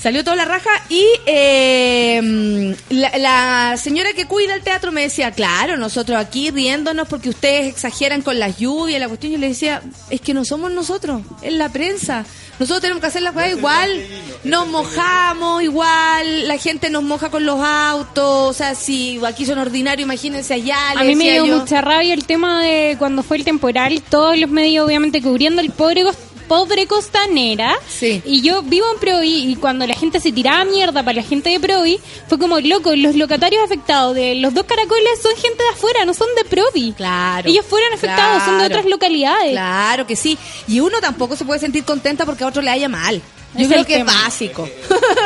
[0.05, 5.31] Salió toda la raja y eh, la, la señora que cuida el teatro me decía,
[5.31, 9.31] claro, nosotros aquí riéndonos porque ustedes exageran con las lluvias, la cuestión.
[9.33, 9.81] Yo le decía,
[10.11, 12.23] es que no somos nosotros, es la prensa.
[12.59, 13.99] Nosotros tenemos que hacer las cosas igual,
[14.43, 19.57] nos mojamos igual, la gente nos moja con los autos, o sea, si aquí son
[19.57, 20.91] ordinarios, imagínense allá.
[20.91, 21.57] A mí me dio yo.
[21.57, 25.71] mucha rabia el tema de cuando fue el temporal, todos los medios obviamente cubriendo el
[25.71, 26.03] pobre
[26.47, 27.75] pobre costanera.
[27.87, 28.21] Sí.
[28.25, 31.49] Y yo vivo en Provi y cuando la gente se tiraba mierda para la gente
[31.49, 35.69] de Provi, fue como, loco, los locatarios afectados de los dos caracoles son gente de
[35.69, 36.93] afuera, no son de Provi.
[36.93, 37.49] Claro.
[37.49, 38.75] Ellos fueron afectados, son de Claro.
[38.75, 39.51] otras localidades.
[39.51, 40.37] Claro que sí.
[40.67, 43.21] Y uno tampoco se puede sentir contenta porque a otro le haya mal.
[43.55, 44.11] Yo Es creo que tema.
[44.11, 44.69] es básico.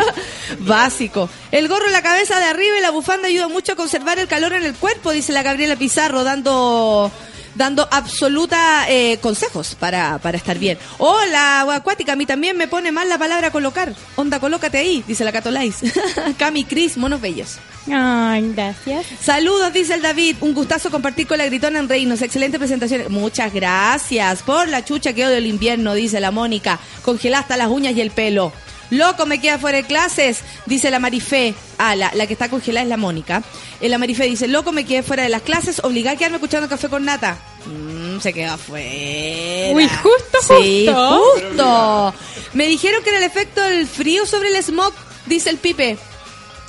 [0.59, 1.30] básico.
[1.51, 4.28] El gorro en la cabeza de arriba y la bufanda ayuda mucho a conservar el
[4.28, 7.11] calor en el cuerpo, dice la Gabriela Pizarro, dando
[7.56, 10.78] dando absoluta eh, consejos para, para estar bien.
[10.97, 13.93] O la agua acuática, a mí también me pone mal la palabra colocar.
[14.16, 15.78] Onda, colócate ahí, dice la Catolais.
[16.38, 17.58] Cami Cris, monos bellos.
[17.91, 19.06] Ay, gracias.
[19.22, 20.38] Saludos, dice el David.
[20.41, 22.22] Un gustazo compartir con la gritona en Reinos.
[22.22, 23.12] Excelente presentación.
[23.12, 26.80] Muchas gracias por la chucha que odio el invierno, dice la Mónica.
[27.04, 28.52] Congelada hasta las uñas y el pelo.
[28.91, 31.53] Loco, me queda fuera de clases, dice la Marifé.
[31.77, 33.43] Ah, la, la que está congelada es la Mónica.
[33.81, 36.67] Eh, la Marifé dice, loco, me quedé fuera de las clases, obligada a quedarme escuchando
[36.67, 37.37] café con nata.
[37.65, 39.73] Mm, se quedó afuera.
[39.75, 41.21] Uy, justo, Sí, justo.
[41.41, 42.13] justo.
[42.53, 44.93] Me dijeron que era el efecto del frío sobre el smog,
[45.27, 45.97] dice el Pipe.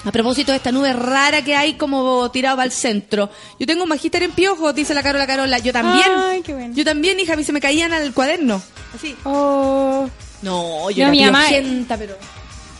[0.04, 3.28] A propósito de esta nube rara que hay como tirado para el centro.
[3.58, 5.58] Yo tengo un magíster en piojos, dice la Carola Carola.
[5.58, 6.06] Yo también.
[6.16, 6.74] Ay, qué bueno.
[6.74, 8.62] Yo también, hija, a mí se me caían al cuaderno.
[8.94, 9.14] Así.
[9.24, 10.08] Oh.
[10.42, 12.16] No, yo No, era mi mamá- piojenta, pero...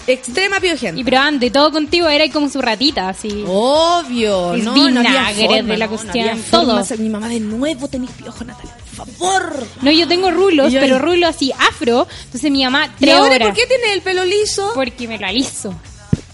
[0.07, 0.99] Extrema piojenta.
[1.01, 3.45] Y pero ante todo contigo era como su ratita, así.
[3.47, 6.85] Obvio, Es no, no había forma, de la no, no cuestión, había todo.
[6.99, 9.67] Mi mamá de nuevo tenés piojo, Natalia, por favor.
[9.83, 12.09] No, yo tengo rulos, Y yo- pero rulos así afro.
[12.25, 13.49] Entonces mi mamá, ¿Y tres ahora horas.
[13.49, 14.73] por qué tiene el pelo liso?
[14.75, 15.75] Porque me lo aliso.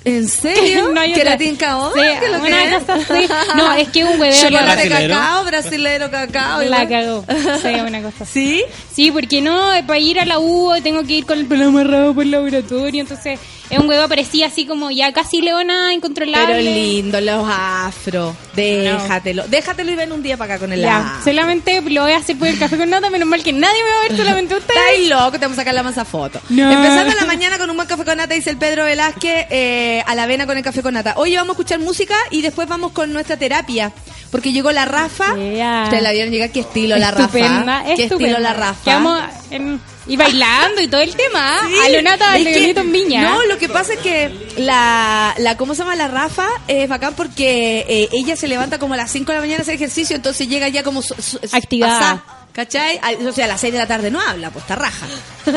[0.07, 0.93] ¿En serio?
[0.93, 2.79] No hay ¿Que tinca Sí, ¿Qué lo una que es?
[2.85, 3.29] cosa así.
[3.57, 6.63] No, es que un hueveo Chocolate cacao, brasilero cacao.
[6.63, 7.25] la cagó.
[7.61, 8.33] Sí, una cosa así.
[8.33, 8.65] ¿Sí?
[8.95, 12.15] Sí, porque no, para ir a la U tengo que ir con el pelo amarrado
[12.15, 13.01] por el laboratorio.
[13.01, 13.41] Entonces
[13.71, 16.47] es un huevo parecía así como ya casi leona incontrolable.
[16.47, 18.37] Pero lindo, los afro.
[18.55, 19.45] Déjatelo.
[19.49, 21.25] Déjatelo y ven un día para acá con el Ya, afro.
[21.25, 23.11] solamente lo voy a hacer por el café con nata.
[23.11, 24.81] Menos mal que nadie me va a ver, solamente ustedes.
[24.81, 26.41] Estáis loco, te vamos a sacar la masa foto.
[26.49, 26.71] No.
[26.71, 30.15] Empezando la mañana con un buen café con nata, dice el Pedro Velázquez, eh, a
[30.15, 31.15] la avena con el café con nata.
[31.17, 33.93] Hoy vamos a escuchar música y después vamos con nuestra terapia.
[34.31, 35.35] Porque llegó la Rafa.
[35.37, 35.85] Yeah.
[35.85, 37.25] Ustedes la vieron llegar, qué estilo la Rafa.
[37.39, 39.31] Estupenda, Qué estilo la Rafa.
[39.51, 41.61] En- y bailando y todo el tema.
[41.67, 43.23] Sí, a Leonata, es que- Leonito en Viña.
[43.23, 45.97] No, lo que pasa es que la, la ¿cómo se llama?
[45.97, 49.41] La Rafa es bacán porque eh, ella se levanta como a las 5 de la
[49.41, 51.03] mañana a hacer ejercicio, entonces llega ya como...
[51.03, 51.99] su- su- Activada.
[51.99, 52.99] pasá, ¿Cachai?
[53.03, 55.07] A- O sea, a las 6 de la tarde no habla, pues está raja.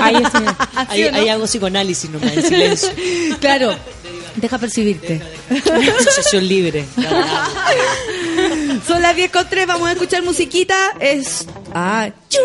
[0.02, 0.16] Ahí,
[0.94, 1.18] ¿Sí o no?
[1.18, 2.90] ahí hago psicoanálisis nomás, en silencio.
[3.40, 3.76] Claro.
[4.36, 5.22] Deja percibirte.
[6.00, 6.86] Asociación libre.
[8.90, 10.74] Son las 10 con 3, vamos a escuchar musiquita.
[11.00, 11.46] Es.
[11.76, 12.42] Ah, yo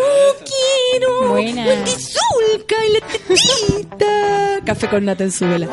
[0.91, 1.29] quiero.
[1.29, 1.65] Buena.
[1.87, 4.61] Zulka y la tetita.
[4.63, 5.67] Café con nata en su vela.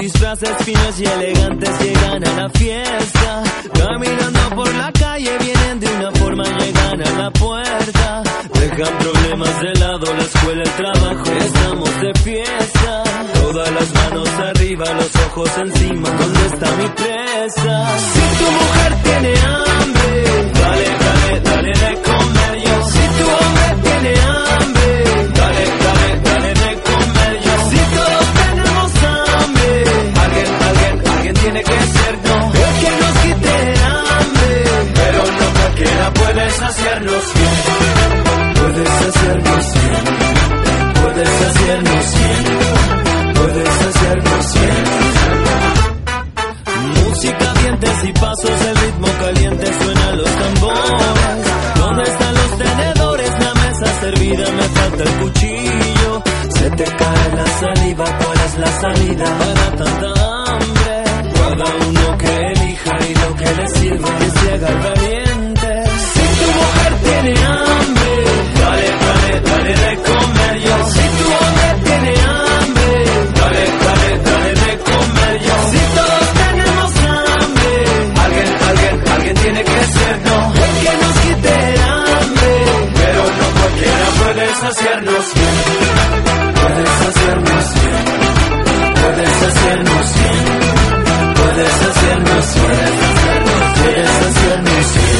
[0.00, 3.42] Disfraces finos y elegantes llegan a la fiesta.
[3.74, 8.22] Caminando por la calle vienen de una forma, llegan a la puerta.
[8.54, 13.02] Dejan problemas de lado, la escuela, el trabajo, estamos de fiesta.
[13.34, 17.98] Todas las manos arriba, los ojos encima, ¿dónde está mi presa?
[17.98, 20.24] Si tu mujer tiene hambre,
[20.54, 22.82] dale, dale, dale de comer yo.
[22.88, 25.79] Si tu hombre tiene hambre, dale
[31.50, 32.52] tiene que ser no.
[32.52, 34.52] El que nos quite el hambre,
[34.94, 37.58] pero no cualquiera puede saciarnos bien.
[38.54, 40.04] Puedes hacernos bien,
[41.02, 44.84] puedes hacernos bien, puedes hacernos bien.
[47.04, 51.02] Música, dientes y pasos, el ritmo caliente suena los tambores.
[51.76, 53.30] ¿Dónde están los tenedores?
[53.40, 56.22] La mesa servida, me falta el cuchillo.
[56.50, 60.79] Se te cae la saliva, ¿cuál es la salida para tanta hambre?
[61.60, 65.68] Cada uno que elija y lo que le sirva que se haga valiente.
[66.14, 68.12] Si tu mujer tiene hambre,
[68.60, 70.76] dale, dale, dale de comer yo.
[70.88, 72.88] Si tu hombre tiene hambre,
[73.40, 75.56] dale, dale, dale de comer yo.
[75.70, 77.72] Si todos tenemos hambre,
[78.24, 80.38] alguien, alguien, alguien tiene que ser no.
[80.64, 82.52] El que nos quite el hambre,
[82.94, 85.56] pero no cualquiera puede saciarnos bien.
[89.02, 91.09] Puedes hacernos bien,
[91.40, 95.19] puedes hacernos puedes hacernos puedes hacernos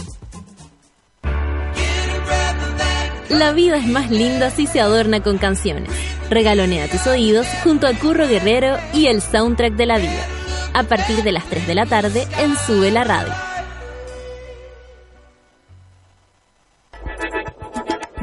[3.31, 5.89] La vida es más linda si se adorna con canciones.
[6.29, 10.27] Regalonea tus oídos junto a Curro Guerrero y el soundtrack de la vida.
[10.73, 13.33] A partir de las 3 de la tarde en Sube la Radio.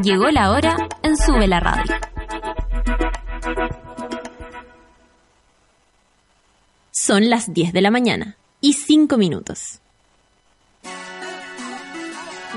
[0.03, 1.95] Llegó la hora en Sube la Radio.
[6.91, 9.81] Son las 10 de la mañana y 5 minutos.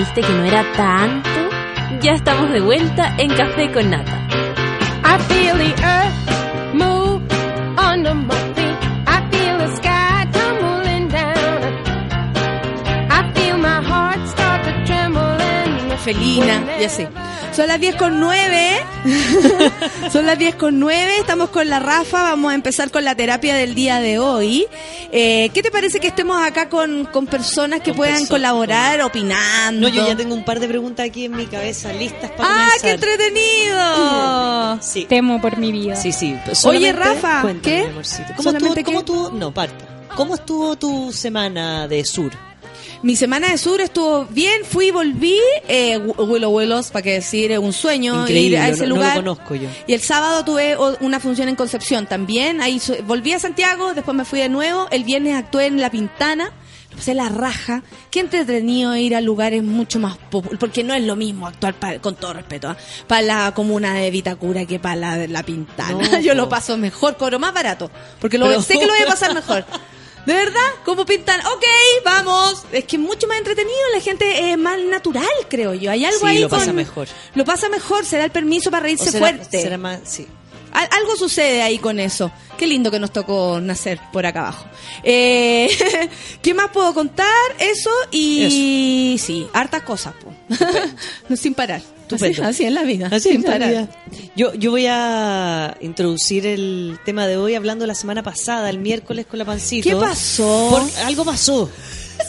[0.00, 1.28] ¿Viste que no era tanto?
[2.00, 4.26] Ya estamos de vuelta en Café con Nata.
[5.04, 7.20] I feel the earth move
[7.76, 8.78] under my feet.
[9.06, 11.74] I feel the sky tumbling down.
[13.10, 17.06] I feel my heart start to tremble and Felina, ya sé.
[17.60, 18.70] Son las 10 con 9.
[20.10, 21.18] Son las 10 con 9.
[21.18, 22.22] Estamos con la Rafa.
[22.22, 24.64] Vamos a empezar con la terapia del día de hoy.
[25.12, 29.02] Eh, ¿Qué te parece que estemos acá con, con personas que Con puedan personas, colaborar,
[29.02, 29.90] opinando?
[29.90, 32.70] No, yo ya tengo un par de preguntas aquí en mi cabeza listas para ¡Ah,
[32.80, 34.78] qué entretenido!
[34.80, 35.04] Sí.
[35.06, 35.96] Temo por mi vida.
[35.96, 36.34] Sí, sí.
[36.46, 37.88] Oye, Solamente- Rafa, cuéntame, ¿qué?
[37.90, 38.24] amorcito.
[38.36, 39.84] ¿Cómo ¿Solamente estuvo, cómo estuvo- no, parta.
[40.16, 42.32] ¿Cómo estuvo tu semana de sur?
[43.02, 45.38] Mi semana de sur estuvo bien, fui y volví.
[45.68, 49.16] Eh, Willow Willows, para qué decir, un sueño Increíble, ir a ese no, no lugar.
[49.16, 49.68] lo conozco yo.
[49.86, 52.60] Y el sábado tuve una función en Concepción también.
[52.60, 54.86] Ahí volví a Santiago, después me fui de nuevo.
[54.90, 56.52] El viernes actué en La Pintana.
[56.90, 57.82] Lo pasé la raja.
[58.10, 60.58] Qué entretenido ir a lugares mucho más populares.
[60.58, 64.66] Porque no es lo mismo actuar, pa- con todo respeto, para la comuna de Vitacura
[64.66, 65.92] que para la de La Pintana.
[65.92, 67.90] No, Yo lo paso mejor, cobro más barato.
[68.20, 69.64] Porque lo, Pero- sé que lo voy a pasar mejor.
[70.26, 70.60] ¿De verdad?
[70.84, 71.40] ¿Cómo pintan?
[71.46, 71.64] Ok,
[72.04, 72.62] vamos.
[72.72, 75.90] Es que es mucho más entretenido, la gente es más natural, creo yo.
[75.90, 77.08] Hay algo Sí, ahí lo pasa mejor.
[77.34, 79.62] Lo pasa mejor, se da el permiso para ¿O reírse será- fuerte.
[79.62, 80.26] será más, sí.
[80.72, 82.30] Al- algo sucede ahí con eso.
[82.58, 84.66] Qué lindo que nos tocó nacer por acá abajo.
[85.02, 85.68] Eh,
[86.42, 87.26] ¿Qué más puedo contar?
[87.58, 90.14] Eso y sí, hartas cosas,
[91.28, 91.80] no sin parar.
[92.12, 93.08] Así, así es la vida.
[93.12, 93.88] Así sin es la vida.
[94.34, 99.26] Yo, yo voy a introducir el tema de hoy hablando la semana pasada, el miércoles
[99.26, 99.88] con la pancito.
[99.88, 100.68] ¿Qué pasó?
[100.70, 101.70] Por- algo pasó.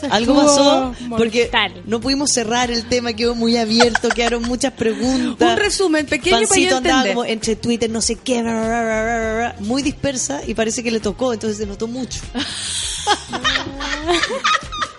[0.12, 1.82] Algo pasó porque mortal.
[1.86, 5.52] no pudimos cerrar el tema, quedó muy abierto, quedaron muchas preguntas.
[5.52, 9.56] Un resumen pequeño para Pancito yo como entre Twitter, no sé qué, bla, bla, bla,
[9.60, 12.20] muy dispersa y parece que le tocó, entonces se notó mucho.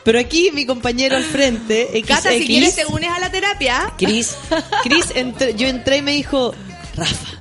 [0.04, 3.30] Pero aquí mi compañero al frente, X, Cata, si X, quieres te unes a la
[3.30, 3.92] terapia.
[3.96, 4.34] Chris,
[4.82, 6.52] Chris entré- yo entré y me dijo,
[6.96, 7.40] Rafa,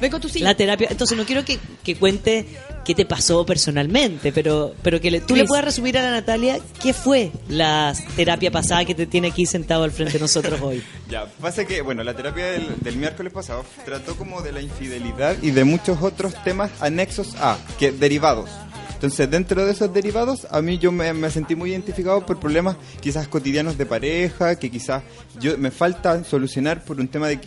[0.00, 0.46] Ven con tu silla.
[0.46, 0.88] la terapia.
[0.90, 2.46] Entonces no quiero que, que cuente
[2.88, 6.58] qué te pasó personalmente, pero, pero que le- tú le puedas resumir a la Natalia
[6.82, 10.82] qué fue la terapia pasada que te tiene aquí sentado al frente de nosotros hoy.
[11.10, 15.36] Ya, pasa que, bueno, la terapia del, del miércoles pasado trató como de la infidelidad
[15.42, 18.50] y de muchos otros temas anexos a, que derivados.
[18.94, 22.76] Entonces, dentro de esos derivados, a mí yo me, me sentí muy identificado por problemas
[23.00, 25.02] quizás cotidianos de pareja, que quizás
[25.40, 27.38] yo me falta solucionar por un tema de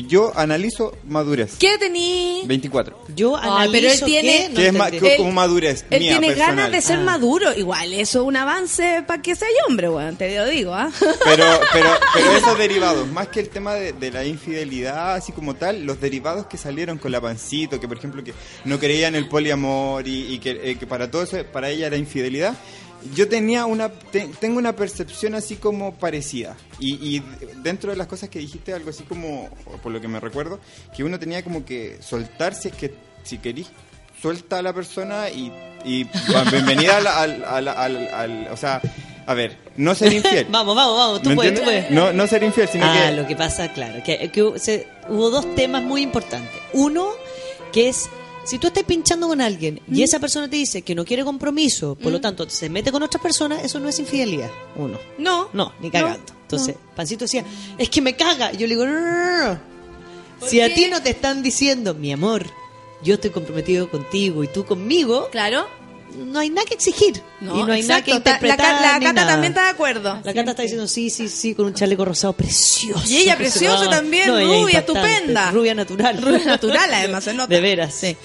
[0.00, 1.56] que, yo analizo madurez.
[1.58, 2.42] ¿Qué tení?
[2.46, 2.98] 24.
[3.14, 5.08] Yo analizo pero él tiene- que es ma- entendí.
[5.08, 6.56] que- como madurez Él mía, tiene personal.
[6.56, 7.02] ganas de ser Ah.
[7.04, 7.52] maduro.
[7.56, 10.16] Igual, eso es un avance para que sea hombre, weón.
[10.16, 10.90] Te lo digo, ¿ah?
[11.24, 15.54] Pero, pero, pero esos derivados, más que el tema de, de la infidelidad, así como
[15.54, 18.32] tal, los derivados que salieron con la pancito, que por ejemplo que
[18.64, 21.86] no creía en el poliamor y, y que, eh, que para todo eso, para ella
[21.86, 22.54] era infidelidad.
[23.14, 26.56] Yo tenía una, te- tengo una percepción así como parecida.
[26.78, 27.22] Y, y
[27.62, 29.48] dentro de las cosas que dijiste, algo así como,
[29.82, 30.60] por lo que me recuerdo,
[30.96, 33.68] que uno tenía como que soltar si es que, si querís,
[34.20, 35.52] suelta a la persona y,
[35.84, 36.04] y
[36.50, 38.80] bienvenida al, al, al, al- al- o sea,
[39.26, 40.46] a ver, no ser infiel.
[40.50, 41.90] Vamos, vamos, vamos, tú ¿Me puedes, tú puedes.
[41.90, 43.16] No, no ser infiel, sino ah, que...
[43.16, 46.50] lo que pasa, claro, que, que se- hubo dos temas muy importantes.
[46.72, 47.08] Uno,
[47.72, 48.08] que es,
[48.44, 51.94] si tú estás pinchando con alguien y esa persona te dice que no quiere compromiso,
[51.94, 54.50] por lo tanto se mete con otra persona, eso no es infidelidad.
[54.76, 54.98] Uno.
[55.18, 55.48] No.
[55.52, 56.32] No, ni cagando.
[56.42, 57.44] Entonces, Pancito decía,
[57.78, 58.52] es que me caga.
[58.52, 59.58] Y yo le digo, no, no, no, no.
[60.46, 62.46] Si a ti no te están diciendo, mi amor,
[63.02, 65.66] yo estoy comprometido contigo y tú conmigo, Claro.
[66.16, 67.22] No hay nada que exigir.
[67.40, 68.80] No, y no hay nada que Ta- interpretar.
[68.80, 70.20] La, la Cata también está de acuerdo.
[70.24, 73.04] La Cata está diciendo sí, sí, sí, con un chaleco rosado precioso.
[73.08, 75.50] Y ella preciosa también, rubia, estupenda.
[75.50, 76.20] Rubia natural.
[76.22, 77.54] Rubia natural, además, se nota.
[77.54, 77.94] De veras.
[77.94, 78.16] Sí.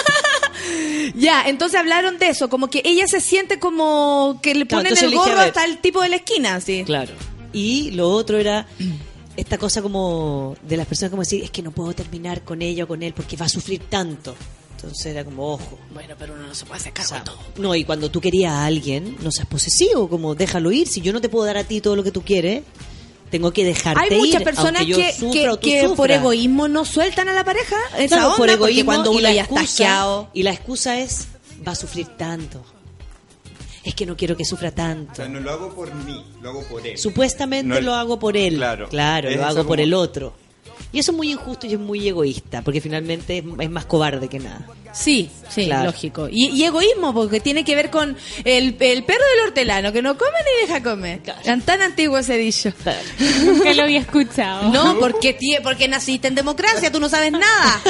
[1.14, 5.14] ya, entonces hablaron de eso, como que ella se siente como que le ponen el
[5.14, 6.84] gorro hasta el tipo de la esquina, así.
[6.84, 7.12] Claro.
[7.52, 8.66] Y lo otro era
[9.36, 12.84] esta cosa como de las personas como decir, es que no puedo terminar con ella
[12.84, 14.36] o con él porque va a sufrir tanto.
[14.82, 15.78] Entonces era como, ojo.
[15.92, 17.38] Bueno, pero uno no se puede hacer O cargo sea, de todo.
[17.58, 20.88] no, y cuando tú querías a alguien, no seas posesivo, como déjalo ir.
[20.88, 22.62] Si yo no te puedo dar a ti todo lo que tú quieres,
[23.30, 26.84] tengo que dejarte Hay muchas ir, personas yo que, que, o que por egoísmo no
[26.84, 29.54] sueltan a la pareja esa Claro, onda, por egoísmo cuando y uno la ya está
[29.54, 30.30] excusa- asqueado.
[30.34, 31.28] Y la excusa es,
[31.66, 32.64] va a sufrir tanto.
[33.84, 35.14] Es que no quiero que sufra O tanto.
[35.14, 36.98] sea, no lo hago por mí, lo hago por él.
[36.98, 38.56] Supuestamente No- lo hago por él.
[38.56, 38.88] Claro.
[38.88, 40.34] Claro, lo hago por como- el otro.
[40.92, 44.28] Y eso es muy injusto y es muy egoísta, porque finalmente es, es más cobarde
[44.28, 44.66] que nada.
[44.92, 45.84] Sí, sí, Claro.
[45.86, 46.28] lógico.
[46.28, 50.18] Y, y egoísmo, porque tiene que ver con el, el perro del hortelano, que no
[50.18, 51.20] come ni deja comer.
[51.44, 52.72] Tan, tan antiguo ese dicho.
[53.44, 54.68] Nunca lo había escuchado.
[54.72, 57.80] No, porque, tie- porque naciste en democracia, tú no sabes nada.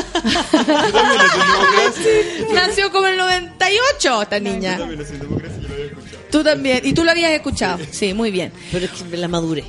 [2.52, 4.78] Nació como en el 98 esta niña.
[6.30, 7.78] Tú también, y tú lo habías escuchado.
[7.90, 8.52] Sí, muy bien.
[8.70, 9.64] Pero es que la madurez.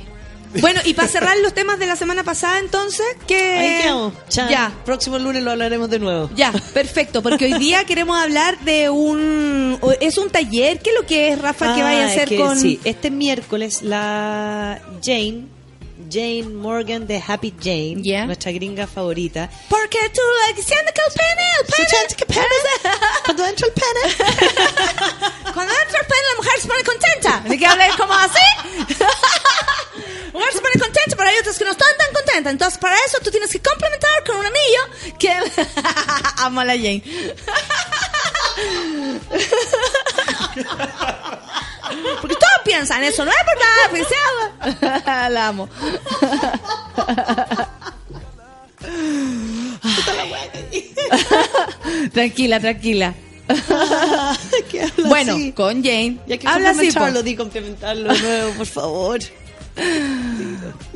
[0.60, 3.36] Bueno, y para cerrar los temas de la semana pasada, entonces, que...
[3.58, 4.12] Ahí quedamos.
[4.28, 4.48] Chan.
[4.50, 6.30] Ya, Próximo lunes lo hablaremos de nuevo.
[6.34, 9.78] ya, perfecto, porque hoy día queremos hablar de un...
[10.00, 10.78] ¿Es un taller?
[10.80, 12.58] ¿Qué es lo que es, Rafa, que Ah, vaya a es hacer que con...?
[12.58, 15.46] Sí, este miércoles la Jane,
[16.10, 18.26] Jane Morgan de Happy Jane, Yeah.
[18.26, 19.48] nuestra gringa favorita.
[19.68, 20.20] Porque tú
[20.54, 22.42] diciendo que el pene, el pene...
[23.24, 24.30] Cuando entra el pene.
[25.54, 27.42] Cuando entra el pene, la mujer se pone contenta.
[27.48, 28.94] ¿De qué hablar como así?
[30.32, 32.52] Mujer se pone contenta, pero hay otras que no están tan contentas.
[32.52, 34.80] Entonces, para eso tú tienes que complementar con un anillo
[35.18, 35.30] que...
[36.38, 37.02] Amo a la Jane.
[42.20, 45.28] Porque todos piensan eso, no es verdad.
[45.30, 45.68] La amo.
[52.12, 53.14] tranquila, tranquila.
[54.70, 55.52] ¿Qué habla Bueno, así?
[55.52, 56.18] con Jane.
[56.26, 57.00] Ya que Habla así, po.
[57.00, 59.20] complementarlo, di complementarlo nuevo, por favor.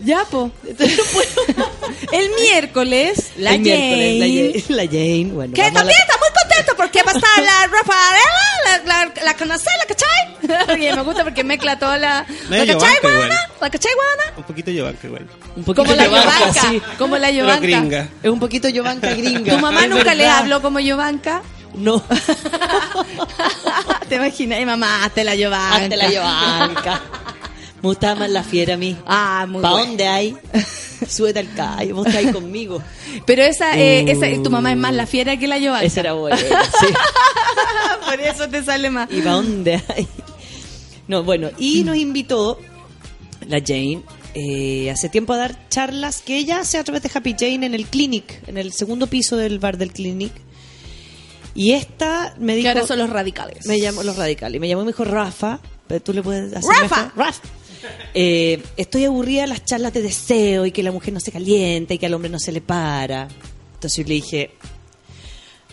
[0.05, 0.51] Ya, po.
[2.13, 4.19] El miércoles, la El Jane.
[4.19, 4.65] miércoles, la Jane.
[4.69, 5.55] La Jane, bueno.
[5.55, 8.31] Que también la- está muy contento porque va a estar la Rafaela,
[8.65, 10.37] la, la, la conocé, la cachai.
[10.81, 12.25] Y me gusta porque mezcla toda la.
[12.49, 13.17] Medio ¿La cachai, guana?
[13.17, 13.25] ¿eh?
[13.25, 13.39] igual.
[13.61, 14.33] ¿La cachai, guana?
[14.37, 15.27] Un poquito Yovanka igual.
[15.57, 16.61] Un poquito Como la Yovanka, Yovanka.
[16.69, 16.83] sí.
[16.99, 17.61] Como la Pero Yovanka.
[17.67, 18.09] gringa.
[18.23, 19.53] Es un poquito Yovanka gringa.
[19.55, 21.43] ¿Tu mamá Es nunca le habló como Yovanka?
[21.75, 22.03] No.
[24.09, 24.65] ¿Te imaginas?
[24.65, 25.77] Mamá, hazte la Yovanka.
[25.77, 27.01] Hazte la Yovanka.
[27.87, 28.97] Me gustaba más la fiera a mí.
[29.07, 29.87] Ah, muy ¿Pa' bueno.
[29.87, 30.37] dónde hay?
[31.09, 32.83] Súbete al callo, vos estás ahí conmigo.
[33.27, 34.11] Pero esa, eh, Uh.
[34.25, 35.87] esa, tu mamá es más la fiera que la Yovanka.
[35.87, 36.37] Esa era buena,
[36.81, 36.87] sí.
[38.05, 39.09] Por eso te sale más.
[39.13, 40.09] ¿Y para dónde hay?
[41.07, 42.59] No, bueno, y nos invitó
[43.47, 44.03] la Jane
[44.35, 47.75] eh, hace tiempo a dar charlas que ella hace a través de Happy Jane en
[47.75, 50.33] el Clinic, en el segundo piso del bar del Clinic.
[51.55, 52.65] Y esta me dijo...
[52.65, 53.65] Que ahora son los radicales.
[53.67, 54.57] Me llamó los radicales.
[54.57, 57.03] Y me llamó y me dijo Rafa, pero tú le puedes hacer Rafa.
[57.05, 57.13] mejor.
[57.17, 57.41] Rafa.
[58.15, 61.95] Eh, estoy aburrida de las charlas de deseo y que la mujer no se calienta
[61.95, 63.29] y que al hombre no se le para.
[63.75, 64.51] Entonces yo le dije,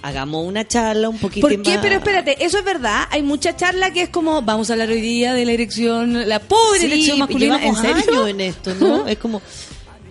[0.02, 1.76] hagamos una charla un poquito ¿Por qué?
[1.76, 3.06] más- Pero espérate, eso es verdad.
[3.12, 6.40] Hay mucha charla que es como, vamos a hablar hoy día de la erección, la
[6.40, 7.56] pobre Sí, erección masculina.
[7.56, 8.12] ¿En llevamos serio?
[8.24, 9.08] años en esto, ¿no?
[9.08, 9.42] es como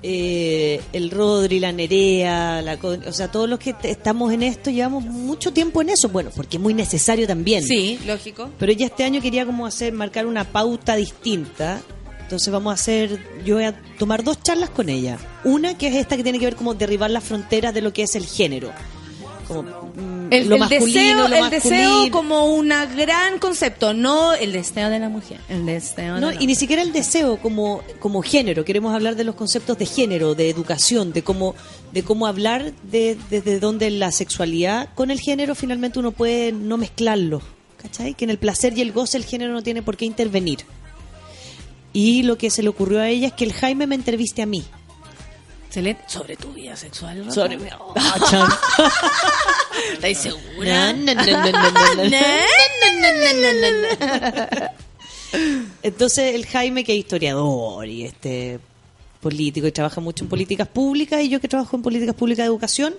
[0.03, 5.05] eh, el Rodri, la Nerea, la, o sea, todos los que estamos en esto llevamos
[5.05, 6.09] mucho tiempo en eso.
[6.09, 7.63] Bueno, porque es muy necesario también.
[7.63, 8.51] Sí, lógico.
[8.59, 11.81] Pero ella este año quería como hacer, marcar una pauta distinta.
[12.23, 15.19] Entonces vamos a hacer, yo voy a tomar dos charlas con ella.
[15.45, 18.03] Una que es esta que tiene que ver como derribar las fronteras de lo que
[18.03, 18.73] es el género.
[19.55, 24.35] Como mm, El, lo el masculino, deseo, lo el deseo como un gran concepto, no
[24.35, 25.41] el deseo de la mujer.
[25.49, 28.65] El deseo No, de la y ni siquiera el deseo como, como género.
[28.65, 31.55] Queremos hablar de los conceptos de género, de educación, de cómo,
[31.93, 36.77] de cómo hablar de desde dónde la sexualidad con el género finalmente uno puede no
[36.77, 37.43] mezclarlo.
[37.77, 38.15] ¿Cachai?
[38.15, 40.61] Que en el placer y el goce el género no tiene por qué intervenir.
[41.93, 44.47] Y lo que se le ocurrió a ella es que el Jaime me entreviste a
[44.47, 44.65] mí.
[45.73, 46.03] Excelente.
[46.07, 47.21] Sobre tu vida sexual.
[47.21, 47.31] Rafa.
[47.33, 48.47] Sobre mi- Ah, chan.
[49.95, 50.93] ¿Estáis segura?
[55.83, 58.61] Entonces el Jaime que es historiador y este
[59.23, 62.49] político y trabaja mucho en políticas públicas y yo que trabajo en políticas públicas de
[62.49, 62.95] educación,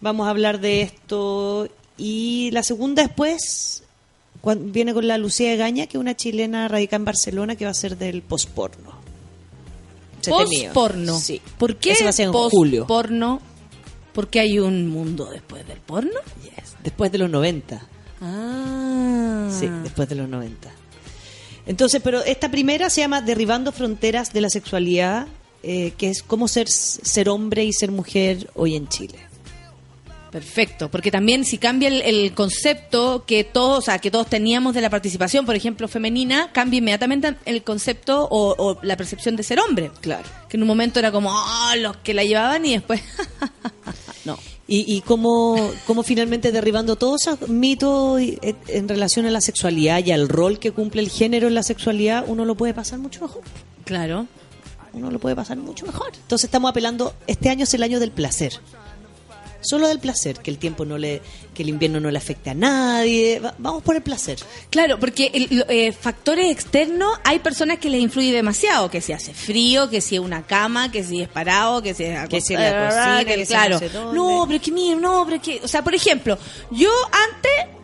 [0.00, 3.84] vamos a hablar de esto y la segunda después
[4.58, 7.74] viene con la Lucía Egaña, que es una chilena radicada en Barcelona que va a
[7.74, 8.98] ser del posporno.
[10.28, 11.18] Post-porno.
[11.18, 11.40] Sí.
[11.58, 12.86] ¿Por qué Ese va a ser en julio.
[12.86, 13.40] post-porno?
[14.12, 16.18] Porque hay un mundo después del porno.
[16.42, 16.74] Yes.
[16.82, 17.86] Después de los 90.
[18.20, 19.48] Ah.
[19.58, 20.70] Sí, después de los 90.
[21.66, 25.26] Entonces, pero esta primera se llama Derribando Fronteras de la Sexualidad,
[25.62, 29.18] eh, que es cómo ser, ser hombre y ser mujer hoy en Chile.
[30.30, 34.74] Perfecto, porque también si cambia el, el concepto que todos, o sea, que todos teníamos
[34.74, 39.42] de la participación, por ejemplo, femenina, cambia inmediatamente el concepto o, o la percepción de
[39.42, 39.90] ser hombre.
[40.00, 40.28] Claro.
[40.48, 43.00] Que en un momento era como, oh, los que la llevaban y después,
[44.24, 44.38] no.
[44.68, 50.04] Y, y cómo, cómo finalmente derribando todos esos mitos en- en relación a la sexualidad
[50.04, 53.22] y al rol que cumple el género en la sexualidad, uno lo puede pasar mucho
[53.22, 53.42] mejor.
[53.84, 54.28] Claro.
[54.92, 56.12] Uno lo puede pasar mucho mejor.
[56.14, 58.52] Entonces estamos apelando, este año es el año del placer.
[59.60, 61.20] Solo del placer, que el tiempo no le,
[61.54, 63.40] que el invierno no le afecte a nadie.
[63.40, 64.38] Va- vamos por el placer.
[64.70, 69.34] Claro, porque el- eh, factores externos hay personas que les influye demasiado, que si hace
[69.34, 72.54] frío, que si es una cama, que si es parado, que si es Que si
[72.54, 73.80] la cocina, que si claro.
[74.14, 76.38] no pero es que mira, no, pero es que, o sea, por ejemplo,
[76.70, 76.90] yo
[77.34, 77.76] antes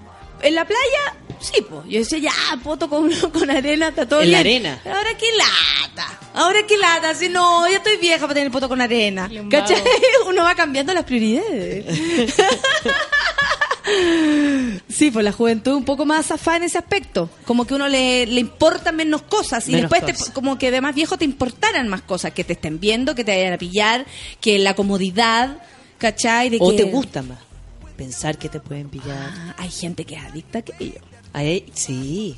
[0.47, 1.83] en la playa Sí, pues.
[1.87, 2.33] Yo decía, ya,
[2.65, 4.81] poto con, con arena, está todo En la arena.
[4.83, 6.19] Pero ahora qué lata.
[6.35, 7.15] Ahora qué lata.
[7.15, 9.31] Si no, ya estoy vieja para tener poto con arena.
[9.51, 9.83] ¿Cachai?
[10.27, 11.85] Uno va cambiando las prioridades.
[14.89, 17.31] Sí, pues la juventud un poco más zafada en ese aspecto.
[17.45, 20.35] Como que uno le, le importan menos cosas y Menos después te- cosas.
[20.35, 22.33] como que de más viejo te importaran más cosas.
[22.33, 24.05] Que te estén viendo, que te vayan a pillar,
[24.41, 25.59] que la comodidad,
[25.99, 26.49] ¿cachai?
[26.51, 27.39] De O que- te gusta más
[27.97, 29.31] pensar que te pueden pillar.
[29.35, 31.01] Ah, hay gente que es adicta a aquello.
[31.75, 32.37] Sí.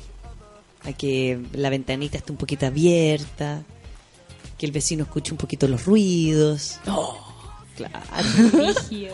[0.83, 3.63] Hay que la ventanita esté un poquito abierta.
[4.57, 6.79] Que el vecino escuche un poquito los ruidos.
[7.77, 7.99] Claro.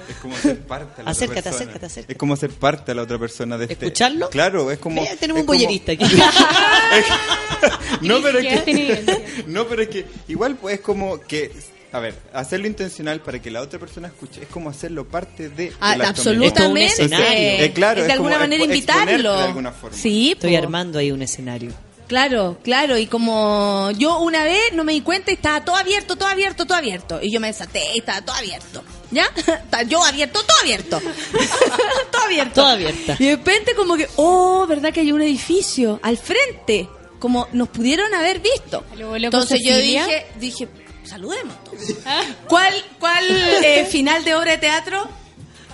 [0.10, 1.72] Es como ser parte a la Acércate, otra persona.
[1.72, 2.14] acércate, acércate.
[2.14, 3.86] Es como ser parte a la otra persona de este...
[3.86, 4.30] ¿Escucharlo?
[4.32, 5.04] Claro, es como...
[5.04, 6.06] Ve, tenemos es un como- bollerista aquí.
[8.02, 9.44] no, pero es que...
[9.48, 11.52] no, pero es que igual pues es como que...
[11.96, 15.72] A ver, hacerlo intencional para que la otra persona escuche es como hacerlo parte de...
[15.80, 16.88] Ah, absolutamente.
[16.88, 17.64] Es un escenario.
[17.64, 19.38] Eh, claro, de es alguna como manera invitarlo.
[19.38, 19.98] de alguna forma.
[19.98, 20.58] Sí, Estoy po.
[20.58, 21.72] armando ahí un escenario.
[22.10, 26.18] Claro, claro, y como yo una vez no me di cuenta y estaba todo abierto,
[26.18, 27.20] todo abierto, todo abierto.
[27.22, 28.84] Y yo me desaté y estaba todo abierto.
[29.12, 29.32] ¿Ya?
[29.88, 31.00] Yo abierto, todo abierto.
[32.12, 32.54] todo abierto.
[32.56, 33.16] Todo abierta.
[33.20, 36.90] Y de repente como que, oh, ¿verdad que hay un edificio al frente?
[37.20, 38.84] Como nos pudieron haber visto.
[39.16, 40.68] Entonces yo dije, dije,
[41.06, 41.56] saludemos.
[41.64, 41.80] todos.
[42.48, 43.26] ¿Cuál, cuál
[43.64, 45.08] eh, final de obra de teatro?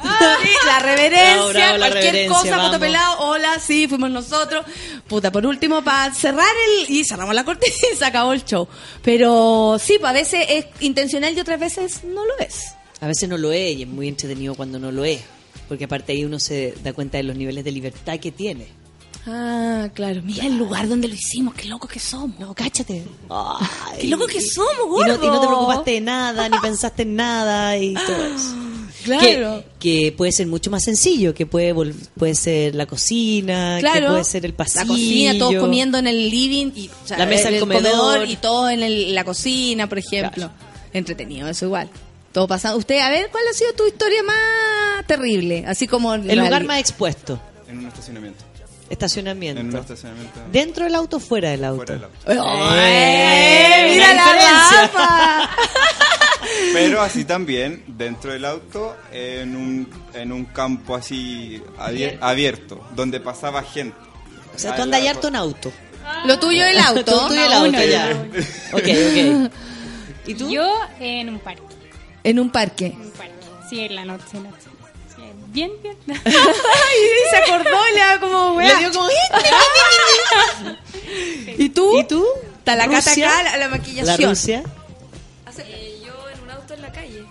[0.02, 2.68] Sí, la reverencia, la cualquier reverencia, cosa, vamos.
[2.68, 4.66] foto pelado, hola, sí, fuimos nosotros.
[5.08, 6.90] Puta, por último, para cerrar el...
[6.90, 8.68] Y cerramos la cortina y se acabó el show.
[9.04, 12.74] Pero sí, a veces es intencional y otras veces no lo es.
[13.00, 15.22] A veces no lo es y es muy entretenido cuando no lo es.
[15.68, 18.68] Porque aparte ahí uno se da cuenta de los niveles de libertad que tiene.
[19.28, 20.22] Ah, claro.
[20.24, 22.40] Mira el lugar donde lo hicimos, qué loco que somos.
[22.40, 23.04] No, cáchate.
[24.00, 25.24] Qué loco que somos, Y no, gordo.
[25.24, 28.56] y no te preocupaste de nada, ni pensaste en nada y todo eso.
[29.04, 29.64] Claro.
[29.80, 31.74] Que, que puede ser mucho más sencillo, que puede
[32.18, 34.10] puede ser la cocina, que Claro.
[34.10, 34.82] puede ser el pasillo.
[34.82, 37.60] La cocina, todos comiendo en el living y o sea, La mesa en del el
[37.62, 38.28] comedor.
[38.28, 40.52] y todos en el- la cocina, por ejemplo.
[40.94, 41.90] Entretenido, eso igual.
[42.32, 42.78] Todo pasando.
[42.78, 45.66] Usted, a ver, ¿cuál ha sido tu historia más terrible?
[45.68, 48.44] Así como El lugar más expuesto, En un estacionamiento.
[48.92, 49.62] Estacionamiento.
[49.62, 50.40] En un estacionamiento.
[50.52, 51.78] ¿Dentro del auto o fuera del auto?
[51.86, 52.76] Fuera del auto.
[52.76, 53.90] ¡Eh!
[53.94, 54.82] ¡Mira la la.
[54.82, 55.50] Rafa!
[56.74, 63.20] Pero así también, dentro del auto, en un, en un campo así abier- abierto, donde
[63.20, 63.96] pasaba gente.
[64.56, 65.72] O sea, tú andas la- harto en auto.
[66.26, 67.04] Lo tuyo el auto.
[67.06, 68.26] Todo tuyo el auto, uno, ya.
[68.74, 68.80] ok,
[69.48, 69.52] ok.
[70.28, 70.50] ¿Y tú?
[70.52, 71.64] Yo en un parque.
[72.24, 72.88] En un parque.
[72.88, 73.34] En un parque.
[73.70, 74.70] Sí, en la noche, noche.
[75.52, 75.98] Bien, bien.
[76.08, 76.98] Ay,
[77.30, 79.10] se acordó, le da como Le dio como...
[81.58, 82.00] ¿Y tú?
[82.00, 82.26] ¿Y tú?
[82.60, 83.30] Está la cata Rusia.
[83.30, 84.30] acá, la, la La maquillación.
[84.30, 84.64] Rusia.
[86.06, 87.26] yo en un auto en la calle.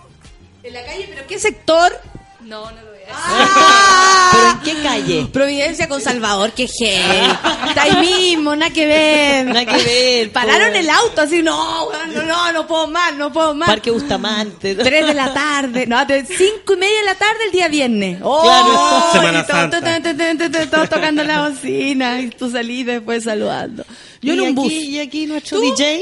[0.63, 1.07] ¿En la calle?
[1.09, 1.99] ¿Pero qué sector?
[2.41, 4.29] No, no lo ¡Ah!
[4.33, 5.25] ¿Pero en qué calle?
[5.31, 7.31] Providencia con Salvador, qué heavy.
[7.67, 9.45] Está ahí mismo, nada que ver.
[9.45, 10.31] Nada que ver.
[10.31, 13.67] Pararon el auto así, no, no, no, no puedo más, no puedo más.
[13.67, 14.75] Parque Bustamante.
[14.75, 18.19] Tres de la tarde, no, de cinco y media de la tarde el día viernes.
[18.23, 19.11] Oh, Claro.
[19.11, 19.81] Semana Santa.
[19.81, 23.83] todo- todo- todo- todo- todo tocando la bocina y tú salís después saludando.
[24.21, 24.71] Yo ¿Y en un aquí, bus.
[24.71, 25.63] Y aquí nuestro ¿Tú?
[25.75, 26.01] DJ.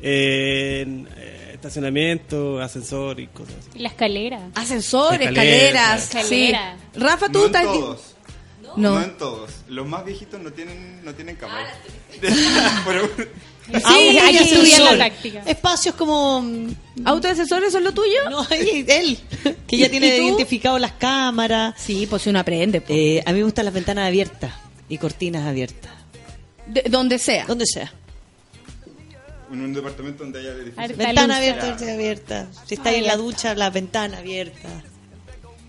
[0.00, 1.17] En eh,
[1.68, 3.78] estacionamiento, ascensor y cosas así.
[3.78, 4.40] La escalera.
[4.54, 5.30] Ascensor, Escalera.
[5.42, 6.02] escaleras.
[6.14, 6.76] Escalera.
[6.94, 7.00] Sí.
[7.00, 7.62] Rafa, tú No en estás.
[7.64, 8.00] todos.
[8.62, 8.76] No.
[8.76, 9.02] No.
[9.02, 9.50] en todos.
[9.68, 11.68] Los más viejitos no tienen, no tienen cámara.
[12.86, 13.08] Pero-
[13.70, 14.96] Sí, Ah, hay que hay estudiar ascensor.
[14.96, 15.42] la táctica.
[15.44, 16.40] Espacios como...
[16.40, 16.68] mm,
[17.04, 18.30] ¿Auto de asesores son lo tuyo?
[18.30, 19.18] No, ahí, él.
[19.66, 21.74] Que ya ¿Y tiene identificado las cámaras.
[21.76, 22.80] Sí, pues si uno aprende.
[22.80, 22.94] po.
[22.94, 24.52] Eh, a mí me gustan las ventanas abiertas
[24.88, 25.90] y cortinas abiertas.
[26.66, 27.44] De- donde sea.
[27.44, 27.92] Donde sea.
[29.50, 30.96] En un departamento donde haya edificios.
[30.96, 32.46] Ventana abierta, cortina abierta.
[32.66, 34.68] Si está en la ducha, la ventana abierta.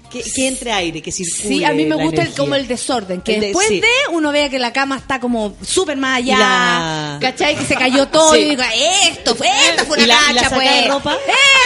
[0.10, 1.48] Que, que entre aire, que circule.
[1.56, 3.80] Sí, a mí me gusta el- como el desorden, que El de- después sí.
[3.80, 7.56] de uno vea que la cama está como súper más allá, La- ¿cachai?
[7.56, 8.40] Que se cayó todo Sí.
[8.40, 8.64] y digo,
[9.08, 10.82] esto fue, esta fue ¿Y una la- y la cacha, saca pues.
[10.84, 11.18] de ropa?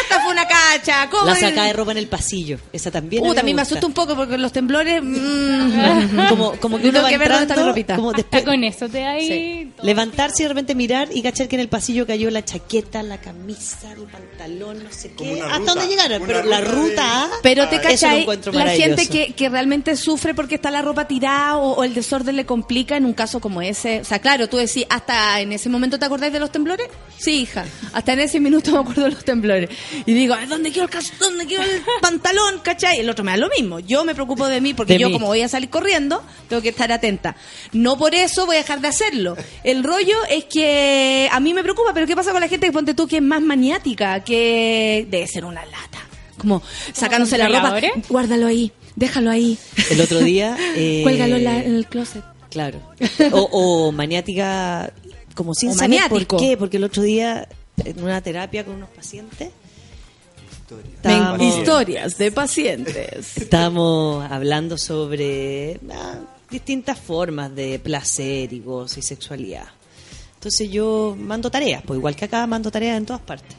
[0.04, 1.26] Esta fue una cacha, ¿cómo?
[1.26, 2.60] La saca de ropa en el pasillo.
[2.74, 3.24] Esa también.
[3.24, 3.76] Puta, a mí me gusta.
[3.76, 5.02] asusta un poco porque los temblores...
[5.02, 7.96] mm, Como, como que uno va que dónde entrando, ropita.
[7.96, 9.28] como Hasta después con eso te da ahí.
[9.28, 9.72] Sí.
[9.82, 13.20] levantarse y de repente mirar y cachar que en el pasillo cayó la chaqueta, la
[13.20, 15.42] camisa, el pantalón, no sé qué.
[15.42, 17.38] Hasta ruta, donde llegaron, pero la ruta de-.
[17.44, 21.58] Pero te cachai, encuentro la gente que, que realmente sufre porque está la ropa tirada
[21.58, 24.02] o, o el desorden le complica en un caso como ese.
[24.02, 26.88] O sea, claro, tú decís, hasta en ese momento te acordáis de los temblores.
[27.18, 29.70] Sí, hija, hasta en ese minuto me acuerdo de los temblores.
[30.06, 32.60] Y digo, "Ay, ¿dónde quiero el cas- ¿Dónde quiero el pantalón?
[32.64, 33.00] ¿Cachai?
[33.00, 33.80] El otro me da lo mismo.
[33.80, 35.14] Yo me preocupo de mí porque De yo mí.
[35.14, 37.36] como voy a salir corriendo, tengo que estar atenta.
[37.72, 39.38] No por eso voy a dejar de hacerlo.
[39.64, 42.72] El rollo es que a mí me preocupa, pero ¿qué pasa con la gente que
[42.74, 44.24] ponte tú que es más maniática?
[44.24, 46.00] Que debe ser una lata.
[46.44, 46.62] Como
[46.94, 47.80] sacándose la ropa.
[48.10, 49.58] Guárdalo ahí, déjalo ahí.
[49.90, 50.56] El otro día.
[50.76, 52.24] eh, Cuélgalo en, la- en el closet.
[52.52, 52.80] Claro.
[53.32, 54.94] O, o maniática,
[55.34, 56.38] como sin O saber maniático.
[56.38, 57.48] por qué, porque el otro día
[57.84, 59.50] en una terapia con unos pacientes
[60.96, 63.38] estábamos, Historias de pacientes.
[63.38, 66.16] estábamos hablando sobre ah,
[66.50, 69.68] distintas formas de placer y gozo y sexualidad.
[70.36, 73.56] Entonces yo mando tareas, pues igual que acá mando tareas en todas partes.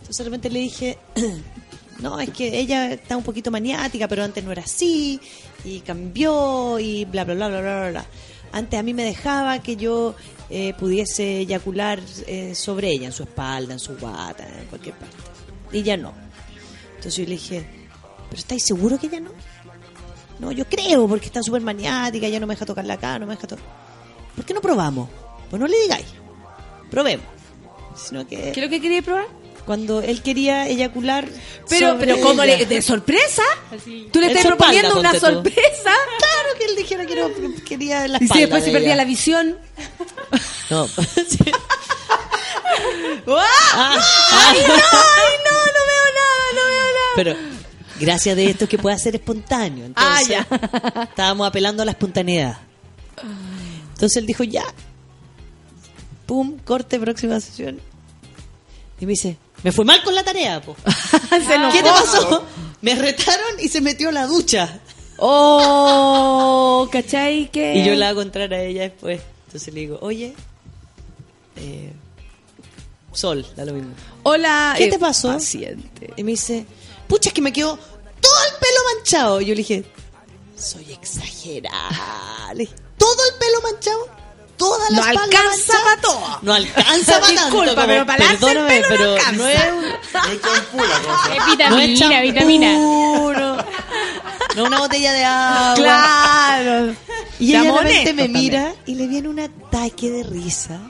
[0.00, 0.98] Entonces de repente le dije,
[2.02, 5.20] no, es que ella está un poquito maniática, pero antes no era así,
[5.64, 8.06] y cambió, y bla, bla, bla, bla, bla, bla.
[8.52, 10.14] Antes a mí me dejaba que yo
[10.48, 15.16] eh, pudiese eyacular eh, sobre ella, en su espalda, en su guata, en cualquier parte.
[15.72, 16.12] Y ya no.
[16.96, 17.64] Entonces yo le dije,
[18.28, 19.30] ¿pero estáis seguro que ella no?
[20.40, 23.34] No, yo creo, porque está súper maniática, ya no me deja tocarla acá, no me
[23.34, 23.64] deja tocar.
[24.34, 25.08] ¿Por qué no probamos?
[25.48, 26.06] Pues no le digáis.
[26.90, 27.26] Probemos.
[27.94, 29.39] Sino que ¿Qué es lo que quería probar?
[29.70, 31.28] Cuando él quería eyacular.
[31.68, 32.56] Pero, sobre pero ¿cómo ella.
[32.58, 33.44] le, de sorpresa?
[33.70, 34.08] Así.
[34.12, 35.60] ¿Tú le estás espalda, proponiendo una sorpresa?
[36.18, 38.34] Claro que él dijera que no, que quería la Y espalda.
[38.34, 38.96] si después se de perdía ella.
[38.96, 39.58] la visión.
[40.70, 40.88] No.
[41.28, 41.38] Sí.
[43.28, 43.44] ¡Ah!
[43.74, 44.00] Ah,
[44.32, 44.74] ¡Ay, no!
[44.74, 45.56] ¡Ay, no!
[45.76, 47.14] No veo nada, no veo nada.
[47.14, 47.36] Pero
[48.00, 49.84] gracias de esto que pueda ser espontáneo.
[49.86, 52.58] Entonces, Ah, estábamos apelando a la espontaneidad.
[53.92, 54.64] Entonces él dijo, ya.
[56.26, 57.80] Pum, corte, próxima sesión.
[59.00, 60.76] Y me dice, me fue mal con la tarea, po.
[61.30, 61.72] Se enojó.
[61.72, 62.44] ¿Qué te pasó?
[62.80, 64.80] Me retaron y se metió a la ducha.
[65.18, 67.50] Oh, ¿cachai?
[67.50, 67.74] Que...
[67.74, 69.20] Y yo la hago entrar a ella después.
[69.46, 70.34] Entonces le digo, oye,
[71.56, 71.92] eh,
[73.12, 73.92] Sol, da lo mismo.
[74.22, 74.74] Hola.
[74.78, 75.28] ¿Qué eh, te pasó?
[75.28, 76.14] Paciente.
[76.16, 76.64] Y me dice,
[77.06, 79.40] pucha, es que me quedó todo el pelo manchado.
[79.42, 79.84] Y yo le dije,
[80.56, 82.54] soy exagerada.
[82.54, 84.08] Le dije, ¿Todo el pelo manchado?
[84.90, 86.38] La No espalda alcanza manchada?" para todo.
[86.42, 87.40] No alcanza para tanto.
[87.62, 89.32] Disculpa, pero para lavarse el perdóname, pelo no pero alcanza.
[89.32, 89.82] no es un...
[89.82, 91.34] No es champú la cosa.
[91.34, 92.72] Es No es vitamina, vitamina.
[92.74, 93.56] no.
[94.56, 95.74] no una botella de agua.
[95.74, 96.94] Claro.
[97.38, 100.80] Y ella de repente me mira y le viene un ataque de risa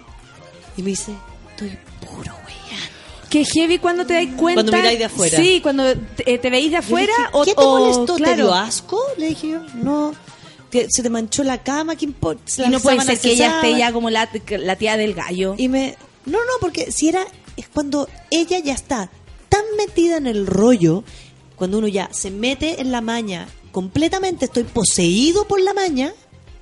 [0.77, 1.13] y me dice,
[1.51, 3.29] estoy puro weyando.
[3.29, 4.63] Que heavy cuando te dais cuenta.
[4.63, 5.37] Cuando miráis de afuera.
[5.37, 8.17] Sí, cuando te, te veis de afuera dije, o ¿Qué te molestó?
[8.17, 8.37] ¿Te claro.
[8.37, 9.01] dio asco?
[9.19, 10.13] Le dije yo, no.
[10.71, 11.97] ¿Te- ¿Se te manchó la cama?
[11.97, 12.43] ¿Qué importa?
[12.65, 14.29] Y no puede ser que ella esté ya como la,
[14.59, 15.55] la tía del gallo.
[15.59, 15.97] Y me...
[16.27, 17.25] No, no, porque si era...
[17.57, 19.11] Es cuando ella ya está
[19.49, 21.03] tan metida en el rollo,
[21.57, 26.13] cuando uno ya se mete en la maña, completamente estoy poseído por la maña,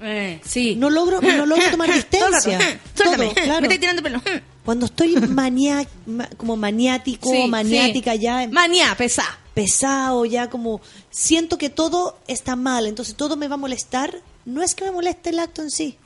[0.00, 0.74] Eh, sí.
[0.76, 2.58] no logro, no logro tomar distancia.
[2.94, 3.32] Suéltame.
[3.34, 3.60] Claro.
[3.60, 4.20] Me estoy tirando pelo.
[4.64, 8.20] Cuando estoy mania, ma- como maniático, Sí, maniática sí.
[8.20, 9.24] ya, Manía, pesa.
[9.62, 10.80] Pesado, ya como
[11.10, 14.14] siento que todo está mal, entonces todo me va a molestar.
[14.44, 15.96] No es que me moleste el acto en sí,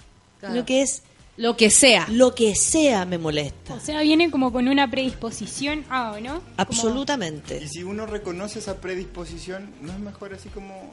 [0.41, 1.03] sino que es
[1.37, 2.07] Lo que sea.
[2.11, 3.74] lo que sea me molesta.
[3.74, 6.35] O sea, viene como con una predisposición a, ¿no?
[6.41, 7.61] Como- Absolutamente.
[7.62, 10.91] Y si uno reconoce esa predisposición, ¿no es mejor así como...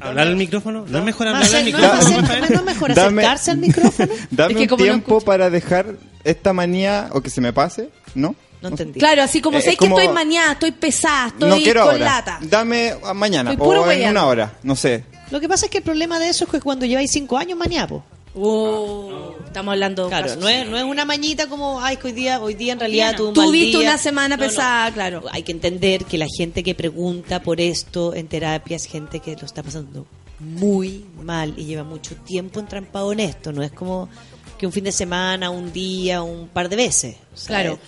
[0.00, 0.84] ¿Hablar al micrófono?
[0.88, 2.20] ¿No es mejor No, hablar al no, micrófono?
[2.20, 4.12] no es mejor acercarse al micrófono.
[4.30, 8.34] Dame un no tiempo para dejar esta manía o que se me pase, ¿no?
[8.62, 8.98] No entendí.
[9.00, 11.82] Claro, así como Eh, sé es que como- estoy mañana, estoy pesada, estoy no quiero
[11.82, 12.04] con ahora.
[12.04, 12.38] lata.
[12.42, 15.04] Dame mañana Estoy o en una hora, no sé.
[15.30, 17.58] Lo que pasa es que el problema de eso es que cuando lleváis cinco años
[17.58, 18.04] maniapo.
[18.34, 22.12] Oh, estamos hablando Claro, casos no es, no es una mañita como, ay, que hoy
[22.12, 23.88] día, hoy día en realidad tuve un Tú mal viste día.
[23.90, 24.48] una semana No, no.
[24.48, 25.22] pesada, claro.
[25.30, 29.36] Hay que entender que la gente que pregunta por esto en terapia es gente que
[29.36, 30.06] lo está pasando
[30.40, 33.52] muy mal y lleva mucho tiempo entrampado en esto.
[33.52, 34.08] No es como
[34.58, 37.16] que un fin de semana, un día, un par de veces.
[37.46, 37.78] Claro.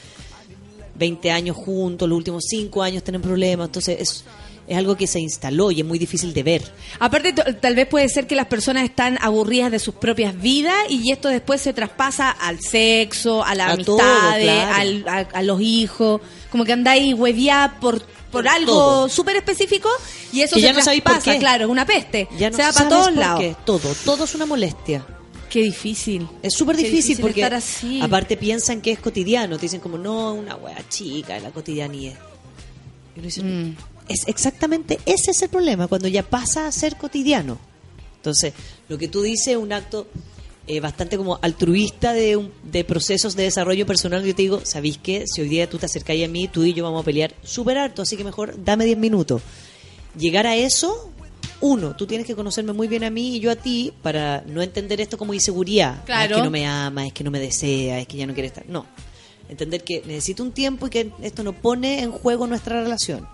[0.96, 3.66] 20 años juntos, los últimos 5 años tienen problemas.
[3.66, 4.24] Entonces es,
[4.66, 6.72] es algo que se instaló y es muy difícil de ver.
[6.98, 11.10] Aparte, tal vez puede ser que las personas están aburridas de sus propias vidas y
[11.12, 14.74] esto después se traspasa al sexo, a las A amistades, todo, claro.
[14.74, 16.20] al- a, a los hijos.
[16.50, 19.88] Como que andáis hueviadas por, por Por algo súper específico
[20.32, 21.38] y eso Que se ya no sabéis por traspasa, qué.
[21.40, 22.28] claro, es una peste.
[22.38, 23.40] Ya no se va para todos lados.
[23.40, 23.56] qué.
[23.64, 25.04] Todo, todo es una molestia.
[25.54, 26.26] Qué difícil.
[26.42, 28.00] Es súper difícil, porque estar así.
[28.02, 32.14] aparte piensan que es cotidiano, te dicen como no, una wea chica, la cotidianidad.
[33.14, 33.76] Y uno dice, Mm.
[34.08, 37.56] es exactamente ese es el problema, cuando ya pasa a ser cotidiano.
[38.16, 38.52] Entonces,
[38.88, 40.08] lo que tú dices es un acto
[40.66, 44.24] eh, bastante como altruista de, un- de procesos de desarrollo personal.
[44.24, 45.24] Yo te digo, ¿sabéis qué?
[45.26, 47.76] Si hoy día tú te acercáis a mí, tú y yo vamos a pelear súper
[47.78, 49.42] harto, así que mejor dame 10 minutos.
[50.18, 51.10] Llegar a eso,
[51.60, 54.60] uno, tú tienes que conocerme muy bien a mí y yo a ti para no
[54.62, 55.96] entender esto como inseguridad.
[56.00, 56.34] Ah, Claro.
[56.36, 58.48] Es que no me ama, es que no me desea, es que ya no quiere
[58.48, 58.66] estar.
[58.68, 58.86] No.
[59.48, 63.26] Entender que necesito un tiempo y que esto no pone en juego nuestra relación.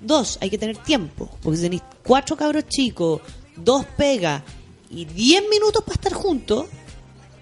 [0.00, 1.30] Dos, hay que tener tiempo.
[1.42, 3.20] Porque si tenéis cuatro cabros chicos,
[3.56, 4.42] dos pegas
[4.90, 6.66] y diez minutos para estar juntos,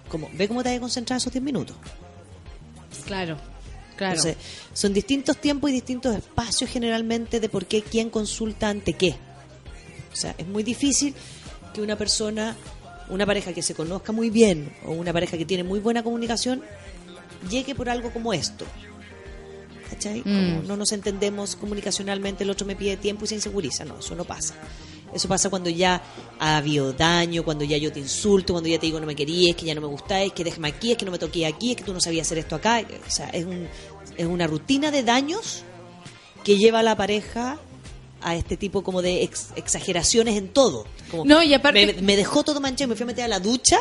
[0.09, 1.77] como, ve cómo te vas a concentrar esos diez minutos.
[3.07, 3.37] Claro,
[3.97, 4.15] claro.
[4.15, 4.37] Entonces,
[4.73, 9.17] son distintos tiempos y distintos espacios generalmente de por qué quién consulta ante qué.
[10.13, 11.15] O sea, es muy difícil
[11.73, 12.57] que una persona,
[13.09, 16.63] una pareja que se conozca muy bien o una pareja que tiene muy buena comunicación,
[17.51, 18.67] llegue por algo como esto.
[19.91, 20.23] ¿Cachai?
[20.23, 23.85] Como no nos entendemos comunicacionalmente, el otro me pide tiempo y se inseguriza.
[23.85, 24.55] No, eso no pasa.
[25.13, 26.03] Eso pasa cuando ya
[26.39, 29.55] ha habido daño, cuando ya yo te insulto, cuando ya te digo no me querías,
[29.55, 31.77] que ya no me gustáis, que déjame aquí, es que no me toqué aquí, es
[31.77, 32.83] que tú no sabías hacer esto acá.
[33.07, 33.69] O sea, es, un,
[34.17, 35.65] es una rutina de daños
[36.43, 37.59] que lleva a la pareja
[38.25, 40.87] a este tipo como de ex- exageraciones en todo.
[41.11, 43.41] Como, No, y aparte- Me, me dejó todo manchado, me fui a meter a la
[43.41, 43.79] ducha.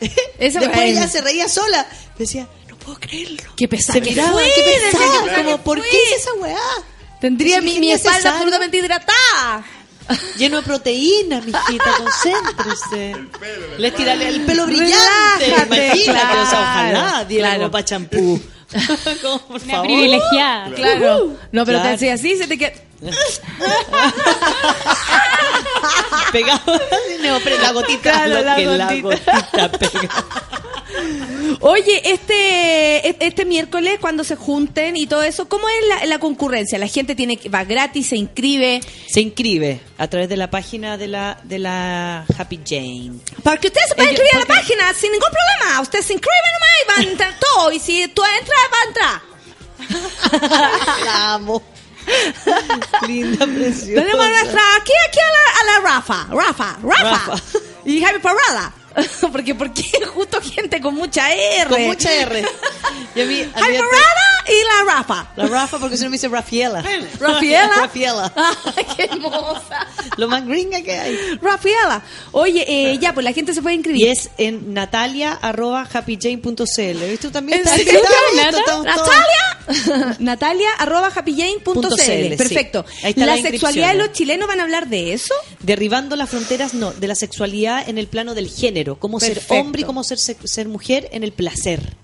[0.38, 1.86] Esa- Después ella se reía sola.
[2.14, 3.42] Me decía, no puedo creerlo.
[3.56, 4.96] Qué pesada Se miraba, fue, qué
[5.36, 6.58] Como, que ¿por qué esa weá?
[7.20, 9.64] Tendría mi, es mi espalda absolutamente hidratada.
[10.38, 13.14] Lleno de proteínas, mijita, concéntrese.
[13.76, 14.94] Le tirarle el pelo brillante.
[15.40, 17.60] Relájate, Imagínate, o sea, claro, ojalá diera claro.
[17.60, 18.40] como pa' champú.
[19.22, 19.86] Como, por Una favor.
[19.86, 20.74] privilegiada.
[20.74, 21.36] Claro.
[21.52, 21.82] No, pero Claro.
[21.84, 22.72] te decía así, se te queda.
[26.32, 26.80] Pegado
[27.22, 29.48] neopren, la gotita, Claro, la que la gotita.
[29.52, 30.08] gotita pega.
[31.60, 36.76] Oye, este este miércoles cuando se junten y todo eso, ¿cómo es la, la concurrencia?
[36.78, 38.80] La gente tiene va gratis, se inscribe.
[39.08, 43.12] Se inscribe a través de la página de la de la Happy Jane.
[43.42, 45.80] Para que ustedes se puedan Ella- inscribir a la página sin ningún problema.
[45.80, 47.72] Ustedes se inscriben nomás y van a entrar todo.
[47.72, 49.22] Y si tú entras, va a entrar.
[51.04, 51.62] La amo.
[53.06, 54.00] Linda, preciosa.
[54.02, 57.32] Tenemos a nuestra, aquí, aquí a la, a la Rafa, Rafa, Rafa.
[57.36, 57.42] Rafa.
[57.84, 58.72] Y Javi Parrada.
[59.32, 59.82] Porque, porque
[60.14, 61.68] justo gente con mucha R.
[61.68, 62.44] Con mucha R.
[63.14, 63.76] Y a mí, a mí-
[64.48, 65.30] y la Rafa.
[65.36, 66.82] la Rafa, porque si no me dice Rafaela.
[67.18, 67.68] Rafaela.
[67.76, 68.32] Rafaela.
[68.76, 69.86] Ay, qué hermosa.
[70.16, 71.16] Lo más gringa que hay.
[71.42, 72.02] Rafaela.
[72.32, 74.06] Oye, eh, ya, pues la gente se puede inscribir.
[74.06, 77.04] Y es en natalia.happyjane.cl.
[77.10, 77.30] ¿Viste?
[77.30, 77.84] También ¿En estás
[78.84, 82.00] Natalia, Natalia arroba happyjane.cl.
[82.00, 82.34] Sí.
[82.36, 82.84] Perfecto.
[83.02, 85.34] Está la la sexualidad de los chilenos van a hablar de eso.
[85.60, 89.54] derribando las fronteras no de la sexualidad en el plano del género, cómo Perfecto.
[89.54, 91.96] ser hombre y cómo ser ser mujer en el placer.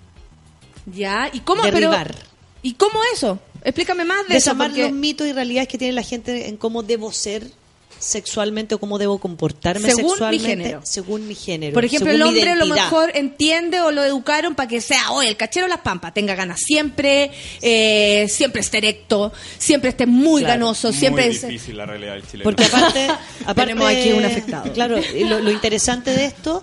[0.87, 1.63] Ya, ¿y cómo?
[1.63, 2.13] Derribar.
[2.15, 2.29] Pero,
[2.63, 3.39] ¿Y cómo eso?
[3.63, 4.57] Explícame más de eso.
[4.57, 7.51] porque- los mitos y realidades que tiene la gente en cómo debo ser
[7.99, 10.81] sexualmente o cómo debo comportarme Según mi sexualmente género.
[10.85, 11.75] según mi género.
[11.75, 14.81] Por ejemplo, según el mi hombre a lo mejor entiende o lo educaron para que
[14.81, 17.31] sea, oye, el cachero las pampas, tenga ganas siempre,
[17.63, 20.55] eh, siempre esté erecto, siempre esté muy Claro.
[20.61, 22.45] ganoso, siempre Muy es- difícil la realidad del chileno.
[22.45, 23.07] Porque aparte,
[23.47, 24.73] aparte Tenemos aquí un afectado.
[24.73, 26.61] Claro, y lo, lo interesante de esto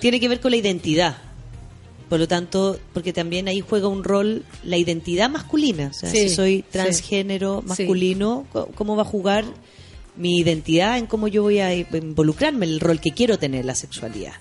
[0.00, 1.16] tiene que ver con la identidad.
[2.08, 5.88] Por lo tanto, porque también ahí juega un rol la identidad masculina.
[5.90, 7.68] O sea, Sí, si soy transgénero Sí.
[7.68, 9.44] masculino, ¿cómo va a jugar
[10.16, 13.74] mi identidad en cómo yo voy a involucrarme el rol que quiero tener en la
[13.74, 14.34] sexualidad?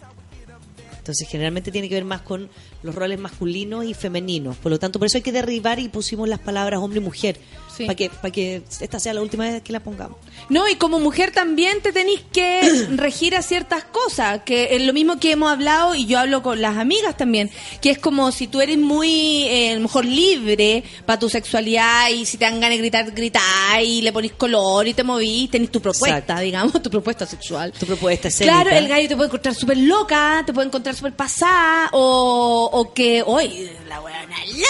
[0.98, 2.50] Entonces, generalmente tiene que ver más con
[2.84, 4.58] los roles masculinos y femeninos.
[4.58, 7.40] Por lo tanto, por eso hay que derribar y pusimos las palabras hombre y mujer.
[7.76, 7.86] Sí.
[7.86, 10.18] Para que, para que esta sea la última vez que la pongamos.
[10.50, 12.62] No, y como mujer también te tenéis que
[12.96, 16.62] regir a ciertas cosas, que es lo mismo que hemos hablado y yo hablo con
[16.62, 17.50] las amigas también,
[17.82, 22.10] que es como si tú eres muy, eh, a lo mejor libre para tu sexualidad
[22.10, 25.50] y si te dan ganas de gritar, gritar y le ponís color y te movís,
[25.50, 26.44] tenés tu propuesta, Exacto.
[26.44, 27.72] digamos, tu propuesta sexual.
[27.72, 28.62] Tu propuesta escénica.
[28.62, 32.94] Claro, el gallo te puede encontrar súper loca, te puede encontrar súper pasada, o, o
[32.94, 34.20] que, hoy la buena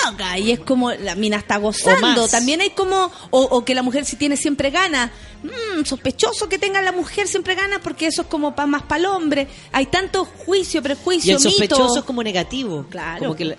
[0.09, 2.27] loca, y es como, la mina está gozando.
[2.27, 5.11] También hay como, o, o que la mujer si tiene siempre gana.
[5.43, 8.99] Mm, sospechoso que tenga la mujer siempre gana, porque eso es como pa- más para
[8.99, 9.47] el hombre.
[9.71, 11.99] Hay tanto juicio, Y prejuicio, el sospechoso mito.
[11.99, 12.85] es como negativo.
[12.89, 13.19] Claro.
[13.19, 13.55] Como que, la-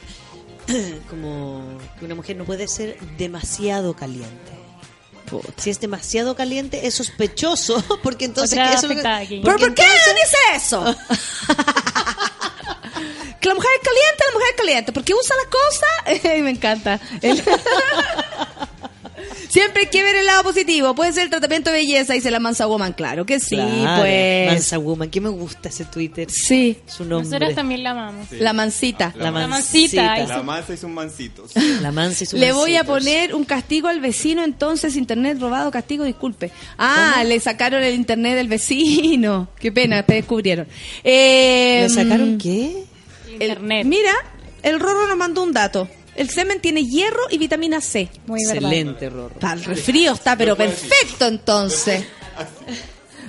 [1.10, 1.62] como
[1.98, 4.52] que una mujer no puede ser demasiado caliente.
[5.56, 8.58] Si es demasiado caliente, es sospechoso, porque entonces...
[8.58, 9.40] Otra eso es lo que- afectada aquí.
[9.42, 10.96] ¿Pero porque por qué entonces- dice eso?
[13.40, 16.38] que la mujer es caliente, la mujer es caliente, porque usa la cosa.
[16.42, 17.00] Me encanta.
[17.22, 17.42] El-
[19.48, 20.94] Siempre hay que ver el lado positivo.
[20.96, 22.92] Puede ser el tratamiento de belleza, dice la Mansa Woman.
[22.92, 24.50] Claro que sí, Claro, pues.
[24.52, 26.28] Mansa Woman, que me gusta ese Twitter.
[26.28, 27.28] Sí, Su nombre.
[27.28, 28.26] Nosotros también la amamos.
[28.32, 29.12] la mansita.
[29.16, 31.52] La mancita, La mansa y sus mancitos.
[31.80, 35.70] La mansa y su Le voy a poner un castigo al vecino, entonces internet robado,
[35.70, 36.50] castigo, disculpe.
[36.76, 39.48] Ah, le sacaron el internet del vecino.
[39.60, 40.66] Qué pena, te descubrieron.
[41.04, 42.83] Eh, ¿Le sacaron qué?
[43.40, 44.12] El- mira,
[44.62, 45.88] el Rorro nos mandó un dato.
[46.16, 48.08] El semen tiene hierro y vitamina C.
[48.26, 48.56] Muy verdad.
[48.70, 49.34] Excelente, Rorro.
[49.40, 52.04] Para el resfrío está, pero perfecto entonces.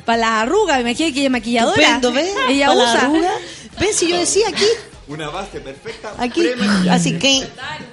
[0.05, 1.81] Para las arrugas, me imagino que ella es maquilladora.
[1.95, 2.31] Estupendo, ¿ves?
[2.49, 3.01] Ella Pa' la usa.
[3.01, 3.31] arruga.
[3.79, 4.65] ¿Ves si yo decía aquí?
[5.07, 6.13] Una base perfecta.
[6.19, 6.47] Aquí.
[6.89, 7.47] Así que...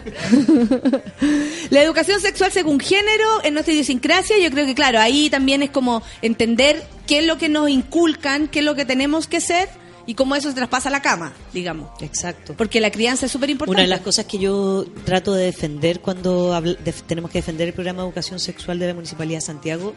[1.70, 5.70] La educación sexual según género en nuestra idiosincrasia, yo creo que claro, ahí también es
[5.70, 9.68] como entender qué es lo que nos inculcan, qué es lo que tenemos que ser
[10.06, 11.90] y cómo eso se traspasa a la cama, digamos.
[12.02, 12.54] Exacto.
[12.56, 13.72] Porque la crianza es súper importante.
[13.80, 17.74] Una de las cosas que yo trato de defender cuando def- tenemos que defender el
[17.74, 19.94] programa de educación sexual de la Municipalidad de Santiago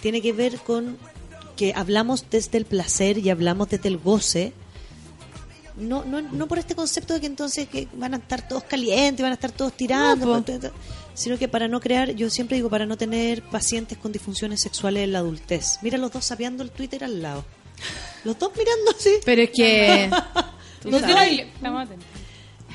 [0.00, 0.96] tiene que ver con
[1.56, 4.52] que hablamos desde el placer y hablamos desde el goce.
[5.76, 9.22] No, no, no por este concepto de que entonces que van a estar todos calientes,
[9.22, 10.44] van a estar todos tirando, No,
[11.14, 15.04] sino que para no crear, yo siempre digo, para no tener pacientes con disfunciones sexuales
[15.04, 15.78] en la adultez.
[15.82, 17.44] Mira los dos sapeando el Twitter al lado.
[18.24, 19.14] Los dos mirando así.
[19.24, 20.10] Pero es que...
[20.84, 21.46] No sabes.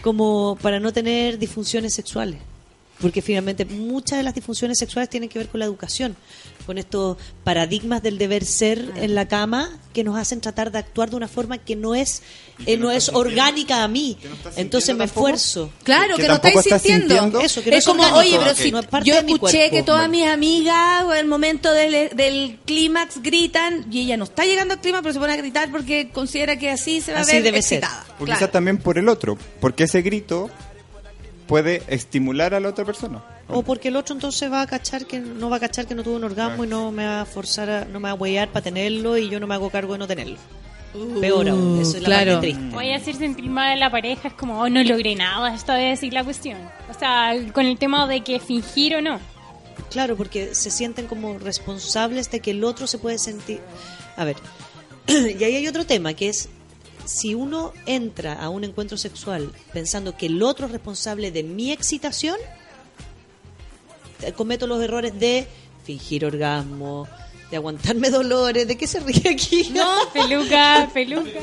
[0.02, 2.42] como para no tener disfunciones sexuales.
[3.04, 6.16] Porque finalmente muchas de las disfunciones sexuales tienen que ver con la educación,
[6.66, 11.12] con estos paradigmas del deber ser en la cama que nos hacen tratar de actuar
[11.12, 12.24] de una forma que no es
[12.66, 14.18] eh, no es orgánica a mí.
[14.24, 15.28] no Entonces me tampoco.
[15.28, 15.72] esfuerzo.
[15.84, 17.14] Claro, que que, no estáis estás sintiendo.
[17.14, 17.42] sintiendo.
[17.42, 19.24] Eso, que no es es como, orgánico, oye, pero si no es parte yo de
[19.24, 24.00] mi escuché que todas mis amigas o en el momento del, del clímax gritan y
[24.02, 27.02] ella no está llegando al clímax, pero se pone a gritar porque considera que así
[27.02, 27.80] se va Así a ver debe ser.
[27.80, 28.06] excitada.
[28.20, 28.40] O Claro.
[28.40, 29.38] quizás también por el otro.
[29.60, 30.50] Porque ese grito
[31.48, 33.24] puede estimular a la otra persona.
[33.48, 36.04] O porque el otro entonces va a cachar que no va a cachar que no
[36.04, 38.50] tuvo un orgasmo y no me va a forzar a, no me va a huellar
[38.50, 40.38] para tenerlo y yo no me hago cargo de no tenerlo.
[41.20, 42.32] Peor aún, eso es la claro.
[42.34, 42.76] parte triste.
[42.76, 45.76] Voy a hacer sentir mal a la pareja, es como, oh, no logré nada, esta
[45.76, 46.58] vez decir la cuestión.
[46.90, 49.20] O sea, con el tema de que fingir o no.
[49.90, 53.60] Claro, porque se sienten como responsables de que el otro se puede sentir.
[54.18, 54.36] A ver,
[55.08, 56.50] y ahí hay otro tema que es
[57.06, 61.72] si uno entra a un encuentro sexual pensando que el otro es responsable de mi
[61.72, 62.38] excitación,
[64.22, 65.48] eh, cometo los errores de
[65.86, 67.08] fingir orgasmo,
[67.52, 69.70] de aguantarme dolores, ¿de qué se ríe aquí?
[69.74, 71.40] No, peluca, peluca.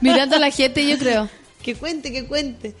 [0.00, 1.28] Mirando a la gente, yo creo.
[1.62, 2.74] que cuente, que cuente.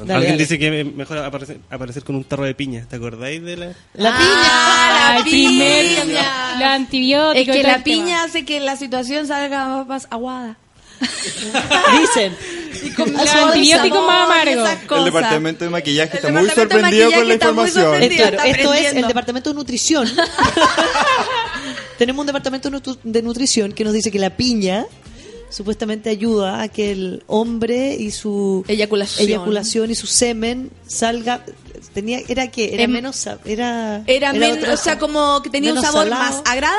[0.00, 0.36] Alguien dale.
[0.36, 2.86] dice que es mejor aparecer, aparecer con un tarro de piña.
[2.88, 3.66] ¿Te acordáis de la...?
[3.94, 5.96] La Ah, la el primer piña.
[5.96, 7.48] cambio, los antibióticos.
[7.48, 7.84] Es que la tema.
[7.84, 10.56] piña hace que la situación salga más aguada.
[11.00, 12.36] Dicen.
[12.82, 14.68] Y con Los antibióticos más amargos.
[14.98, 18.02] El departamento de maquillaje está El muy sorprendido con la información.
[18.02, 20.10] Eh, claro, esto es el departamento de nutrición.
[21.98, 22.70] tenemos un departamento
[23.02, 24.86] de nutrición que nos dice que la piña
[25.50, 29.28] supuestamente ayuda a que el hombre y su Eyaculación.
[29.28, 31.44] eyaculación y su semen salga
[31.94, 35.72] tenía era que era Em- menos era Era, menos, otra o sea, como que tenía
[35.72, 36.22] un sabor salado.
[36.24, 36.78] más agradable,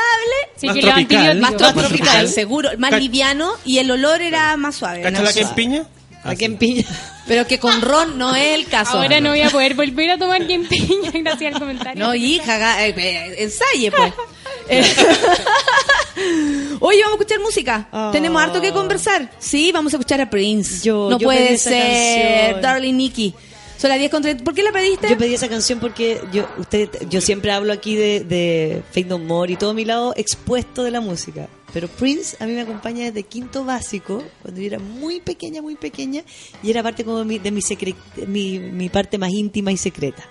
[0.56, 1.40] Sí, Más que tropical.
[1.40, 2.28] más Más tropical, tropical.
[2.30, 5.02] seguro, más liviano y el olor era más suave.
[5.02, 5.86] ¿Cacha la que es piña?
[6.24, 6.86] ¿A quién piña?
[7.28, 8.98] Pero que con ron no es el caso.
[9.00, 12.04] Ahora no voy a poder volver a tomar quien piña gracias al comentario.
[12.06, 14.14] No, hija, eh, eh, ensaye, pues.
[14.72, 14.84] Eh,
[16.80, 17.88] Oye, vamos a escuchar música.
[17.92, 18.10] Ah.
[18.12, 19.32] Tenemos harto que conversar.
[19.40, 20.84] Sí, vamos a escuchar a Prince.
[20.84, 22.60] Yo- no yo puede ser.
[22.62, 23.34] Darling Nikki.
[23.78, 24.44] Son las 10 con 30.
[24.44, 25.10] ¿Por qué la pediste?
[25.10, 29.18] Yo pedí esa canción porque yo usted yo siempre hablo aquí de, de Fake No
[29.18, 31.48] More y todo mi lado expuesto de la música.
[31.74, 35.76] Pero Prince a mí me acompaña desde quinto básico, cuando yo era muy pequeña, muy
[35.76, 36.24] pequeña,
[36.62, 37.96] y era parte como mi- de mi, secre-
[38.28, 40.28] mi, mi parte más íntima y secreta.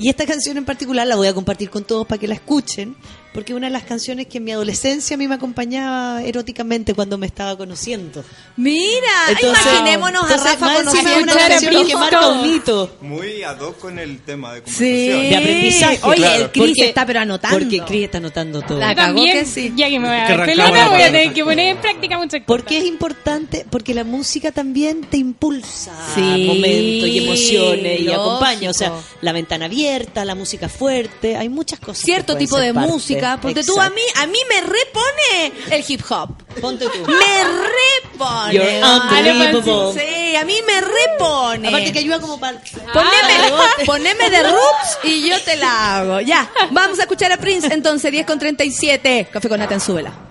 [0.00, 2.96] Y esta canción en particular la voy a compartir con todos para que la escuchen,
[3.32, 7.18] porque una de las canciones que en mi adolescencia a mí me acompañaba eróticamente cuando
[7.18, 8.24] me estaba conociendo.
[8.56, 12.96] Mira, Entonces- imaginémonos entonces, a Rafa conociendo una canción que marca un hito.
[13.00, 14.72] Muy ad hoc con el tema de Sí.
[15.10, 15.30] conversación.
[15.30, 15.98] De aprendizaje.
[16.02, 16.44] Oye, claro.
[16.44, 17.58] el Chris Porque- está pero anotando.
[17.58, 18.78] Porque Chris está anotando todo.
[18.78, 19.72] La cagó que sí.
[19.76, 22.40] ya que me voy a dar pelota, voy a tener que poner en práctica muchas
[22.40, 22.46] cosas.
[22.46, 28.70] Porque es importante, porque la música también te impulsa Sí, momentos y emociones y acompaña.
[28.70, 32.04] O sea, la ventana abierta, la música fuerte, hay muchas cosas.
[32.04, 32.88] Cierto tipo de parte.
[33.36, 33.54] Música.
[33.54, 36.30] Ponte tú, a mí, a mí me repone el hip hop.
[36.60, 37.06] Ponte tú.
[37.06, 38.52] Me repone.
[38.52, 40.00] You're unbelievable.
[40.00, 41.68] Sí, a mí me repone.
[41.68, 42.60] Aparte que ayuda como para...
[42.92, 43.52] Poneme,
[43.86, 46.20] poneme de roots y yo te la hago.
[46.20, 49.28] Ya, vamos a escuchar a Prince entonces, 10 con 37.
[49.30, 50.27] Café con Nathan, súbela.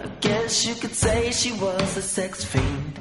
[0.00, 2.98] I guess you could say she was a sex fiend.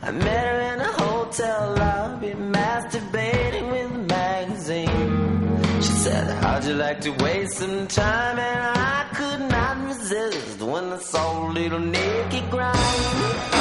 [0.00, 5.82] I met her in a hotel lobby, masturbating with a magazine.
[5.82, 8.38] She said, How'd you like to waste some time?
[8.38, 13.57] And I could not resist when I saw little Nikki grind.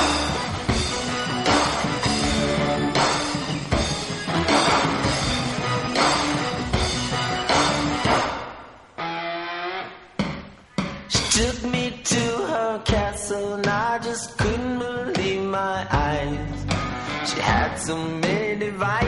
[13.28, 16.66] Castle and I just couldn't believe my eyes.
[17.30, 19.06] She had so many devices,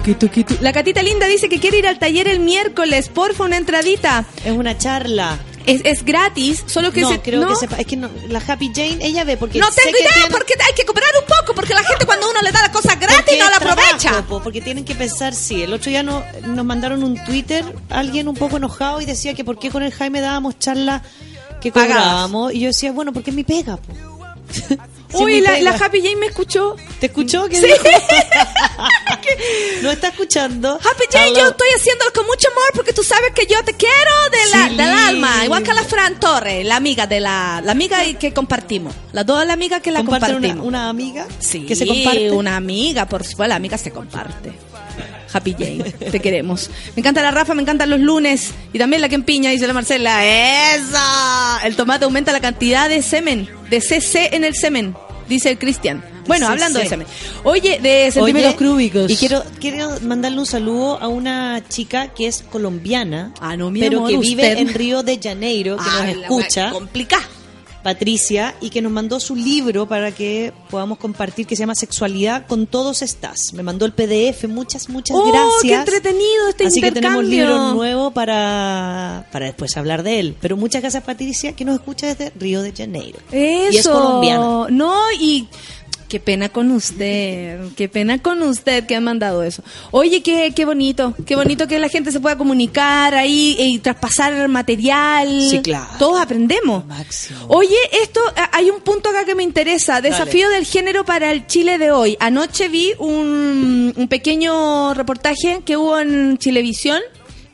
[0.00, 0.44] Tuki.
[0.60, 3.08] La Catita Linda dice que quiere ir al taller el miércoles.
[3.08, 4.24] Porfa, una entradita.
[4.44, 5.38] Es una charla.
[5.66, 7.20] Es, es gratis, solo que no, se...
[7.20, 7.48] creo ¿no?
[7.48, 7.76] que sepa.
[7.76, 10.30] Es que no, la Happy Jane, ella ve porque No sé tengo que idea, tiene-
[10.30, 13.00] porque hay que cooperar un poco, porque la gente cuando uno le da las cosas
[13.00, 14.26] gratis porque no la trabajo, aprovecha.
[14.28, 15.62] po, porque tienen que pensar, sí.
[15.62, 19.42] El otro día no, nos mandaron un Twitter, alguien un poco enojado y decía que
[19.42, 21.02] por qué con el Jaime dábamos charla
[21.62, 21.96] que Pagadas.
[21.96, 22.52] cobrábamos.
[22.52, 23.94] Y yo decía, bueno, porque es mi pega, po.
[25.16, 25.70] Sí, Uy, mi la, pega.
[25.70, 26.74] la Happy Jane me escuchó.
[26.98, 27.46] ¿Te escuchó?
[27.48, 27.66] ¿Qué Sí.
[29.82, 30.74] ¿No está escuchando?
[30.74, 31.38] Happy Jane, Hello.
[31.38, 34.68] yo estoy haciéndolo con mucho amor porque tú sabes que yo te quiero de la,
[34.68, 35.44] Sí, del alma.
[35.44, 38.94] Igual que la Fran Torres, la amiga de la, la amiga que compartimos.
[39.12, 40.66] Las dos la amiga que la ¿Comparten una, compartimos.
[40.66, 41.26] una amiga?
[41.38, 42.30] Sí, que se comparte.
[42.30, 44.52] una amiga, por supuesto, la amiga se comparte.
[45.32, 45.82] Happy Jane,
[46.12, 46.70] te queremos.
[46.94, 48.52] Me encanta la Rafa, me encantan los lunes.
[48.72, 50.24] Y también la que empiña, dice la Marcela.
[50.24, 51.60] ¡Esa!
[51.64, 54.94] El tomate aumenta la cantidad de semen, de CC en el semen,
[55.28, 56.04] dice el Cristian.
[56.26, 57.06] Bueno, hablando de semen.
[57.44, 59.10] Oye, de centímetros Oye, cúbicos.
[59.10, 63.80] Y quiero, quiero mandarle un saludo a una chica que es colombiana, Ah, no, mi
[63.80, 64.28] pero amor, que usted.
[64.30, 66.70] vive en Río de Janeiro, que Ah, nos la escucha.
[66.70, 67.18] Complica.
[67.82, 72.46] Patricia, y que nos mandó su libro para que podamos compartir, que se llama Sexualidad
[72.46, 73.52] con todos estás.
[73.52, 75.60] Me mandó el PDF, muchas, muchas Oh, gracias.
[75.62, 80.34] qué entretenido este Así que tenemos libro nuevo para, para después hablar de él.
[80.40, 83.18] Pero muchas gracias, Patricia, que nos escucha desde Río de Janeiro.
[83.30, 83.70] Eso.
[83.72, 84.66] Y es colombiana.
[84.70, 85.46] No, y
[86.08, 89.62] qué pena con usted, qué pena con usted que ha mandado eso.
[89.90, 94.48] Oye, qué, qué bonito, qué bonito que la gente se pueda comunicar ahí y traspasar
[94.48, 95.28] material.
[95.50, 95.86] Sí, claro.
[95.98, 96.84] Todos aprendemos.
[96.86, 97.40] Máximo.
[97.48, 100.00] Oye, esto, a- hay un punto acá que me interesa.
[100.00, 102.16] Desafío del género para el Chile de hoy.
[102.20, 107.00] Anoche vi un, un pequeño reportaje que hubo en Chilevisión.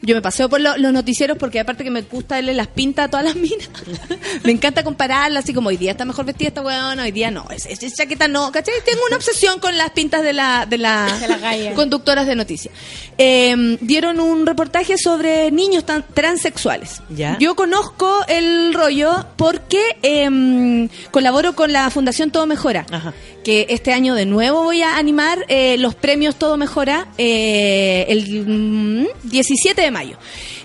[0.02, 3.04] Yo me paseo por lo- los noticieros porque aparte que me gusta darle las pintas
[3.06, 3.68] a todas las minas.
[4.44, 7.46] me encanta compararlas así como hoy día está mejor vestida esta weona, hoy día no.
[7.50, 8.74] Es, es- es chaqueta no, ¿cachai?
[8.84, 11.74] Tengo una obsesión con las pintas de la, de la, De la galla.
[11.74, 12.72] conductoras de noticias.
[13.18, 17.02] Eh, dieron un reportaje sobre niños tan- transexuales.
[17.10, 17.36] Ya.
[17.38, 23.12] Yo conozco el rollo porque em, colaboro con la Fundación Todo Mejora, Ajá.
[23.44, 28.46] que este año de nuevo voy a animar eh, los premios Todo Mejora eh, el
[28.46, 30.16] mm, 17 de mayo.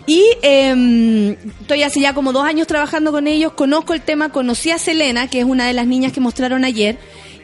[0.06, 1.32] Y em,
[1.62, 5.30] estoy hace ya como dos años trabajando con ellos, conozco el tema, conocí a Selena,
[5.30, 6.98] que es una de las niñas que mostraron ayer.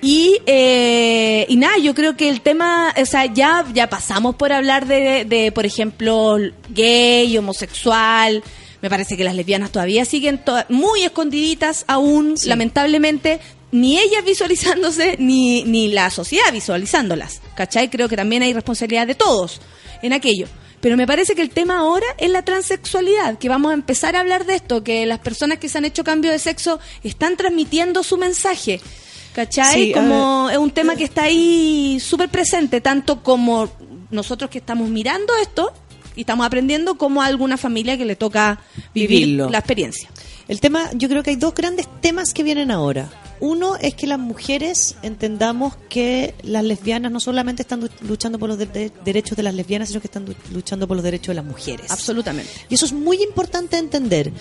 [0.03, 4.51] Y, eh, y nada, yo creo que el tema, o sea, ya, ya pasamos por
[4.51, 6.37] hablar de, de, por ejemplo,
[6.69, 8.43] gay, homosexual.
[8.81, 13.39] Me parece que las lesbianas todavía siguen to- muy escondiditas aún, lamentablemente,
[13.71, 17.41] ni ellas visualizándose, ni, ni la sociedad visualizándolas.
[17.53, 17.89] ¿Cachai?
[17.91, 19.61] Creo que también hay responsabilidad de todos
[20.01, 20.47] en aquello.
[20.81, 24.19] Pero me parece que el tema ahora es la transexualidad, que vamos a empezar a
[24.19, 28.03] hablar de esto, que las personas que se han hecho cambio de sexo están transmitiendo
[28.03, 28.81] su mensaje.
[29.33, 29.73] ¿Cachai?
[29.73, 33.69] Sí, como es un tema que está ahí súper presente, tanto como
[34.09, 35.71] nosotros que estamos mirando esto
[36.15, 38.59] y estamos aprendiendo, como a alguna familia que le toca
[38.93, 39.49] vivir Vivirlo.
[39.49, 40.09] la experiencia.
[40.47, 43.09] El tema, yo creo que hay dos grandes temas que vienen ahora.
[43.39, 48.57] Uno es que las mujeres entendamos que las lesbianas no solamente están luchando por los
[48.57, 51.45] de- de- derechos de las lesbianas, sino que están luchando por los derechos de las
[51.45, 51.89] mujeres.
[51.89, 52.51] Absolutamente.
[52.69, 54.31] Y eso es muy importante entender,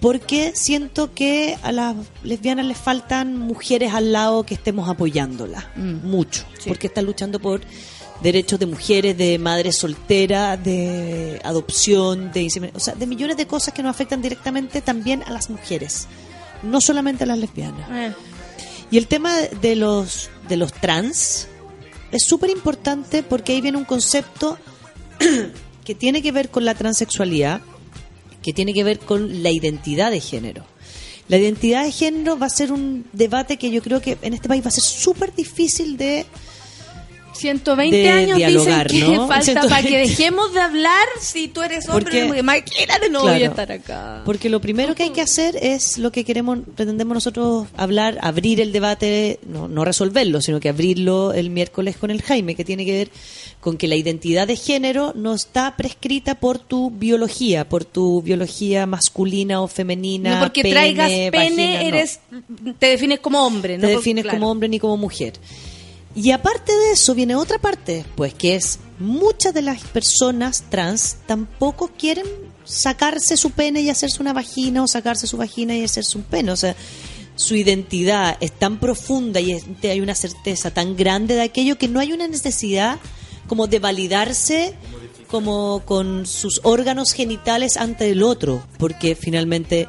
[0.00, 6.44] porque siento que a las lesbianas les faltan mujeres al lado que estemos apoyándolas, mucho,
[6.66, 7.60] porque están luchando por
[8.22, 13.74] derechos de mujeres, de madres solteras, de adopción, de o sea, de millones de cosas
[13.74, 16.06] que nos afectan directamente también a las mujeres,
[16.62, 18.14] no solamente a las lesbianas.
[18.90, 21.48] Y el tema de los de los trans
[22.10, 24.58] es súper importante porque ahí viene un concepto
[25.84, 27.62] que tiene que ver con la transexualidad,
[28.42, 30.64] que tiene que ver con la identidad de género.
[31.28, 34.48] La identidad de género va a ser un debate que yo creo que en este
[34.48, 36.26] país va a ser súper difícil de
[37.34, 39.28] 120 de años dialogar, dicen que ¿no?
[39.28, 39.88] falta para 120.
[39.90, 42.04] que dejemos de hablar si tú eres hombre.
[42.26, 43.50] Porque- imagínate, no voy a Claro.
[43.52, 44.22] estar acá.
[44.24, 48.60] Porque lo primero que hay que hacer es lo que queremos, pretendemos nosotros hablar, abrir
[48.60, 52.84] el debate, no, no resolverlo, sino que abrirlo el miércoles con el Jaime, que tiene
[52.84, 53.10] que ver
[53.60, 58.86] con que la identidad de género no está prescrita por tu biología, por tu biología
[58.86, 60.34] masculina o femenina.
[60.36, 61.88] No porque pene, traigas pene, vagina, no.
[61.88, 62.20] eres,
[62.78, 63.78] te defines como hombre.
[63.78, 63.88] te ¿no?
[63.88, 64.38] defines Claro.
[64.38, 65.34] como hombre ni como mujer.
[66.14, 71.16] Y aparte de eso viene otra parte, pues que es muchas de las personas trans
[71.26, 72.26] tampoco quieren
[72.64, 76.52] sacarse su pene y hacerse una vagina o sacarse su vagina y hacerse un pene,
[76.52, 76.76] o sea,
[77.34, 81.88] su identidad es tan profunda y es- hay una certeza tan grande de aquello que
[81.88, 82.98] no hay una necesidad
[83.48, 84.74] como de validarse
[85.28, 89.88] como con sus órganos genitales ante el otro, porque finalmente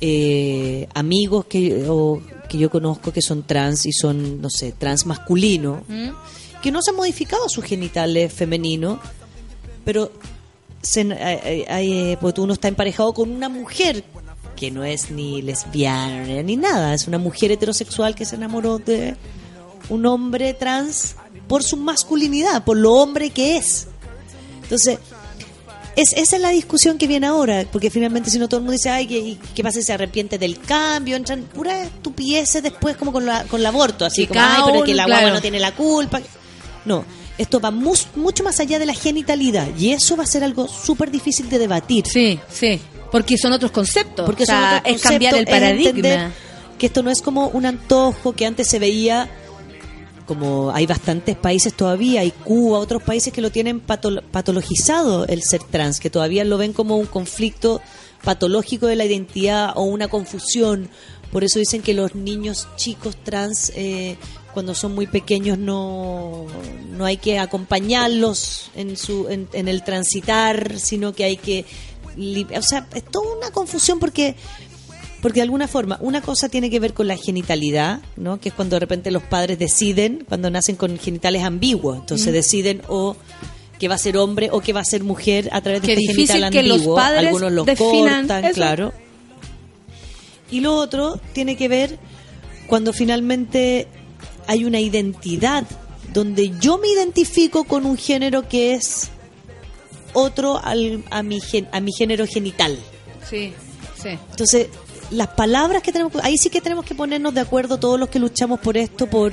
[0.00, 2.20] eh, amigos que, o,
[2.52, 5.82] que yo conozco que son trans y son, no sé, trans masculino
[6.62, 8.98] que no se han modificado sus genitales femeninos,
[9.84, 10.12] pero
[10.82, 14.04] se, hay- hay- eh, uno está emparejado con una mujer
[14.54, 19.16] que no es ni lesbiana ni nada, es una mujer heterosexual que se enamoró de
[19.88, 21.16] un hombre trans
[21.48, 23.88] por su masculinidad, por lo hombre que es.
[24.62, 24.98] Entonces,
[25.96, 28.72] es, esa es la discusión que viene ahora, porque finalmente si no todo el mundo
[28.72, 31.16] dice, ay, ¿qué, qué pasa si se arrepiente del cambio?
[31.16, 34.84] Entran puras estupideces después como con, la, con el aborto, así Sí, como, ay, pero
[34.84, 35.20] que la claro.
[35.22, 36.20] guagua no tiene la culpa.
[36.84, 37.04] No,
[37.38, 40.66] esto va mus- mucho más allá de la genitalidad y eso va a ser algo
[40.68, 42.06] súper difícil de debatir.
[42.06, 42.80] Sí, sí.
[43.10, 44.24] Porque son otros conceptos.
[44.24, 46.32] Porque O sea, son otros es cambiar el conceptos, paradigma.
[46.78, 49.28] que esto no es como un antojo que antes se veía
[50.26, 55.42] como hay bastantes países todavía, hay Cuba, otros países que lo tienen patolo- patologizado el
[55.42, 57.80] ser trans, que todavía lo ven como un conflicto
[58.22, 60.88] patológico de la identidad o una confusión.
[61.30, 64.16] Por eso dicen que los niños chicos trans, eh,
[64.52, 66.46] cuando son muy pequeños, no,
[66.90, 71.64] no hay que acompañarlos en, su, en, el transitar, sino que hay que...
[72.54, 74.36] O sea, es toda una confusión porque
[75.22, 78.38] porque de alguna forma, una cosa tiene que ver con la genitalidad, ¿no?
[78.38, 82.32] Que es cuando de repente los padres deciden, cuando nacen con genitales ambiguos, entonces Mm.
[82.32, 83.16] deciden o
[83.78, 85.92] que va a ser hombre o que va a ser mujer a través de Qué
[85.94, 86.94] este difícil genital que los ambiguo.
[86.96, 88.54] padres Algunos los cortan, eso.
[88.54, 88.92] claro.
[90.50, 91.98] Y lo otro tiene que ver
[92.66, 93.88] cuando finalmente
[94.46, 95.64] hay una identidad
[96.12, 99.08] donde yo me identifico con un género que es
[100.12, 102.76] otro al- a, mi, gen- a mi género genital.
[103.28, 103.52] Sí,
[104.00, 104.10] sí.
[104.30, 104.68] Entonces,
[105.12, 108.18] las palabras que tenemos, ahí sí que tenemos que ponernos de acuerdo todos los que
[108.18, 109.32] luchamos por esto, por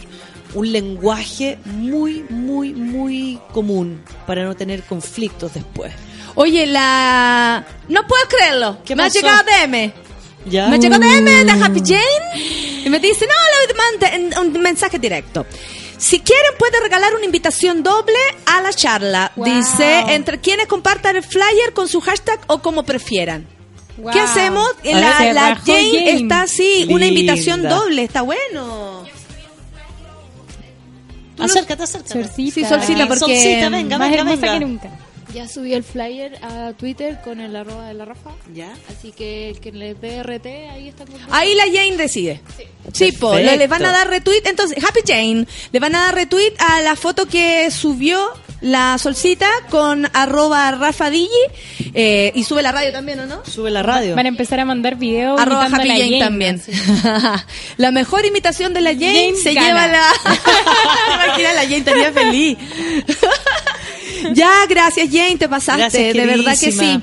[0.53, 5.93] un lenguaje muy, muy, muy común para no tener conflictos después.
[6.35, 7.65] Oye, la...
[7.88, 8.77] No puedo creerlo.
[8.85, 9.19] ¿Qué me ha pasó?
[9.19, 9.93] llegado DM.
[10.45, 10.68] ¿Ya?
[10.68, 12.41] Me llegó DM de Happy Jane
[12.85, 15.45] y me dice, no, le manda un mensaje directo.
[15.97, 19.34] Si quieren puede regalar una invitación doble a la charla.
[19.35, 19.45] Wow.
[19.45, 23.59] Dice, entre quienes compartan el flyer con su hashtag o como prefieran.
[23.99, 24.11] Wow.
[24.13, 24.67] ¿Qué hacemos?
[24.84, 26.11] La, Jane, Jane.
[26.21, 29.05] está así, una invitación doble, está bueno.
[31.38, 32.13] Acércate, acércate.
[32.13, 32.53] Solcita.
[32.55, 34.53] Sí, Solcita, porque- Solcita, venga, Más venga, hermosa venga.
[34.59, 34.89] que nunca.
[35.34, 38.31] Ya subí el flyer a Twitter con el arroba de la Rafa.
[38.53, 38.73] ¿Ya?
[38.89, 41.03] Así que el que le dé RT, ahí está.
[41.03, 42.41] el Ahí la Jane decide.
[42.93, 43.51] Sí, po, Perfecto.
[43.51, 44.41] le, le van a dar retweet.
[44.45, 48.27] Entonces, Happy Jane, le van a dar retweet a la foto que subió
[48.61, 51.30] la solcita con arroba Rafa Digi,
[51.94, 53.45] eh, y sube la radio también, ¿o no?
[53.45, 54.15] Sube la radio.
[54.15, 56.61] Van a empezar a mandar videos Arroba Happy la Jane, Jane, también.
[57.77, 59.68] la mejor imitación de la Jane, Jane se gana.
[59.68, 60.03] lleva la...
[61.26, 62.57] Imagina, la Jane estaría feliz.
[64.34, 67.02] ya, gracias Jane, te pasaste, Gracias, de verdad que sí.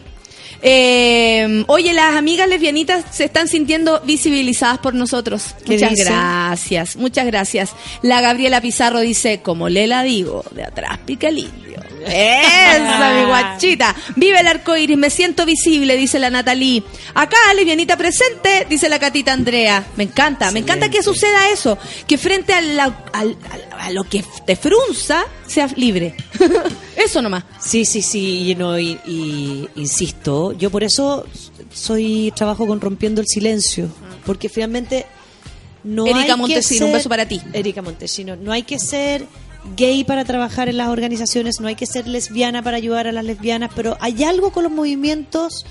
[0.69, 5.55] Eh, oye, las amigas lesbianitas se están sintiendo visibilizadas por nosotros.
[5.65, 7.71] ¿Qué Muchas gracias, muchas gracias.
[8.03, 11.79] La Gabriela Pizarro dice, como le la digo, de atrás pica el indio.
[12.07, 13.95] Esa, mi guachita.
[14.17, 16.83] Vive el arco iris, me siento visible, dice la Natalie.
[17.15, 19.85] Acá, lesbianita presente, dice la catita Andrea.
[19.97, 21.79] Me encanta, me encanta que suceda eso.
[22.07, 26.15] Que frente a, la- a lo que te frunza, seas libre.
[26.97, 27.45] eso nomás.
[27.61, 31.27] Sí, sí, sí, y, no, y, y insisto, yo por eso
[31.73, 33.89] soy trabajo con rompiendo el silencio,
[34.25, 35.07] porque finalmente
[35.85, 37.41] no Erika hay que Montesino, un ser- beso para ti.
[37.53, 39.27] Erika Montesino, no hay que ser
[39.77, 43.25] gay para trabajar en las organizaciones, no hay que ser lesbiana para ayudar a las
[43.25, 45.67] lesbianas, pero hay algo con los movimientos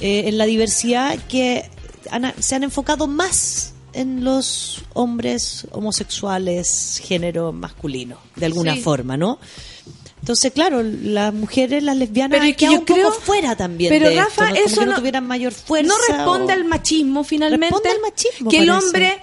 [0.00, 1.68] eh, en la diversidad que
[2.10, 8.80] han- se han enfocado más en los hombres homosexuales, género masculino, de alguna Sí.
[8.80, 9.38] forma, ¿no?
[10.20, 13.88] Entonces, claro, las mujeres, las lesbianas, Pero es que yo un poco creo- fuera también.
[13.88, 14.54] Pero de esto, Rafa, ¿no?
[14.56, 15.88] Como eso que no, no- tuvieran mayor fuerza.
[15.88, 17.66] no responde o- al machismo finalmente.
[17.74, 19.18] Responde al machismo, que el hombre,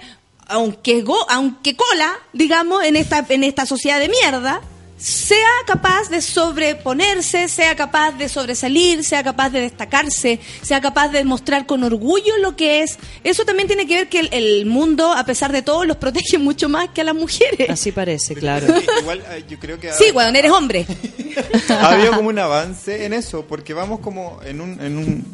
[0.46, 4.62] aunque go, aunque cola, digamos, en esta en esta sociedad de mierda,
[4.96, 11.22] sea capaz de sobreponerse, sea capaz de sobresalir, sea capaz de destacarse, sea capaz de
[11.24, 12.98] mostrar con orgullo lo que es.
[13.22, 16.38] Eso también tiene que ver que el, el mundo, a pesar de todo, los protege
[16.38, 17.68] mucho más que a las mujeres.
[17.68, 18.66] Así parece, claro.
[19.00, 20.86] Igual eh, yo creo que Sí, weón, eres hombre.
[21.68, 25.24] ha habido como un avance en eso, porque vamos como en un, en un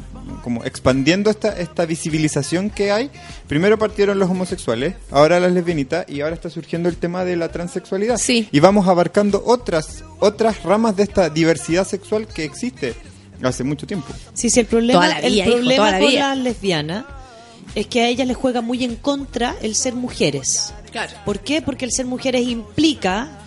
[0.43, 3.09] como expandiendo esta, esta visibilización que hay.
[3.47, 7.49] Primero partieron los homosexuales, ahora las lesbianitas y ahora está surgiendo el tema de la
[7.49, 8.17] transexualidad.
[8.17, 8.47] Sí.
[8.51, 12.95] Y vamos abarcando otras otras ramas de esta diversidad sexual que existe
[13.41, 14.07] hace mucho tiempo.
[14.33, 17.05] Sí, sí, el problema, Toda la vida, el hijo, problema toda la con las lesbianas
[17.75, 20.73] es que a ellas les juega muy en contra el ser mujeres.
[20.91, 21.11] Claro.
[21.25, 21.61] ¿Por qué?
[21.61, 23.42] Porque el ser mujeres implica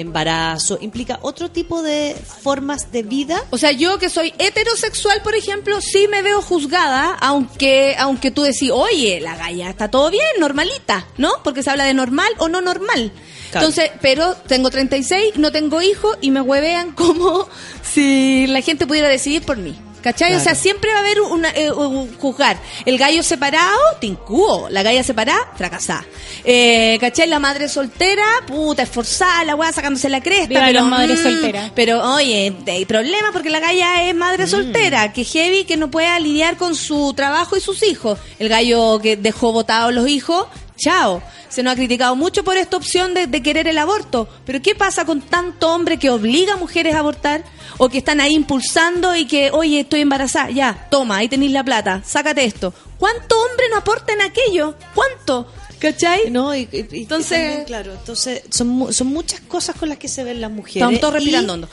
[0.00, 3.44] embarazo, implica otro tipo de formas de vida.
[3.50, 8.42] O sea, yo que soy heterosexual, por ejemplo, sí me veo juzgada, aunque aunque tú
[8.42, 11.30] decís, oye, la galla está todo bien, normalita, ¿no?
[11.44, 13.12] Porque se habla de normal o no normal.
[13.50, 13.66] Claro.
[13.66, 17.48] Entonces, pero tengo 36, no tengo hijos y me huevean como
[17.82, 19.76] si la gente pudiera decidir por mí.
[20.02, 20.34] ¿Cachai?
[20.34, 22.58] O sea, siempre va a haber una, eh, un juzgar.
[22.84, 24.68] El gallo separado, tincuo.
[24.70, 26.04] La galla separada, fracasada.
[26.44, 27.28] Eh, ¿Cachai?
[27.28, 30.48] La madre soltera, puta, esforzada, la weá sacándose la cresta.
[30.48, 31.72] Viva pero, las madres mm, solteras.
[31.74, 36.18] Pero, oye, hay problema porque la galla es madre soltera, que heavy, que no pueda
[36.18, 38.18] lidiar con su trabajo y sus hijos.
[38.38, 40.46] El gallo que dejó votados los hijos,
[40.76, 41.22] chao.
[41.50, 44.28] Se nos ha criticado mucho por esta opción de, querer el aborto.
[44.46, 47.44] Pero ¿qué pasa con tanto hombre que obliga a mujeres a abortar?
[47.76, 51.64] O que están ahí impulsando y que, oye, estoy embarazada, ya, toma, ahí tenéis la
[51.64, 52.72] plata, sácate esto.
[52.98, 54.74] ¿Cuánto hombre no aporta en aquello?
[54.94, 55.46] ¿Cuánto?
[55.80, 56.30] ¿Cachai?
[56.30, 60.08] No, y, y- y Entonces- también, claro, entonces son, son muchas cosas con las que
[60.08, 60.76] se ven las mujeres.
[60.76, 61.68] Estamos todos Y- respirando hondo.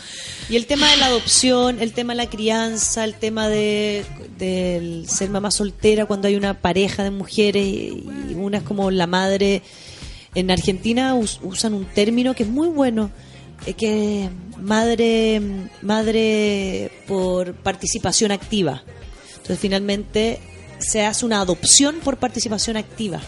[0.49, 4.05] Y el tema de la adopción, el tema de la crianza, el tema de
[4.39, 8.89] del ser mamá soltera cuando hay una pareja de mujeres y y una es como
[8.91, 9.61] la madre.
[10.35, 13.09] En Argentina us- usan un término que es muy bueno,
[13.65, 14.29] eh, que
[14.61, 15.41] madre,
[15.81, 18.83] madre por participación activa.
[19.31, 20.39] Entonces finalmente
[20.79, 23.19] se hace una adopción por participación activa.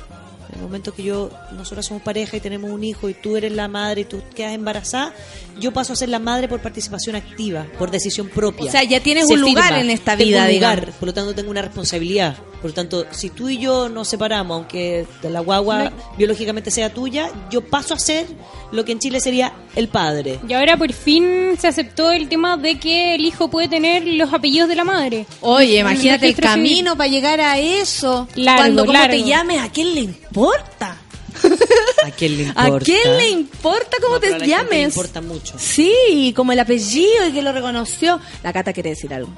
[0.60, 3.53] En el momento que yo, nosotros somos pareja y tenemos un hijo y tú eres
[3.53, 5.14] la madre y tú quedas embarazada,
[5.57, 8.65] yo paso a ser la madre por participación activa, por decisión propia.
[8.68, 9.80] O sea, ya tienes Se un lugar firma.
[9.80, 10.95] en esta Tengo vida, un lugar, digamos.
[10.99, 12.36] por lo tanto tengo una responsabilidad.
[12.61, 17.31] Por lo tanto, si tú y yo nos separamos, aunque la guagua biológicamente sea tuya,
[17.49, 18.27] yo paso a ser
[18.71, 20.39] lo que en Chile sería el padre.
[20.47, 24.31] Y ahora por fin se aceptó el tema de que el hijo puede tener los
[24.33, 25.25] apellidos de la madre.
[25.41, 26.49] Oye, En imagínate el civil.
[26.49, 28.27] camino para llegar a eso.
[28.35, 29.15] Largo, Cuando como largo.
[29.17, 30.97] te llames, ¿a quién le importa?
[32.05, 32.85] ¿A quién le ¿A importa?
[32.85, 34.95] quién le importa cómo No, te a la gente le llames?
[34.95, 35.55] importa mucho.
[35.57, 38.19] Sí, como el apellido y que lo reconoció.
[38.43, 39.31] La Cata quiere decir algo.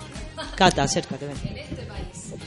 [0.55, 1.35] Cata, acércate, ven.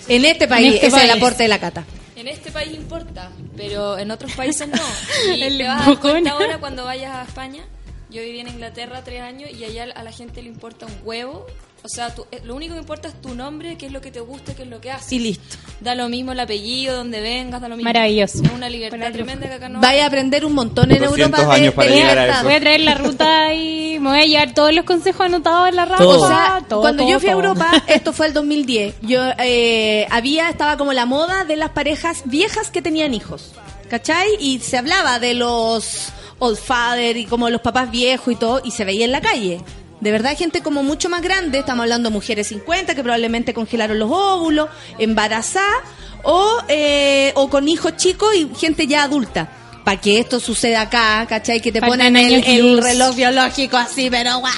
[0.09, 1.23] En este país, este ese es el país.
[1.23, 1.85] aporte de la Cata.
[2.25, 4.81] En este país importa, pero en otros países no.
[5.37, 7.67] Y El te vas a dar cuenta ahora cuando vayas a España.
[8.09, 11.45] Yo viví en Inglaterra tres años y allá a la gente le importa un huevo.
[11.85, 14.11] O sea, tú- eh, lo único que importa es tu nombre, qué es lo que
[14.11, 15.13] te gusta, qué es lo que haces.
[15.13, 15.57] Y listo.
[15.81, 17.87] Da lo mismo el apellido, donde vengas, da lo mismo.
[17.91, 18.43] Maravilloso.
[18.43, 21.55] Es una libertad tremenda que acá no Vaya a aprender un montón en 200 Europa
[21.57, 22.39] de, años para de llegar a libertad.
[22.41, 22.45] eso.
[22.49, 25.77] Voy a traer la ruta y me voy a llevar todos los consejos anotados en
[25.77, 25.87] la.
[25.87, 26.23] Todo.
[26.23, 27.33] O sea, Todo, cuando todo, yo fui a.
[27.33, 32.23] Europa, esto fue el 2010, yo eh, había, estaba como la moda de las parejas
[32.25, 33.53] viejas que tenían hijos,
[33.91, 34.29] ¿cachai?
[34.41, 36.09] Y se hablaba de los
[36.39, 39.61] old father y como los papás viejos y todo, y se veía en la calle.
[40.05, 43.99] De verdad, gente como mucho más grande, estamos hablando de mujeres 50 que probablemente congelaron
[43.99, 44.69] los óvulos,
[44.99, 45.81] embarazadas,
[46.23, 49.51] o, eh, o con hijos chicos y gente ya adulta.
[49.83, 51.63] Para que esto suceda acá, ¿cachai?
[51.63, 54.53] Que te Faltan ponen el, el reloj biológico así, pero ¡guau!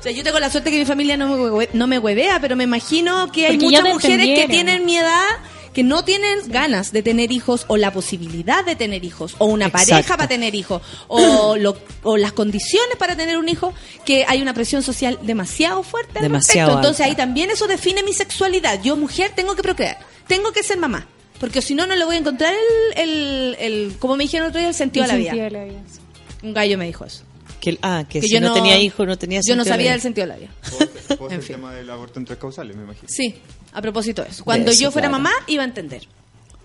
[0.00, 2.56] O sea, yo tengo la suerte que mi familia no me, no me huevea, pero
[2.56, 5.28] me imagino que hay Porque muchas mujeres que tienen mi edad
[5.76, 9.66] que no tienen ganas de tener hijos o la posibilidad de tener hijos o una
[9.66, 9.90] Exacto.
[9.90, 13.74] pareja para tener hijos o, lo- o las condiciones para tener un hijo
[14.06, 16.78] que hay una presión social demasiado fuerte al Demasiado respecto.
[16.80, 17.10] Entonces alta.
[17.10, 18.82] ahí también eso define mi sexualidad.
[18.82, 21.06] Yo mujer tengo que procrear, tengo que ser mamá.
[21.38, 22.54] Porque si no, no le voy a encontrar
[22.96, 25.30] el, el, el- como me dijeron el otro día, el sentido El a la vida.
[25.32, 26.00] sentido de la vida, sí.
[26.42, 27.22] Un gallo me dijo eso.
[27.60, 29.86] Que, ah, que, Que si yo no, no- tenía hijos no tenía Yo no sabía
[29.88, 30.50] de- del sentido de la vida.
[31.28, 31.56] En el fin.
[31.56, 33.06] tema del aborto en tres causales, me imagino.
[33.08, 33.34] Sí,
[33.76, 34.42] a propósito de eso.
[34.42, 35.22] Cuando eso, yo fuera claro.
[35.22, 36.08] mamá, iba a entender.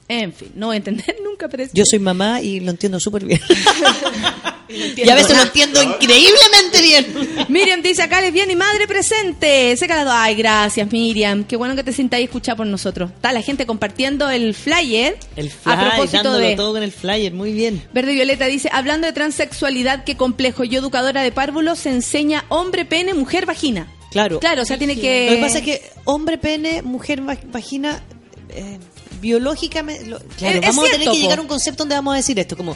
[0.07, 3.01] En fin, no voy a entender nunca, pero es Yo soy mamá y lo entiendo
[3.01, 3.41] súper bien.
[4.69, 7.45] y a veces lo entiendo increíblemente bien.
[7.49, 9.75] Miriam dice acá, lesbiana y madre presente.
[9.75, 10.13] Seca las dos.
[10.15, 11.43] Ay, gracias, Miriam.
[11.43, 13.11] Qué bueno que te sintáis escuchada por nosotros.
[13.11, 15.17] Está la gente compartiendo el flyer.
[15.35, 16.55] El a flyer, propósito dándolo de...
[16.55, 17.83] todo con el flyer, muy bien.
[17.93, 20.63] Verde Violeta dice, hablando de transexualidad, qué complejo.
[20.63, 23.89] Yo, educadora de párvulos, se enseña hombre, pene, mujer, vagina.
[24.11, 24.39] Claro.
[24.39, 25.27] Claro, o sea, tiene que...
[25.29, 28.03] Lo que pasa es que hombre, pene, mujer, va- vagina,
[28.49, 28.77] eh,
[29.21, 30.05] biológicamente...
[30.05, 31.19] lo- claro, Es- es vamos a tener que po.
[31.21, 32.75] llegar a un concepto donde vamos a decir esto, como...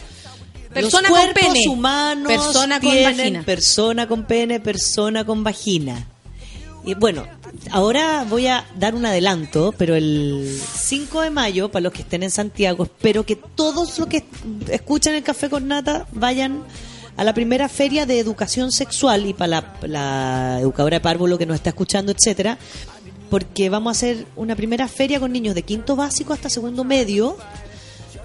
[0.73, 3.43] Persona los con pene, humanos persona con vagina.
[3.43, 6.05] persona con pene, persona con vagina.
[6.83, 7.25] Y bueno,
[7.71, 12.23] ahora voy a dar un adelanto, pero el 5 de mayo, para los que estén
[12.23, 14.25] en Santiago, espero que todos los que
[14.69, 16.61] escuchan el Café con Nata vayan
[17.17, 21.45] a la primera feria de educación sexual y para la, la educadora de párvulo que
[21.45, 22.57] nos está escuchando, etcétera,
[23.29, 27.37] porque vamos a hacer una primera feria con niños de quinto básico hasta segundo medio,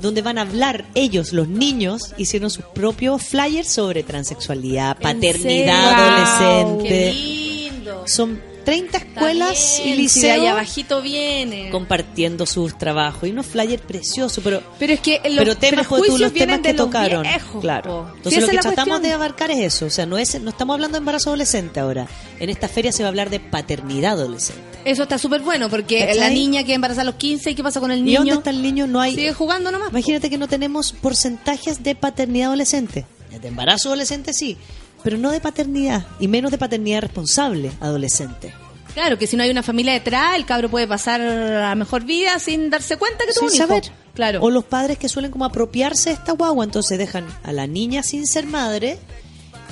[0.00, 6.88] donde van a hablar ellos, los niños, hicieron sus propios flyers sobre transexualidad, paternidad adolescente.
[6.88, 8.02] Qué lindo.
[8.06, 11.70] Son 30 escuelas y bien, si de liceos abajito viene.
[11.70, 16.02] compartiendo sus trabajos y unos flyers preciosos, pero Pero es que los pero temas pues,
[16.06, 17.22] tú, los temas que de los tocaron.
[17.22, 18.12] viejos, claro.
[18.16, 19.02] Entonces Si lo que tratamos cuestión.
[19.02, 22.06] de abarcar es eso, o sea, no es no estamos hablando de embarazo adolescente ahora.
[22.38, 24.62] En esta feria se va a hablar de paternidad adolescente.
[24.84, 26.18] Eso está súper bueno, porque ¿Cachai?
[26.18, 28.18] la niña que embaraza a los 15, ¿y qué pasa con el ¿Y niño?
[28.20, 28.86] dónde está el niño?
[28.86, 29.90] No hay Sigue jugando nomás.
[29.90, 33.04] Imagínate que no tenemos porcentajes de paternidad adolescente.
[33.42, 34.56] De embarazo adolescente sí,
[35.02, 38.52] pero no de paternidad, y menos de paternidad responsable adolescente.
[38.94, 42.38] Claro, que si no hay una familia detrás, el cabro puede pasar a mejor vida
[42.38, 43.68] sin darse cuenta que tuvo un Sin hijo.
[43.68, 43.92] saber.
[44.14, 44.42] Claro.
[44.42, 48.02] O los padres que suelen como apropiarse de esta guagua, entonces dejan a la niña
[48.02, 48.98] sin ser madre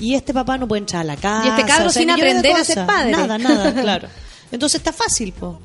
[0.01, 1.47] y este papá no puede entrar a la casa.
[1.47, 3.11] Y este cabro o sea, sin aprender a ser padre.
[3.11, 4.09] Nada, nada, claro.
[4.53, 5.61] Entonces está fácil, po.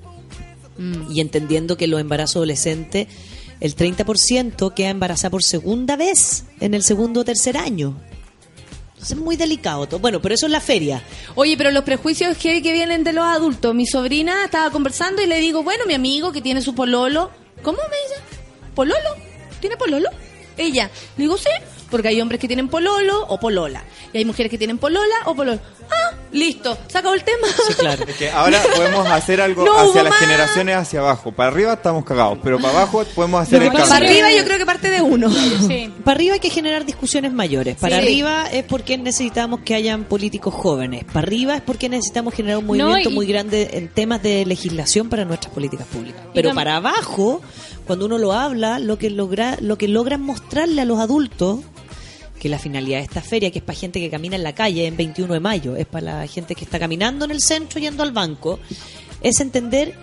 [0.77, 1.11] Mm.
[1.11, 3.07] Y entendiendo que los embarazos adolescentes,
[3.59, 7.95] el 30% queda embarazada por segunda vez en el segundo o tercer año.
[9.11, 9.99] Es muy delicado todo.
[9.99, 11.03] Bueno, pero eso es la feria.
[11.35, 13.75] Oye, pero los prejuicios que, que vienen de los adultos.
[13.75, 17.31] Mi sobrina estaba conversando y le digo, bueno, mi amigo que tiene su pololo.
[17.61, 18.21] ¿Cómo me dice?
[18.75, 19.15] ¿Pololo?
[19.59, 20.09] ¿Tiene pololo?
[20.57, 20.89] Ella.
[21.17, 21.49] Le digo, sí,
[21.89, 23.83] porque hay hombres que tienen pololo o polola.
[24.11, 25.59] Y hay mujeres que tienen polola o pololo.
[25.89, 27.47] Ah, listo, se acabó el tema.
[27.67, 28.03] Sí, claro.
[28.07, 30.19] Es que ahora podemos hacer algo No hacia las más.
[30.19, 31.31] generaciones hacia abajo.
[31.31, 33.87] Para arriba estamos cagados, pero para abajo podemos hacer el cambio.
[33.87, 35.29] Para arriba yo creo que parte de uno.
[35.31, 35.89] Sí.
[36.03, 37.77] Para arriba hay que generar discusiones mayores.
[37.77, 38.01] Para Sí.
[38.03, 41.05] arriba es porque necesitamos que hayan políticos jóvenes.
[41.05, 45.09] Para arriba es porque necesitamos generar un movimiento y- muy grande en temas de legislación
[45.09, 46.21] para nuestras políticas públicas.
[46.33, 47.41] Pero para abajo,
[47.85, 51.59] cuando uno lo habla, lo que logra, lo que logran mostrarle a los adultos
[52.43, 54.85] que la finalidad de esta feria, que es para gente que camina en la calle
[54.85, 58.03] en 21 de mayo, es para la gente que está caminando en el centro yendo
[58.03, 58.59] al banco,
[59.21, 59.95] es entender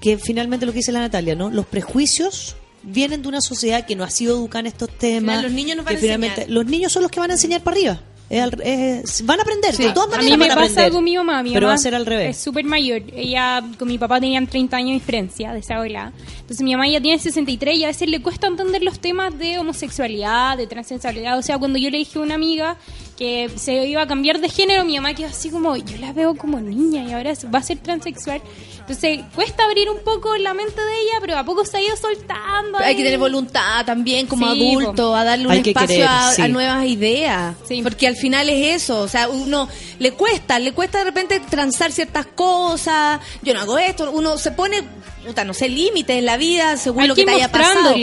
[0.00, 1.50] que finalmente lo que dice la Natalia, ¿no?
[1.50, 5.42] Los prejuicios vienen de una sociedad que no ha sido educada en estos temas.
[5.42, 6.50] los niños van que a finalmente- enseñar.
[6.54, 8.00] los niños son los que van a enseñar para arriba.
[8.30, 9.82] Es al- es- van a aprender, Sí.
[9.82, 10.92] de todas A maneras mí me van a pasa aprender.
[10.92, 11.42] con mi mamá.
[11.42, 12.36] Mi pero mamá va a ser al revés.
[12.36, 13.02] Es súper mayor.
[13.14, 16.12] Ella con mi papá tenían 30 años de diferencia de esa abuela.
[16.40, 19.58] Entonces mi mamá ya tiene 63 y a veces le cuesta entender los temas de
[19.58, 21.38] homosexualidad, de transexualidad.
[21.38, 22.76] O sea, cuando yo le dije a una amiga
[23.20, 26.34] que se iba a cambiar de género, mi mamá quedó así como, yo la veo
[26.34, 28.40] como niña y ahora va a ser transexual.
[28.78, 31.94] Entonces cuesta abrir un poco la mente de ella, pero a poco se ha ido
[31.98, 32.78] soltando.
[32.78, 36.32] Hay que tener voluntad también como Sí, adulto, a darle un Hay espacio querer, a,
[36.32, 36.40] sí.
[36.40, 37.56] a nuevas ideas.
[37.68, 37.82] Sí.
[37.82, 39.68] Porque al final es eso, o sea, uno
[39.98, 44.50] le cuesta, le cuesta de repente transar ciertas cosas, yo no hago esto, uno se
[44.50, 44.82] pone,
[45.26, 47.94] puta, no sé, límites en la vida según Hay lo que, que te haya pasado.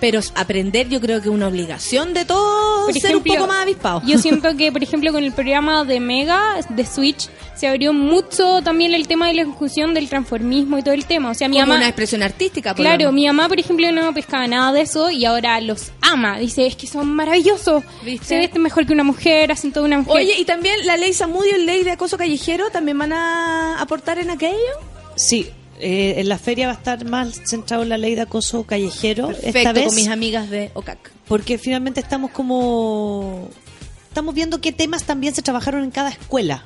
[0.00, 3.62] Pero aprender yo creo que es una obligación de todos Por ser un poco más
[3.62, 4.02] avispados.
[4.06, 8.62] Yo siento que, por ejemplo, con el programa de Mega, de Switch, se abrió mucho
[8.62, 11.30] también el tema de la discusión del transformismo y todo el tema.
[11.30, 11.78] O sea, mi Como mamá...
[11.78, 12.74] una expresión artística.
[12.74, 16.38] por Claro, mi mamá, por ejemplo, no pescaba nada de eso y ahora los ama.
[16.38, 17.84] Dice, es que son maravillosos.
[18.02, 18.26] ¿Viste?
[18.26, 20.16] Se visten mejor que una mujer, hacen toda una mujer.
[20.16, 23.80] Oye, y también la ley Samudio y la ley de acoso callejero también van a
[23.80, 24.58] aportar en aquello.
[25.16, 25.48] Sí,
[25.80, 29.30] eh, en la feria va a estar más centrado en la ley de acoso callejero
[29.30, 29.86] esta Perfecto, vez.
[29.86, 31.10] con mis amigas de OCAC.
[31.26, 33.48] porque finalmente estamos como
[34.08, 36.64] estamos viendo qué temas también se trabajaron en cada escuela.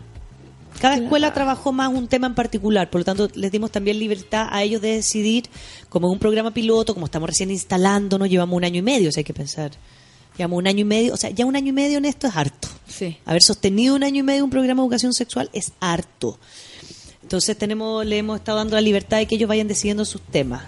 [0.81, 4.47] Cada escuela trabajó más un tema en particular, por lo tanto les dimos también libertad
[4.51, 5.45] a ellos de decidir,
[5.89, 9.21] como un programa piloto, como estamos recién instalándonos, llevamos un año y medio, o sea,
[9.21, 9.73] hay que pensar.
[10.37, 12.37] Llevamos un año y medio, o sea, ya un año y medio en esto es
[12.37, 12.69] harto.
[12.87, 13.17] Sí.
[13.25, 16.39] Haber sostenido un año y medio un programa de educación sexual es harto.
[17.29, 20.63] Entonces tenemos, le hemos estado dando la libertad de que ellos vayan decidiendo sus temas.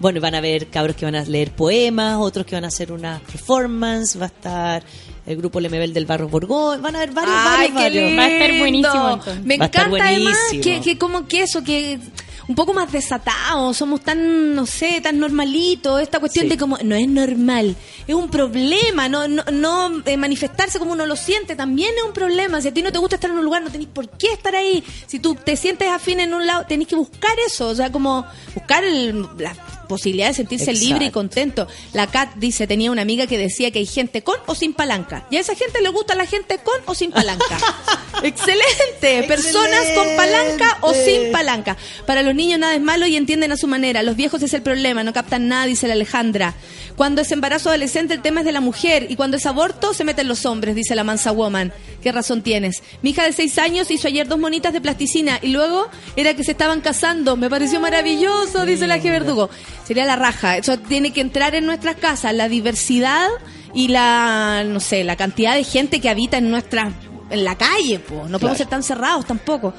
[0.00, 2.90] Bueno, van a haber cabros que van a leer poemas, otros que van a hacer
[2.90, 4.82] una performance, va a estar
[5.24, 8.02] el grupo Lemebel del Barro Borgón, van a haber varios, Ay, varios, qué varios.
[8.10, 8.18] lindo.
[8.18, 9.44] Va a estar buenísimo, entonces.
[9.44, 10.62] Me Va a estar encanta además buenísimo.
[10.64, 12.00] que, que como que eso, que
[12.46, 16.50] un poco más desatados, somos tan, no sé, tan normalitos, esta cuestión Sí.
[16.50, 17.74] de como, no es normal,
[18.06, 22.12] es un problema, no, no, no eh, manifestarse como uno lo siente también es un
[22.12, 24.32] problema, si a ti no te gusta estar en un lugar, no tenés por qué
[24.32, 27.74] estar ahí, si tú te sientes afín en un lado, tenés que buscar eso, o
[27.74, 29.54] sea, como buscar el- la
[29.86, 30.88] posibilidad de sentirse Exacto.
[30.88, 31.66] libre y contento.
[31.92, 35.26] La Kat dice, tenía una amiga que decía que hay gente con o sin palanca,
[35.30, 37.58] y a esa gente le gusta la gente con o sin palanca.
[38.22, 39.24] Excelente.
[39.28, 41.76] Personas con palanca o sin palanca.
[42.06, 44.02] Para los niños nada es malo y entienden a su manera.
[44.02, 46.54] Los viejos es el problema, no captan nada, dice la Alejandra.
[46.96, 50.04] Cuando es embarazo adolescente el tema es de la mujer y cuando es aborto se
[50.04, 51.72] meten los hombres, dice la mansa woman.
[52.02, 52.82] ¿Qué razón tienes?
[53.02, 56.44] Mi hija de seis años hizo ayer dos monitas de plasticina y luego era que
[56.44, 57.36] se estaban casando.
[57.36, 59.04] Me pareció maravilloso, dice la G.
[59.04, 59.50] Verdugo.
[59.86, 60.56] Sería la raja.
[60.56, 63.28] Eso tiene que entrar en nuestras casas, la diversidad
[63.74, 66.92] y la, no sé, la cantidad de gente que habita en nuestra,
[67.30, 68.28] en la calle, pues.
[68.30, 69.74] No podemos ser tan cerrados tampoco.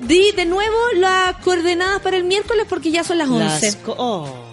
[0.00, 3.66] Di de nuevo las coordenadas para el miércoles porque ya son las 11.
[3.66, 4.52] Las co- oh.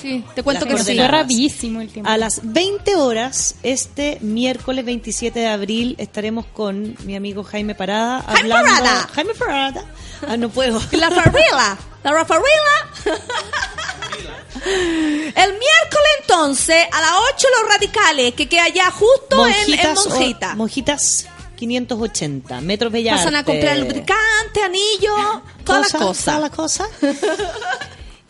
[0.00, 0.98] Sí, te cuento que sí.
[0.98, 2.10] rapidísimo el tiempo.
[2.10, 8.20] A las 20 horas, este miércoles 27 de abril, estaremos con mi amigo Jaime Parada.
[8.22, 9.08] ¡Jaime hablando- Parada!
[9.14, 9.84] Jaime Parada.
[10.28, 10.80] Ah, no puedo.
[10.92, 12.46] La farrila, la rafarrila.
[14.66, 19.58] El miércoles entonces, a las 8 los radicales, que queda ya justo en, en
[19.94, 20.52] Monjitas, Monjita.
[20.52, 21.26] o- Monjitas
[21.56, 26.88] 580, Metros Bellas Pasan a comprar lubricante, anillo, todas las Cosa, cosas.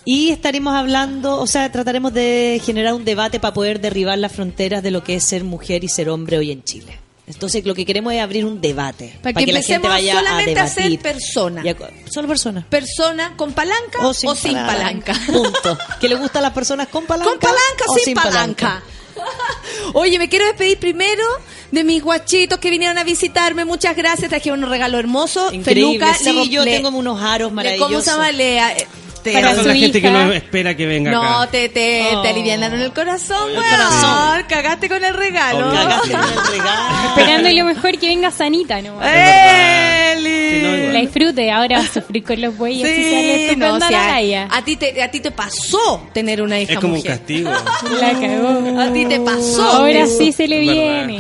[0.09, 4.81] Y estaremos hablando, o sea, trataremos de generar un debate para poder derribar las fronteras
[4.85, 7.01] de lo que es ser mujer y ser hombre hoy en Chile.
[7.27, 9.19] Entonces, lo que queremos es abrir un debate.
[9.21, 11.01] Para que, la gente empecemos vaya solamente a a, ser debatir.
[11.01, 11.63] persona.
[11.65, 11.77] Y a-
[12.09, 12.65] solo personas.
[12.67, 15.13] Persona con palanca o sin, palanca.
[15.27, 15.77] Punto.
[16.01, 17.31] ¿Que le gustan las personas con palanca?
[17.31, 18.83] Con palanca o sin, palanca.
[19.95, 21.25] Oye, me quiero despedir primero
[21.73, 23.65] de mis guachitos que vinieron a visitarme.
[23.65, 24.29] Muchas gracias.
[24.29, 25.53] Traje unos regalos hermosos.
[25.53, 25.99] Increíble.
[25.99, 27.91] Feluca, sí, le yo tengo unos aros maravillosos.
[27.91, 28.87] ¿Cómo se llama?
[29.33, 31.51] Eh, te- gente que no espera que venga No, acá.
[31.51, 32.23] te, te, Oh.
[32.23, 33.63] te alivianaron el corazón, weón.
[33.63, 34.45] corazón.
[34.49, 35.73] Cagaste con el regalo.
[35.73, 37.09] Cagaste con el regalo.
[37.09, 39.01] Esperando lo mejor que venga sanita, ¿no?
[39.03, 40.51] ¡Eli!
[40.51, 40.93] Sí, no.
[40.93, 43.91] La disfrute, ahora va a sufrir con los bueyes y sale Sí, no, o sea,
[43.91, 44.49] la galla.
[44.51, 47.51] a ti te a ti te pasó tener una hija Es como un castigo.
[48.01, 48.81] La cagó.
[48.81, 49.63] A ti te pasó.
[49.63, 51.17] Ahora sí se le viene.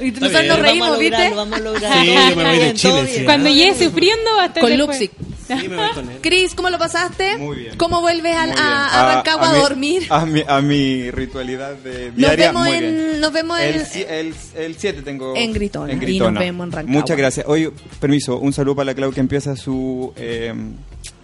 [0.00, 1.30] y nosotros nos Vamos reímos, a ¿viste?
[1.34, 2.02] vamos a.
[2.02, 3.22] Sí, yo me voy de Chile.
[3.24, 5.10] Cuando llegue sufriendo va a estar Con después.
[5.50, 5.62] Luxi.
[5.64, 6.18] Sí, me voy con él.
[6.22, 7.36] Cris, ¿cómo lo pasaste?
[7.38, 7.76] Muy bien.
[7.76, 8.58] ¿Cómo vuelves a, Muy bien.
[8.64, 10.06] a, a Rancagua a, mi- dormir?
[10.10, 12.46] A mi, a mi ritualidad de Nos diaria.
[12.48, 13.20] vemos muy en- bien.
[13.20, 15.34] nos vemos en- El, el, el 7 tengo.
[15.36, 15.92] En Gritona.
[15.92, 16.30] En Y Gritona.
[16.32, 17.00] nos vemos en Rancagua.
[17.00, 17.46] Muchas gracias.
[17.48, 17.70] Hoy,
[18.00, 20.54] permiso, un saludo para la Clau que empieza su eh,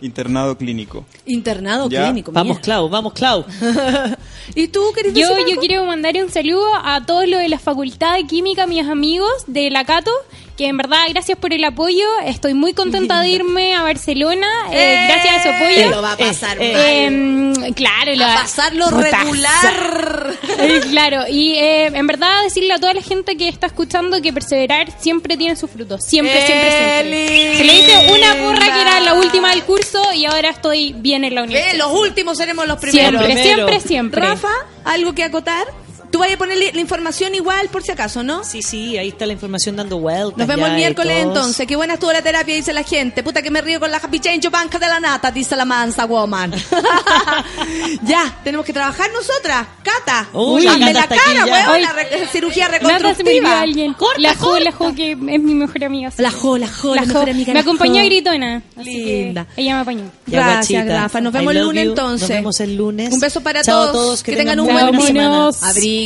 [0.01, 1.05] internado clínico.
[1.27, 2.05] Internado Ya.
[2.05, 2.33] clínico.
[2.33, 2.59] Vamos.
[2.61, 3.45] Clau, vamos, Clau.
[4.55, 7.59] ¿Y tú, querés Yo, decir yo quiero mandar un saludo a todos los de la
[7.59, 10.11] Facultad de Química, mis amigos de la Cato,
[10.57, 12.05] que en verdad gracias por el apoyo.
[12.25, 15.07] Estoy muy contenta de irme a Barcelona, eh, ¡Eh!
[15.09, 15.91] gracias a su apoyo.
[15.91, 17.65] Lo va a pasar Eh, mal.
[17.67, 20.35] Eh, claro, a la- pasarlo regular.
[20.59, 24.33] Eh, claro, y eh, en verdad decirle a toda la gente que está escuchando que
[24.33, 26.03] perseverar siempre tiene sus frutos.
[26.05, 27.57] Siempre, siempre, siempre.
[27.59, 31.25] Se le hice una porra que era la última del curso y ahora estoy bien
[31.25, 31.79] en la Ve, universidad.
[31.87, 33.23] los últimos seremos los primeros.
[33.25, 34.21] Siempre, siempre, siempre.
[34.23, 34.49] Rafa,
[34.85, 35.67] ¿algo que acotar?
[36.11, 38.45] Tú vas a ponerle la información igual por si acaso, ¿no?
[38.45, 40.39] Sí, sí, ahí está la información dando vueltas.
[40.39, 41.67] Nos vemos el miércoles entonces.
[41.67, 43.23] Qué buena estuvo la terapia, dice la gente.
[43.23, 46.05] Puta que me río con la happy change banca de la nata, dice la mansa
[46.07, 46.53] woman.
[48.03, 49.67] ya, tenemos que trabajar nosotras.
[49.83, 53.61] Cata, Uy, Cata la cara, weón, la re- cirugía reconstructiva.
[53.61, 53.95] alguien.
[54.19, 56.11] la Jo, la Jo, que es mi mejor amiga.
[56.19, 57.31] La Jo, la Jo, la, La mejor Jo.
[57.31, 57.53] amiga.
[57.53, 58.01] Me acompañó Jo.
[58.01, 58.63] a Gritona.
[58.83, 59.47] Linda.
[59.57, 60.11] Ella me apañó.
[60.27, 60.87] Gracias.
[60.87, 61.21] Rafa.
[61.21, 61.91] Nos vemos el lunes you.
[61.91, 62.29] entonces.
[62.29, 63.13] Nos vemos el lunes.
[63.13, 64.23] Un beso para Chao todos.
[64.23, 65.51] Que, tengan un buen un día.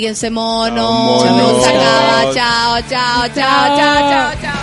[0.01, 1.23] Abríguense, monos.
[1.25, 1.61] Chao.
[1.61, 2.33] Se acaba.
[2.33, 4.61] Chao, chao, chao, chao, chao, chao.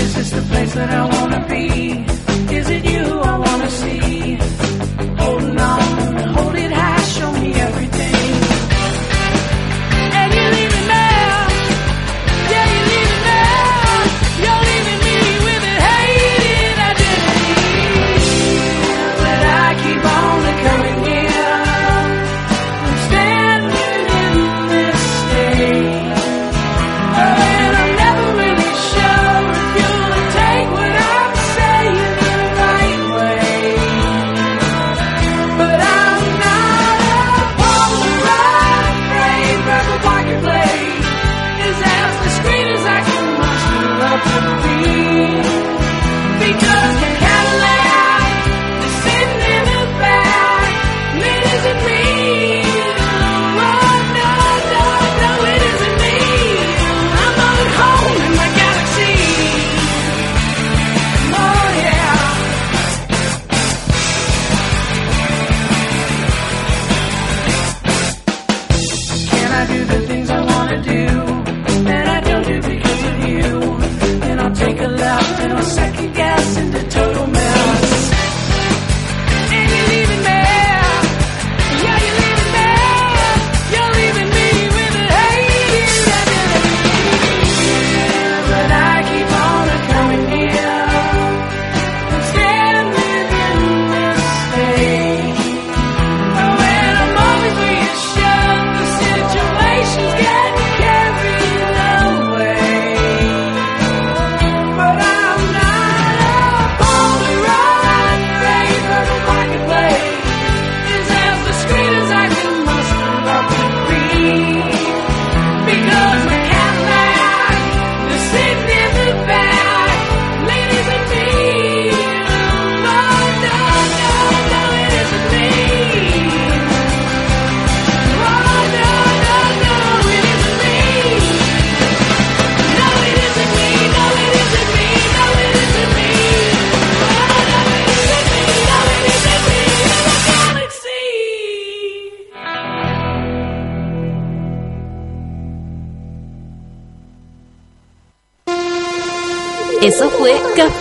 [0.00, 2.04] Is this the place that I wanna be?
[2.54, 3.29] Is it you